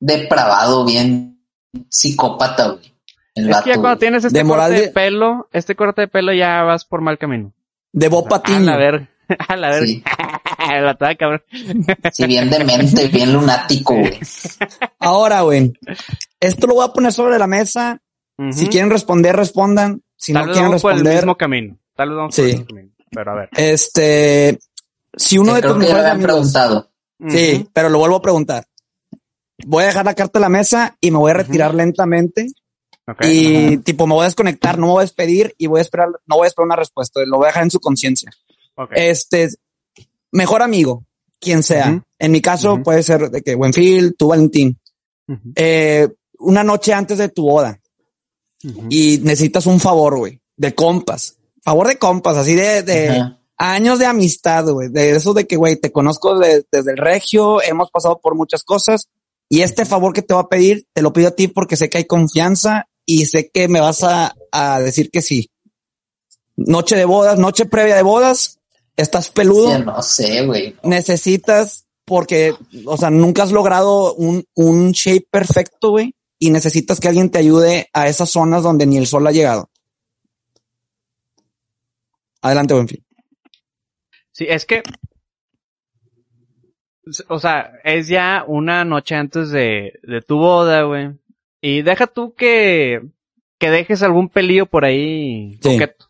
[0.00, 1.44] depravado, bien
[1.88, 2.94] psicópata, güey.
[3.34, 4.80] El es que ya cuando tienes este De corte de...
[4.82, 7.52] de- pelo, este corte de pelo ya vas por mal camino.
[7.92, 8.60] De Bob A Patiño.
[8.60, 9.08] la ver,
[9.48, 9.84] a la ver.
[9.86, 10.02] Sí.
[10.80, 11.42] la toda cabrón.
[12.12, 14.18] Sí, bien demente, bien lunático, güey.
[14.98, 15.72] Ahora, güey.
[16.38, 18.00] Esto lo voy a poner sobre la mesa.
[18.52, 20.02] Si quieren responder, respondan.
[20.16, 21.78] Si Tal no quieren vamos por el responder, mismo camino.
[21.94, 22.50] Tal vez vamos por Sí.
[22.50, 22.90] el mismo camino.
[23.10, 23.48] Pero a ver.
[23.56, 24.58] este,
[25.14, 26.90] si uno de tus mejores amigos, preguntado.
[27.28, 28.64] sí, pero lo vuelvo a preguntar.
[29.66, 32.46] Voy a dejar la carta en la mesa y me voy a retirar lentamente
[33.06, 33.24] Ok.
[33.26, 36.08] y tipo me voy a desconectar, no me voy a despedir y voy a esperar,
[36.26, 38.30] no voy a esperar una respuesta, lo voy a dejar en su conciencia.
[38.76, 38.92] Ok.
[38.94, 39.48] Este,
[40.32, 41.04] mejor amigo,
[41.38, 42.04] quien sea.
[42.18, 44.78] En mi caso puede ser de que Buenfil, tú Valentín.
[45.54, 46.08] Eh,
[46.38, 47.80] una noche antes de tu boda
[48.90, 51.36] y necesitas un favor, güey, de compas.
[51.62, 53.08] Favor de compas, así de, de
[53.56, 54.88] años de amistad, güey.
[54.88, 58.62] De eso de que, güey, te conozco de- desde el regio, hemos pasado por muchas
[58.64, 59.08] cosas
[59.48, 61.88] y este favor que te voy a pedir, te lo pido a ti porque sé
[61.88, 65.50] que hay confianza y sé que me vas a, a decir que sí.
[66.56, 68.59] Noche de bodas, noche previa de bodas,
[68.96, 70.76] estás peludo no sé, güey.
[70.82, 72.54] necesitas, porque,
[72.86, 77.38] o sea, nunca has logrado un, un shape perfecto, güey, y necesitas que alguien te
[77.38, 79.70] ayude a esas zonas donde ni el sol ha llegado.
[82.42, 83.04] Adelante, Buenfil.
[84.32, 84.82] Sí, es que.
[87.28, 91.10] O sea, es ya una noche antes de, de tu boda, güey.
[91.60, 93.00] Y deja tú que,
[93.58, 95.72] que dejes algún pelillo por ahí Sí.
[95.72, 96.09] coqueto.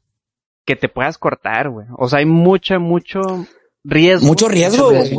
[0.67, 1.87] Que te puedas cortar, güey.
[1.99, 3.21] O sea, hay mucho, mucho
[3.85, 4.27] riesgo.
[4.27, 5.19] Mucho riesgo, güey.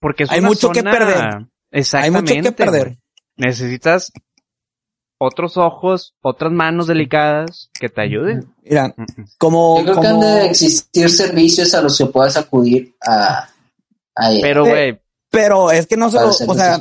[0.00, 1.24] Porque es Hay una mucho que perder.
[1.26, 2.34] Hay Exactamente.
[2.36, 2.98] mucho que perder.
[3.36, 4.12] Necesitas
[5.18, 8.54] otros ojos, otras manos delicadas que te ayuden.
[8.62, 9.24] Mira, Mm, mm.
[9.38, 13.48] como, Yo creo que han de existir servicios a los que puedas acudir a,
[14.14, 16.78] a Pero, Eh, güey, pero es que no se para lo, hacer o sea,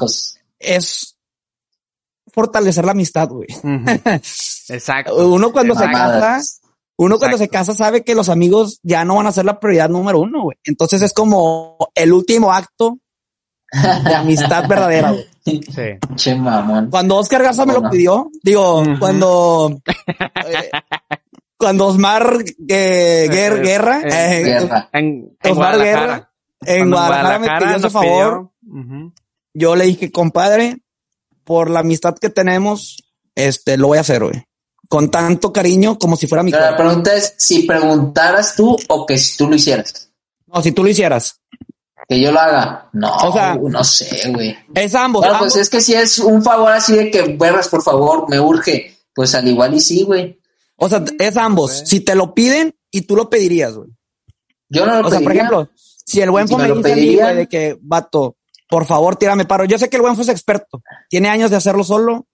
[0.60, 1.18] es
[2.28, 3.48] fortalecer la amistad, güey.
[4.70, 5.30] exacto.
[5.30, 6.38] Uno cuando se casa,
[6.98, 9.90] Uno cuando se casa sabe que los amigos ya no van a ser la prioridad
[9.90, 10.58] número uno, güey.
[10.64, 13.00] Entonces es como el último acto
[14.06, 15.26] de amistad verdadera, güey.
[15.44, 16.00] Sí.
[16.16, 16.90] Che mamón.
[16.90, 19.78] Cuando Oscar Garza me lo pidió, digo, cuando
[20.18, 20.70] eh,
[21.58, 24.90] cuando Osmar eh, Guer- Eh, Guerra eh, eh, Guerra.
[24.94, 25.06] En,
[25.44, 26.06] en Osmar Guadalajara.
[26.16, 26.32] Guerra
[26.66, 29.14] en Guadalajara me pidió nos favor, pidió,
[29.54, 30.78] yo le dije, compadre,
[31.44, 33.04] por la amistad que tenemos,
[33.36, 34.46] este, lo voy a hacer, güey.
[34.96, 39.06] Con tanto cariño como si fuera mi Pero la pregunta es si preguntaras tú o
[39.06, 40.10] que si tú lo hicieras.
[40.48, 41.42] No, si tú lo hicieras.
[42.08, 42.88] Que yo lo haga.
[42.94, 44.56] No, O sea- no sé, güey.
[44.74, 45.20] Es ambos.
[45.24, 45.52] Bueno, ambos.
[45.52, 48.98] pues es que si es un favor así de que verras, por favor, me urge.
[49.14, 50.40] Pues al igual y sí, güey.
[50.78, 51.74] O sea, es ambos.
[51.74, 51.86] güey.
[51.88, 53.90] Si te lo piden y tú lo pedirías, güey.
[54.70, 55.42] Yo no lo O sea, por pediría.
[55.44, 55.70] ejemplo,
[56.06, 58.38] si el buen Si me me dice a mí, güey, de que, vato,
[58.70, 59.66] por favor, tírame paro.
[59.66, 60.82] Yo sé que el buen es experto.
[61.10, 62.28] Tiene años de hacerlo solo.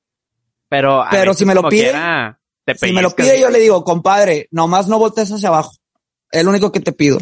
[0.69, 3.83] Pero, Pero si me lo pide, quiera, te Si me lo pide, yo le digo,
[3.83, 5.71] compadre, nomás no voltees hacia abajo.
[6.31, 7.17] Es lo único que te pido.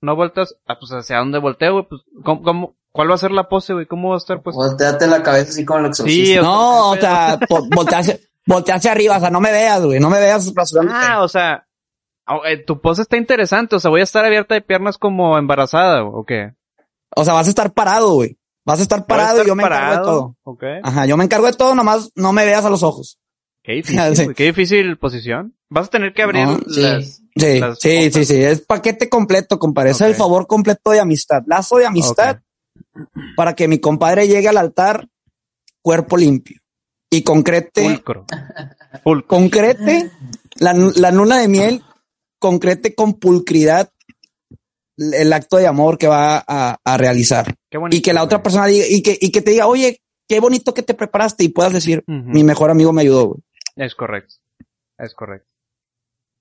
[0.00, 3.32] No volteas, ah, pues hacia dónde volteo, güey, pues, ¿cómo, cómo, cuál va a ser
[3.32, 3.86] la pose, güey?
[3.86, 4.54] ¿Cómo va a estar, pues?
[4.56, 6.24] Volteate la cabeza así como el exorcista.
[6.32, 7.38] Sí, o- No, o ¿qué sea,
[7.74, 10.98] voltea hacia, voltea hacia arriba, o sea, no me veas, güey, no me veas rasurándote.
[11.00, 11.66] Ah, o sea,
[12.28, 15.36] oh, eh, tu pose está interesante, o sea, voy a estar abierta de piernas como
[15.36, 16.52] embarazada, ¿o qué?
[17.16, 18.38] O sea, vas a estar parado, güey.
[18.64, 20.36] Vas a estar a parado estar y yo me encargo de todo.
[20.44, 20.62] Ok.
[20.82, 23.18] Ajá, yo me encargo de todo, nomás no me veas a los ojos.
[23.68, 24.24] Qué difícil, Sí.
[24.24, 25.54] güey, qué difícil posición.
[25.68, 26.80] Vas a tener que abrir No, sí.
[26.80, 27.22] las...
[27.36, 29.90] Sí, Las sí, sí, sí, es paquete completo, compadre.
[29.90, 31.42] Es el favor completo de amistad.
[31.46, 32.40] Lazo de amistad
[33.36, 35.06] para que mi compadre llegue al altar
[35.80, 36.60] cuerpo limpio
[37.10, 38.26] y concrete, Pulcro.
[39.04, 39.26] Pulcro.
[39.28, 40.10] concrete
[40.56, 41.82] la, la luna de miel,
[42.40, 43.92] concrete con pulcridad
[44.96, 47.54] el acto de amor que va a, a realizar.
[47.70, 47.96] Qué bonito.
[47.96, 50.74] Y que la otra persona diga, y que, y que te diga, oye, qué bonito
[50.74, 53.40] que te preparaste y puedas decir, mi mejor amigo me ayudó, güey.
[53.78, 54.34] Es correcto.
[54.98, 55.48] Es correcto.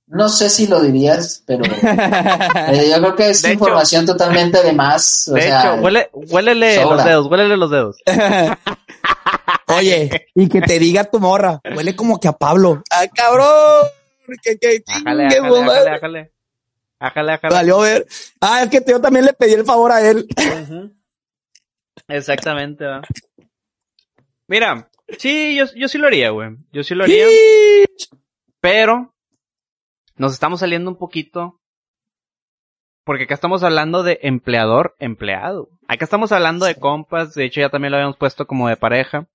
[0.10, 1.64] No sé si lo dirías, pero
[2.72, 5.28] eh, yo creo que es De hecho- información totalmente de más.
[5.30, 6.96] O De sea, hecho, huele, huélele sobra.
[6.96, 7.98] los dedos, huélele los dedos.
[9.68, 12.82] Oye, y que te diga tu morra, huele como que a Pablo.
[12.90, 13.86] ¡Ah, cabrón!
[14.42, 16.32] Que, que, Ájale, chingue, ájale, ájale, ájale.
[17.00, 17.54] Ájale, ájale.
[17.54, 18.08] Valió ver.
[18.42, 20.26] Ah, es que yo también le pedí el favor a él.
[22.08, 23.02] Exactamente, va.
[24.48, 26.56] Mira, sí, yo, yo sí lo haría, güey.
[26.72, 27.26] Yo sí lo haría.
[28.60, 29.14] Pero
[30.16, 31.60] nos estamos saliendo un poquito.
[33.04, 35.70] Porque acá estamos hablando de empleador, empleado.
[35.88, 37.34] Acá estamos hablando de compas.
[37.34, 39.28] De hecho, ya también lo habíamos puesto como de pareja.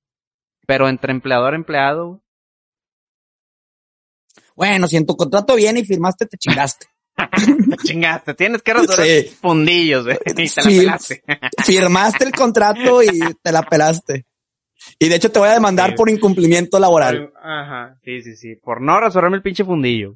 [0.67, 2.21] Pero entre empleador, empleado.
[4.55, 6.87] Bueno, si en tu contrato viene y firmaste, te chingaste.
[7.17, 8.35] Te chingaste.
[8.35, 9.29] Tienes que rasurar Sí.
[9.41, 10.19] fundillos, güey.
[10.27, 10.79] Y te la Sí.
[10.81, 11.25] pelaste.
[11.65, 14.27] Firmaste el contrato y te la pelaste.
[14.99, 15.97] Y de hecho te voy a demandar Sí.
[15.97, 17.33] por incumplimiento laboral.
[17.43, 17.99] Ajá.
[18.05, 18.57] Sí, sí, sí.
[18.57, 20.15] Por no rasurarme el pinche fundillo.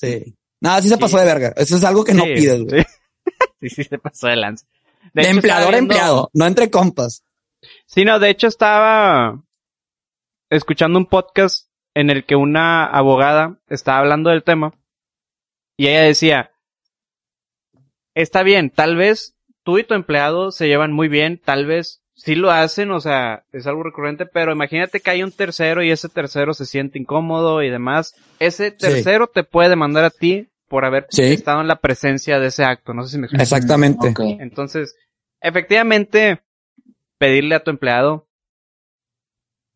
[0.00, 0.36] Sí.
[0.60, 1.00] Nada, sí se Sí.
[1.00, 1.52] pasó de verga.
[1.56, 2.84] Eso es algo que no pides, güey.
[3.60, 3.68] Sí.
[3.70, 4.66] sí, se pasó de lanza.
[5.12, 7.24] De, hecho, empleador a viendo- empleado, no entre compas.
[7.86, 9.40] Sí, no, de hecho estaba
[10.50, 14.74] escuchando un podcast en el que una abogada estaba hablando del tema
[15.76, 16.50] y ella decía,
[18.14, 22.34] está bien, tal vez tú y tu empleado se llevan muy bien, tal vez sí
[22.34, 26.08] lo hacen, o sea, es algo recurrente, pero imagínate que hay un tercero y ese
[26.08, 28.14] tercero se siente incómodo y demás.
[28.38, 31.22] Ese tercero te puede demandar a ti por haber Sí.
[31.24, 33.42] estado en la presencia de ese acto, no sé si me explico.
[33.42, 34.14] Exactamente.
[34.40, 34.94] Entonces,
[35.40, 36.40] efectivamente,
[37.18, 38.26] pedirle a tu empleado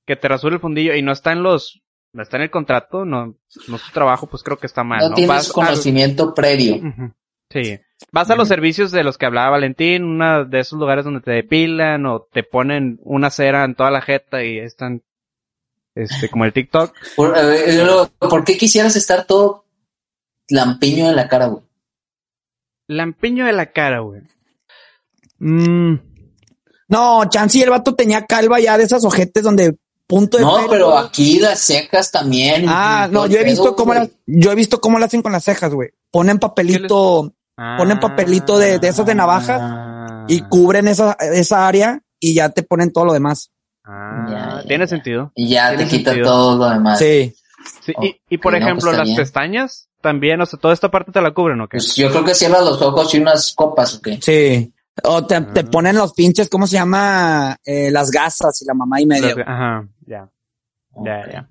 [0.06, 1.82] que te rasure el fundillo y no está en los,
[2.12, 3.34] no está en el contrato, no,
[3.68, 5.14] no es su trabajo, pues creo que está mal, no ¿no?
[5.16, 6.76] tienes Vas al- conocimiento previo.
[7.50, 7.78] Sí.
[8.12, 11.30] Vas a los servicios de los que hablaba Valentín, una de esos lugares donde te
[11.30, 15.02] depilan o te ponen una cera en toda la jeta y están,
[15.94, 16.94] este, como el TikTok.
[17.16, 19.64] Por, eh, eh, luego, ¿por qué quisieras estar todo
[20.48, 21.62] lampiño en la cara, güey?
[22.88, 24.20] Lampiño de la cara, güey.
[25.38, 25.94] Mm,
[26.88, 30.68] No, Chansey, el vato tenía calva ya de esas ojetes donde punto de No, pelo.
[30.70, 32.64] pero aquí las cejas también.
[32.68, 33.98] Ah, y no, yo he visto pedo, cómo güey.
[34.06, 35.90] las, yo he visto cómo lo hacen con las cejas, güey.
[36.12, 40.24] Ponen papelito Ponen papelito de- de esos de navajas Ah.
[40.28, 43.50] y cubren esa, esa área y ya te ponen todo lo demás.
[43.84, 44.88] Ah, Ya, ya, tiene ya.
[44.88, 45.32] sentido.
[45.34, 46.30] Y ya te quita sentido.
[46.30, 46.98] todo lo demás.
[46.98, 47.34] Sí.
[47.84, 50.90] Sí, y, y por no, ejemplo, pues está las pestañas también, o sea, toda esta
[50.90, 51.78] parte te la cubren, ¿o qué?
[51.78, 54.18] Pues yo creo que cierras los ojos y unas copas, ¿o qué?
[54.22, 54.72] Sí.
[55.02, 55.64] O te, te Ah.
[55.70, 57.56] ponen los pinches, ¿cómo se llama?
[57.64, 59.34] Eh, las gasas y la mamá y media.
[59.34, 60.28] Las- Ajá, ya,
[61.04, 61.50] ya, ya.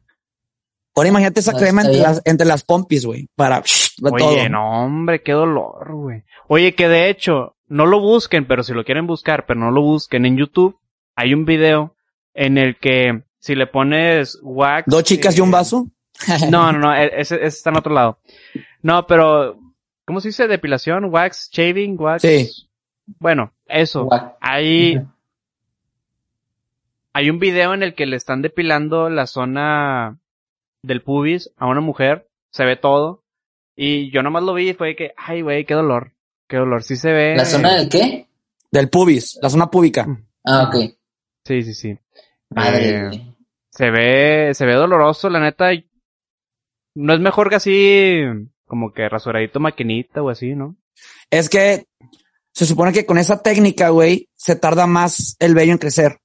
[0.96, 3.28] Ahora imagínate esa No, crema entre las, entre las pompis, güey.
[3.36, 3.62] Para
[4.02, 4.50] Oye, todo.
[4.50, 6.24] no, hombre, qué dolor, güey.
[6.48, 9.82] Oye, que de hecho, no lo busquen, pero si lo quieren buscar, pero no lo
[9.82, 10.78] busquen en YouTube,
[11.16, 11.96] hay un video
[12.34, 14.86] en el que si le pones wax...
[14.88, 15.88] Dos chicas y un vaso.
[16.50, 18.20] No, no, no, e- ese, ese está en otro lado.
[18.82, 19.60] No, pero,
[20.06, 20.48] ¿cómo se dice?
[20.48, 22.22] Depilación, wax, shaving, wax.
[22.22, 22.50] Sí.
[23.20, 24.08] Bueno, eso.
[24.40, 25.00] Hay,
[27.14, 30.18] hay un video en el que le están depilando la zona
[30.82, 32.28] del pubis a una mujer.
[32.50, 33.24] Se ve todo.
[33.76, 36.14] Y yo nomás lo vi y fue que, ay, güey, qué dolor.
[36.48, 36.84] Qué dolor.
[36.84, 37.36] Sí se ve.
[37.36, 38.28] ¿La zona del qué?
[38.72, 40.06] Del pubis, la zona púbica.
[40.46, 40.92] Ah, ok.
[41.46, 41.98] Sí, sí, sí.
[42.50, 43.08] Madre.
[43.16, 43.34] Eh,
[43.70, 45.70] se ve, se ve doloroso, la neta.
[46.96, 48.20] No es mejor que así,
[48.66, 50.76] como que rasuradito maquinita o así, ¿no?
[51.30, 51.86] Es que
[52.54, 56.20] se supone que con esa técnica, güey, se tarda más el vello en crecer.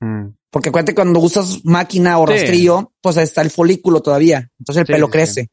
[0.00, 0.28] Mm.
[0.50, 2.32] Porque acuérdate que cuando usas máquina o Sí.
[2.32, 4.50] rastrillo, pues está el folículo todavía.
[4.58, 5.48] Entonces el Sí, pelo sí, crece.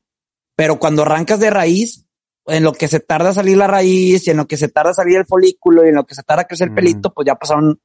[0.61, 2.05] Pero cuando arrancas de raíz,
[2.45, 4.91] en lo que se tarda a salir la raíz y en lo que se tarda
[4.91, 7.25] a salir el folículo y en lo que se tarda a crecer el pelito, pues
[7.25, 7.79] ya pasaron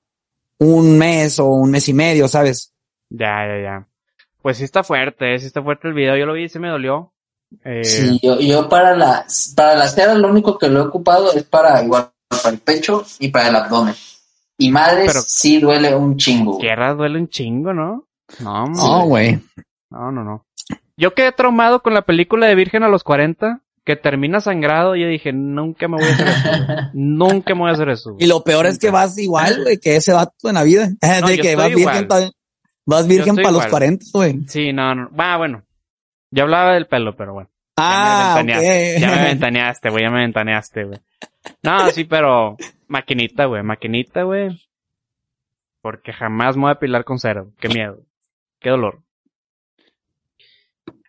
[0.58, 2.74] un mes o un mes y medio, ¿sabes?
[3.08, 3.88] Ya, ya, ya.
[4.42, 6.18] Pues sí está fuerte, eh, sí está fuerte el video.
[6.18, 7.14] Yo lo vi y se me dolió.
[7.64, 11.32] Eh, Sí, yo, yo para las para las ceras lo único que lo he ocupado
[11.32, 13.94] es para igual para el pecho y para el abdomen.
[14.58, 16.58] Y madres Pero- sí duele un chingo.
[16.58, 18.06] Tierra duele un chingo, ¿no?
[18.40, 19.38] No, güey.
[19.88, 20.44] no, no, no.
[20.96, 25.02] Yo quedé traumado con la película de Virgen a los 40, que termina sangrado, y
[25.02, 26.90] yo dije, nunca me voy a hacer eso.
[26.94, 28.12] nunca me voy a hacer eso.
[28.12, 28.24] güey.
[28.24, 30.88] Y lo peor es que vas igual, güey, que ese vato en la vida.
[31.20, 32.08] No, de yo que estoy vas virgen,
[32.86, 33.70] vas virgen para los igual.
[33.70, 34.40] 40, güey.
[34.48, 35.10] Sí, no, no.
[35.14, 35.62] Va, bueno.
[36.30, 37.50] Yo hablaba del pelo, pero bueno.
[37.76, 39.00] Ah, ya me ventaneaste, ok.
[39.00, 40.98] ya me ventaneaste, güey, ya me ventaneaste, güey.
[41.62, 42.56] No, sí, pero
[42.88, 44.48] maquinita, güey, maquinita, güey.
[45.82, 47.52] Porque jamás me voy a pilar con cero.
[47.60, 48.00] Qué miedo.
[48.60, 49.02] Qué dolor.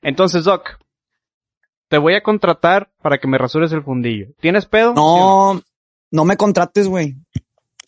[0.08, 0.80] Entonces, Doc,
[1.90, 4.28] te voy a contratar para que me rasures el fundillo.
[4.40, 4.94] ¿Tienes pedo?
[4.94, 5.62] ¿Sí o No,
[6.12, 7.16] no me contrates, güey.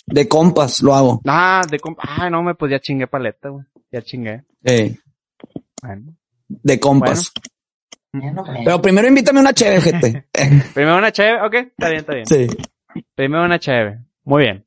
[0.06, 1.22] De compas lo hago.
[1.24, 1.32] no?
[1.32, 3.64] Ah, de comp Ah, no, me pues ya chingué paleta, güey.
[3.90, 4.44] Ya chingué.
[4.66, 5.00] Sí,
[5.82, 6.14] Bueno.
[6.50, 7.32] de compas.
[8.66, 10.28] Pero primero invítame una chévere, gente.
[10.74, 12.26] Primero una cheve, ok, está bien, está bien.
[12.26, 12.48] sí.
[13.16, 14.00] Primero una cheve.
[14.26, 14.66] Muy bien.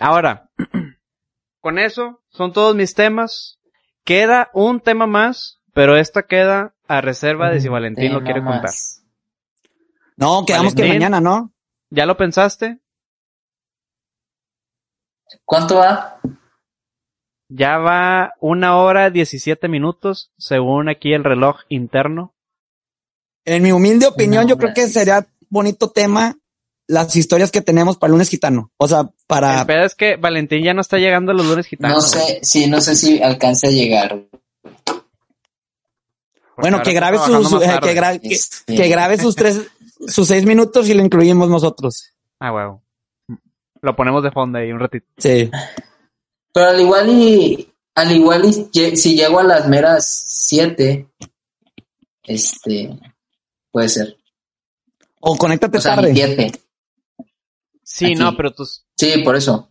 [0.00, 0.50] Ahora,
[1.60, 3.60] con eso son todos mis temas.
[4.02, 8.44] Queda un tema más, pero esta queda a reserva de si Valentín lo Tema quiere
[8.44, 8.70] contar.
[10.14, 11.54] No, quedamos que mañana, ¿no?
[11.88, 12.80] ¿Ya lo pensaste?
[15.46, 16.20] ¿Cuánto va?
[17.48, 22.34] Ya va una hora diecisiete minutos, según aquí el reloj interno.
[23.46, 26.36] En mi humilde opinión, No, yo creo que sería bonito tema
[26.88, 28.70] las historias que tenemos para el lunes gitano.
[28.76, 29.60] O sea, para...
[29.60, 31.96] El pedo es que Valentín ya no está llegando a los lunes gitanos.
[31.96, 34.26] No sé, sí, no sé si alcance a llegar.
[36.60, 39.62] Bueno, que grabe sus, eh, que, gra- que- Este, que grabe sus tres,
[40.06, 42.12] sus seis minutos y lo incluimos nosotros.
[42.38, 42.82] Ah, huevo.
[43.82, 45.06] Lo ponemos de fondo ahí un ratito.
[45.18, 45.50] Sí.
[46.52, 51.08] Pero al igual y, al igual y si llego a las meras siete,
[52.24, 52.98] este,
[53.70, 54.16] puede ser.
[55.20, 56.12] O conéctate O sea, tarde.
[56.14, 56.52] siete.
[57.82, 58.14] Sí, Aquí.
[58.14, 59.66] no, pero tus, Sí, por eso.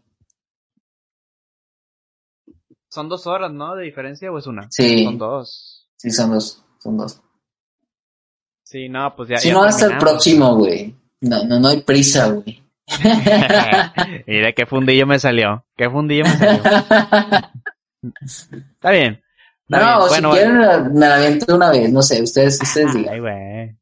[2.90, 3.76] son dos horas, ¿no?
[3.76, 4.68] De diferencia o es una?
[4.72, 5.04] Sí.
[5.04, 5.88] Son dos.
[5.98, 7.22] Sí, son dos, son dos.
[8.64, 9.38] Sí, no, pues ya.
[9.38, 10.96] Si ya no, hasta el próximo, güey.
[11.22, 12.64] No, no, no hay prisa, güy.
[14.28, 15.66] Mira qué fundillo me salió.
[15.76, 16.62] Qué fundillo me salió.
[18.74, 19.22] Está bien.
[19.70, 20.02] Está no, bien.
[20.04, 23.14] si Bueno, quieren me la- me la aviento una vez, no sé, ustedes, ustedes digan.
[23.14, 23.76] Ay, güey.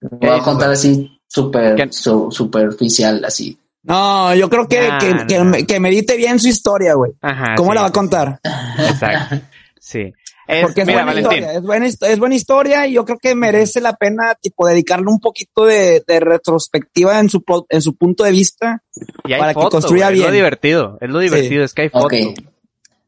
[0.00, 0.72] Voy a dices, contar güey?
[0.78, 3.58] así súper su- superficial, así.
[3.82, 5.58] No, yo creo que, Nah, que, que, nah.
[5.66, 7.12] que medite bien su historia, güey.
[7.20, 7.54] Ajá.
[7.56, 8.40] ¿Cómo sí, la va a contar?
[8.78, 9.36] Exacto.
[9.78, 10.12] Sí.
[10.48, 13.18] Es, Porque es mira, buena historia, es buena, histo- es buena historia y yo creo
[13.18, 17.94] que merece la pena, tipo, dedicarle un poquito de, de retrospectiva en su, en su
[17.96, 18.82] punto de vista.
[19.26, 20.34] Y para que construya güey, Es lo bien.
[20.34, 20.98] divertido.
[21.02, 22.06] Es lo divertido, es que hay foto.
[22.06, 22.12] Ok.
[22.14, 22.44] Entonces,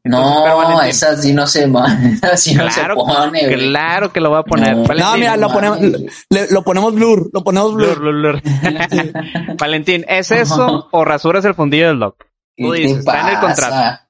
[0.03, 1.63] No, esa sí no se,
[2.13, 3.69] esa sí no se Claro, pone, güey.
[3.69, 4.75] claro que lo voy a poner.
[4.77, 4.83] No.
[4.83, 8.13] Valentín, No, mira, lo ponemos, le- lo ponemos blur, lo ponemos Blur, blur.
[8.21, 9.55] blur, blur.
[9.57, 12.15] Valentín, ¿es eso o rasuras el fundillo del doc?
[12.57, 14.01] Tú ¿Qué dices, está en el contrato.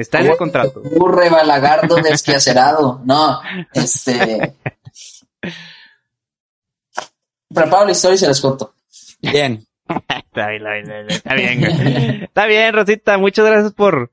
[0.00, 0.80] Está en el contrato.
[0.96, 3.02] Burre balagardo desquacerado.
[3.04, 3.40] No,
[3.74, 4.56] este.
[7.52, 8.74] Preparo la historia y se las cuento.
[9.20, 9.66] Bien.
[10.08, 12.24] Está bien, está bien, está bien, güey.
[12.24, 13.18] Está bien, Rosita.
[13.18, 14.10] Muchas gracias por,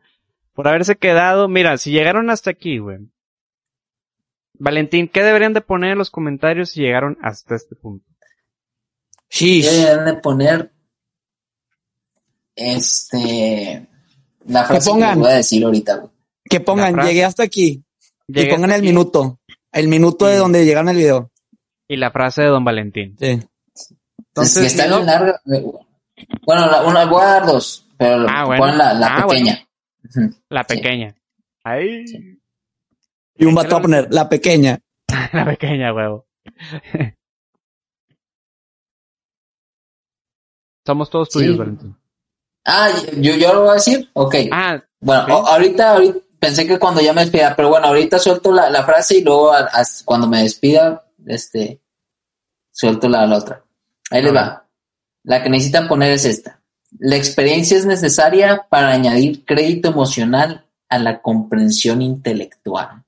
[0.53, 1.47] por haberse quedado.
[1.47, 2.99] Mira, si llegaron hasta aquí, güey.
[4.59, 8.05] Valentín, ¿qué deberían de poner en los comentarios si llegaron hasta este punto?
[9.30, 9.69] Shish.
[9.69, 10.72] Deben de poner.
[12.55, 13.88] Este.
[14.48, 15.10] La frase que, pongan.
[15.10, 16.11] les voy a decir ahorita, güey.
[16.49, 17.84] Que pongan, llegué hasta aquí.
[18.28, 18.88] Llegué y pongan hasta el aquí.
[18.90, 19.40] minuto.
[19.72, 21.32] El minuto de donde llegaron el video.
[21.88, 23.15] Y la frase de Don Valentín.
[23.19, 23.40] Sí.
[24.19, 25.41] Entonces, es que está bien larga.
[26.45, 28.64] Bueno, la, una, voy a dar dos, pero Ah, bueno.
[28.64, 29.68] ponen la, la Ah, pequeña.
[30.49, 30.76] La Sí.
[30.76, 31.15] pequeña.
[31.64, 32.06] Ahí.
[33.36, 34.80] Y un vato va a poner la pequeña.
[35.34, 36.26] La pequeña, huevo.
[40.86, 41.57] Somos todos tuyos, Sí.
[41.57, 41.95] Valentín.
[42.69, 44.10] Ah, yo, yo lo voy a decir.
[44.14, 44.35] Ok.
[44.52, 45.31] Ah, Bueno, ¿Sí?
[45.31, 48.84] o- ahorita, ahorita pensé que cuando ya me despida, pero bueno, ahorita suelto la, la
[48.84, 51.81] frase y luego a- a- cuando me despida, este,
[52.72, 53.64] suelto la, la otra.
[54.11, 54.68] Ahí les va.
[55.23, 56.61] La que necesitan poner es esta.
[56.99, 63.03] La experiencia es necesaria para añadir crédito emocional a la comprensión intelectual.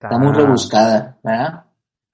[0.00, 1.64] Está muy rebuscada, ¿verdad?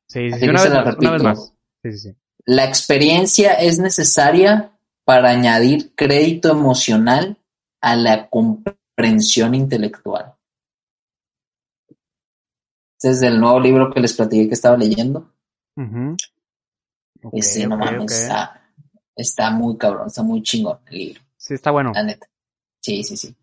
[0.08, 1.40] Sí, sí, sí, que una se vez la más, una vez repito.
[1.40, 1.54] más.
[1.82, 2.16] Sí, sí, sí.
[2.52, 7.38] La experiencia es necesaria para añadir crédito emocional
[7.80, 10.34] a la comprensión intelectual.
[12.98, 15.32] Este es del nuevo libro que les platiqué que estaba leyendo.
[15.76, 16.16] Ujú.
[17.22, 18.60] Ok, Este, no mames, está,
[19.14, 21.92] está muy cabrón, está muy chingón el libro, Sí, está bueno.
[21.94, 22.26] la neta.
[22.82, 23.36] Sí, sí, sí,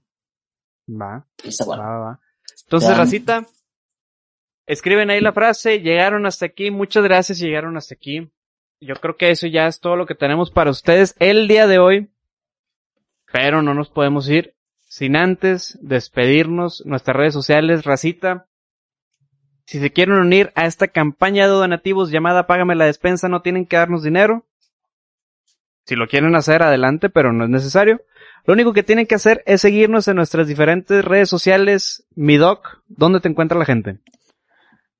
[0.90, 1.82] Va, está bueno.
[1.84, 2.20] va, va, va.
[2.66, 2.96] Entonces, Ya.
[2.98, 3.46] Racita,
[4.66, 8.30] escriben ahí la frase, llegaron hasta aquí, muchas gracias, llegaron hasta aquí.
[8.80, 11.80] Yo creo que eso ya es todo lo que tenemos para ustedes el día de
[11.80, 12.10] hoy.
[13.32, 14.56] Pero no nos podemos ir
[14.88, 16.86] sin antes despedirnos.
[16.86, 18.48] Nuestras redes sociales, Racita.
[19.66, 23.66] Si se quieren unir a esta campaña de donativos llamada Págame la despensa, no tienen
[23.66, 24.46] que darnos dinero.
[25.86, 28.02] Si lo quieren hacer, adelante, pero no es necesario.
[28.46, 32.06] Lo único que tienen que hacer es seguirnos en nuestras diferentes redes sociales.
[32.16, 34.00] Mi doc, ¿dónde te encuentra la gente?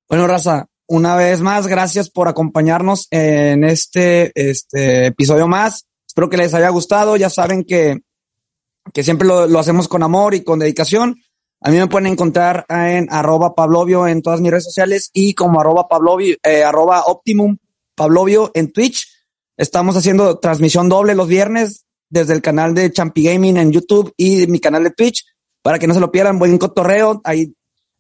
[0.10, 5.86] Bueno, Raza, una vez más, gracias por acompañarnos en este, este episodio más.
[6.08, 7.18] Espero que les haya gustado.
[7.18, 8.00] Ya saben que,
[8.94, 11.18] que siempre lo, lo hacemos con amor y con dedicación.
[11.62, 15.60] A mí me pueden encontrar en arroba Pablovio en todas mis redes sociales y como
[15.60, 17.58] arroba Pablovio, eh, arroba Optimum
[17.96, 19.08] Pablovio en Twitch.
[19.58, 24.46] Estamos haciendo transmisión doble los viernes desde el canal de Champi Gaming en YouTube y
[24.48, 25.26] mi canal de Twitch
[25.64, 26.38] para que no se lo pierdan.
[26.38, 27.22] Buen cotorreo.
[27.24, 27.54] Ahí,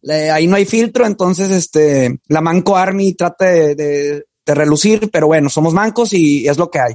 [0.09, 1.05] ahí no hay filtro.
[1.05, 6.69] Entonces, este, la Manco Army trata de relucir, pero bueno, somos mancos y es lo
[6.71, 6.93] que hay.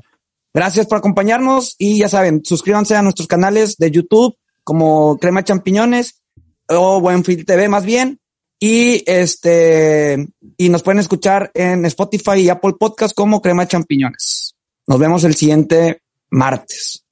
[0.55, 6.23] Gracias por acompañarnos y ya saben, suscríbanse a nuestros canales de YouTube como Crema Champiñones
[6.69, 8.21] o Buenfil TV más bien.
[8.61, 14.55] Y este, y nos pueden escuchar en Spotify y Apple Podcast como Crema Champiñones.
[14.87, 17.05] Nos vemos el siguiente martes.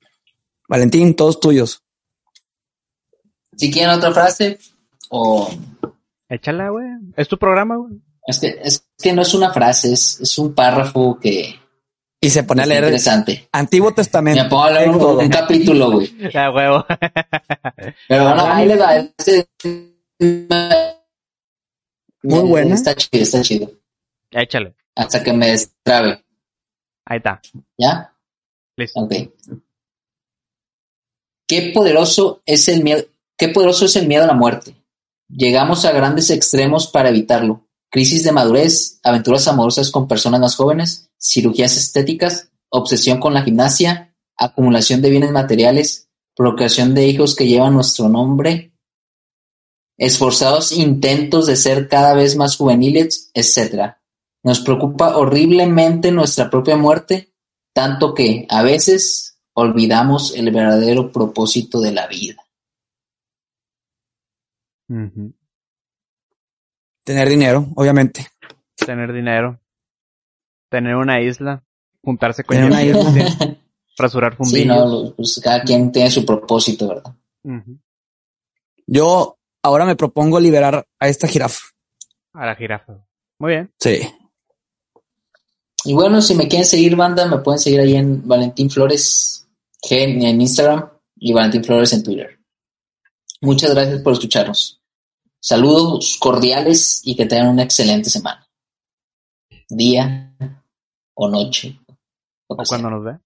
[0.68, 1.82] Valentín, todos tuyos.
[3.56, 4.58] Si quieren otra frase,
[5.08, 5.50] o.
[6.30, 6.86] Échala, güey.
[7.16, 7.94] Es tu programa, güey.
[8.26, 11.56] Es que, es que no es una frase, es, es un párrafo que.
[12.22, 13.48] Y se pone a leer interesante.
[13.52, 14.42] Antiguo Testamento.
[14.42, 16.16] Me pongo a leer un, un capítulo, güey.
[16.32, 16.84] Ya, huevo.
[18.08, 18.96] Pero bueno, ahí le va.
[18.96, 19.48] Este-
[22.22, 22.74] Muy buena.
[22.74, 23.70] Está chido, está chido.
[24.30, 24.74] Échale.
[24.94, 26.22] Hasta que me destrabe.
[27.06, 27.40] Ahí está.
[27.78, 28.14] ¿Ya?
[28.76, 29.00] Listo.
[29.00, 29.14] Ok.
[31.48, 33.02] Qué poderoso es el miedo,
[33.36, 34.76] qué poderoso es el miedo a la muerte.
[35.32, 37.68] Llegamos a grandes extremos para evitarlo.
[37.88, 44.16] Crisis de madurez, aventuras amorosas con personas más jóvenes, cirugías estéticas, obsesión con la gimnasia,
[44.36, 48.74] acumulación de bienes materiales, procreación de hijos que llevan nuestro nombre,
[49.98, 53.96] esforzados intentos de ser cada vez más juveniles, etc.
[54.42, 57.34] Nos preocupa horriblemente nuestra propia muerte,
[57.74, 62.49] tanto que, a veces, olvidamos el verdadero propósito de la vida.
[64.90, 65.32] Ujú.
[67.04, 68.26] Tener dinero, obviamente.
[68.76, 69.58] Tener dinero.
[70.68, 71.64] Tener una isla.
[72.02, 73.02] Juntarse con Tener una isla.
[73.38, 73.58] sí.
[73.96, 74.66] Rasurar Sí, fundillos.
[74.76, 77.14] no, lo- pues cada quien tiene su propósito, ¿verdad?
[77.44, 77.78] Ujú.
[78.86, 81.60] Yo ahora me propongo liberar a esta jirafa.
[82.32, 83.04] A la jirafa.
[83.38, 83.72] Muy bien.
[83.78, 84.00] Sí.
[85.84, 89.48] Y bueno, si me quieren seguir, banda, me pueden seguir ahí en Valentín Flores
[89.82, 92.38] G en Instagram y Valentín Flores en Twitter.
[93.40, 94.79] Muchas gracias por escucharnos.
[95.40, 98.46] Saludos cordiales y que tengan una excelente semana.
[99.68, 100.36] Día
[101.14, 101.80] o noche.
[102.46, 103.18] O cuando nos ve.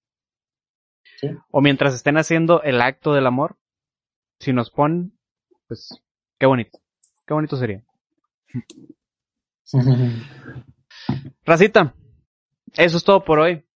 [1.20, 1.28] Sí.
[1.50, 3.56] O mientras estén haciendo el acto del amor.
[4.38, 5.18] Si nos ponen,
[5.66, 5.88] pues,
[6.38, 6.78] qué bonito.
[7.26, 7.82] Qué bonito sería.
[11.44, 11.94] Racita,
[12.74, 13.66] eso es todo por hoy.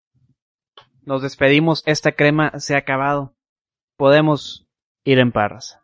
[1.02, 1.82] Nos despedimos.
[1.86, 3.34] Esta crema se ha acabado.
[3.96, 4.68] Podemos
[5.04, 5.80] ir en parras.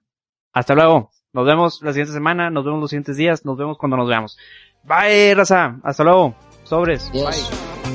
[0.52, 1.10] Hasta luego.
[1.34, 2.48] Nos vemos la siguiente semana.
[2.48, 3.44] Nos vemos los siguientes días.
[3.44, 4.38] Nos vemos cuando nos veamos.
[4.84, 5.76] Bye, raza.
[5.82, 6.34] Hasta luego.
[6.62, 7.10] Sobres.
[7.10, 7.50] Adiós.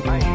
[0.05, 0.28] Bye.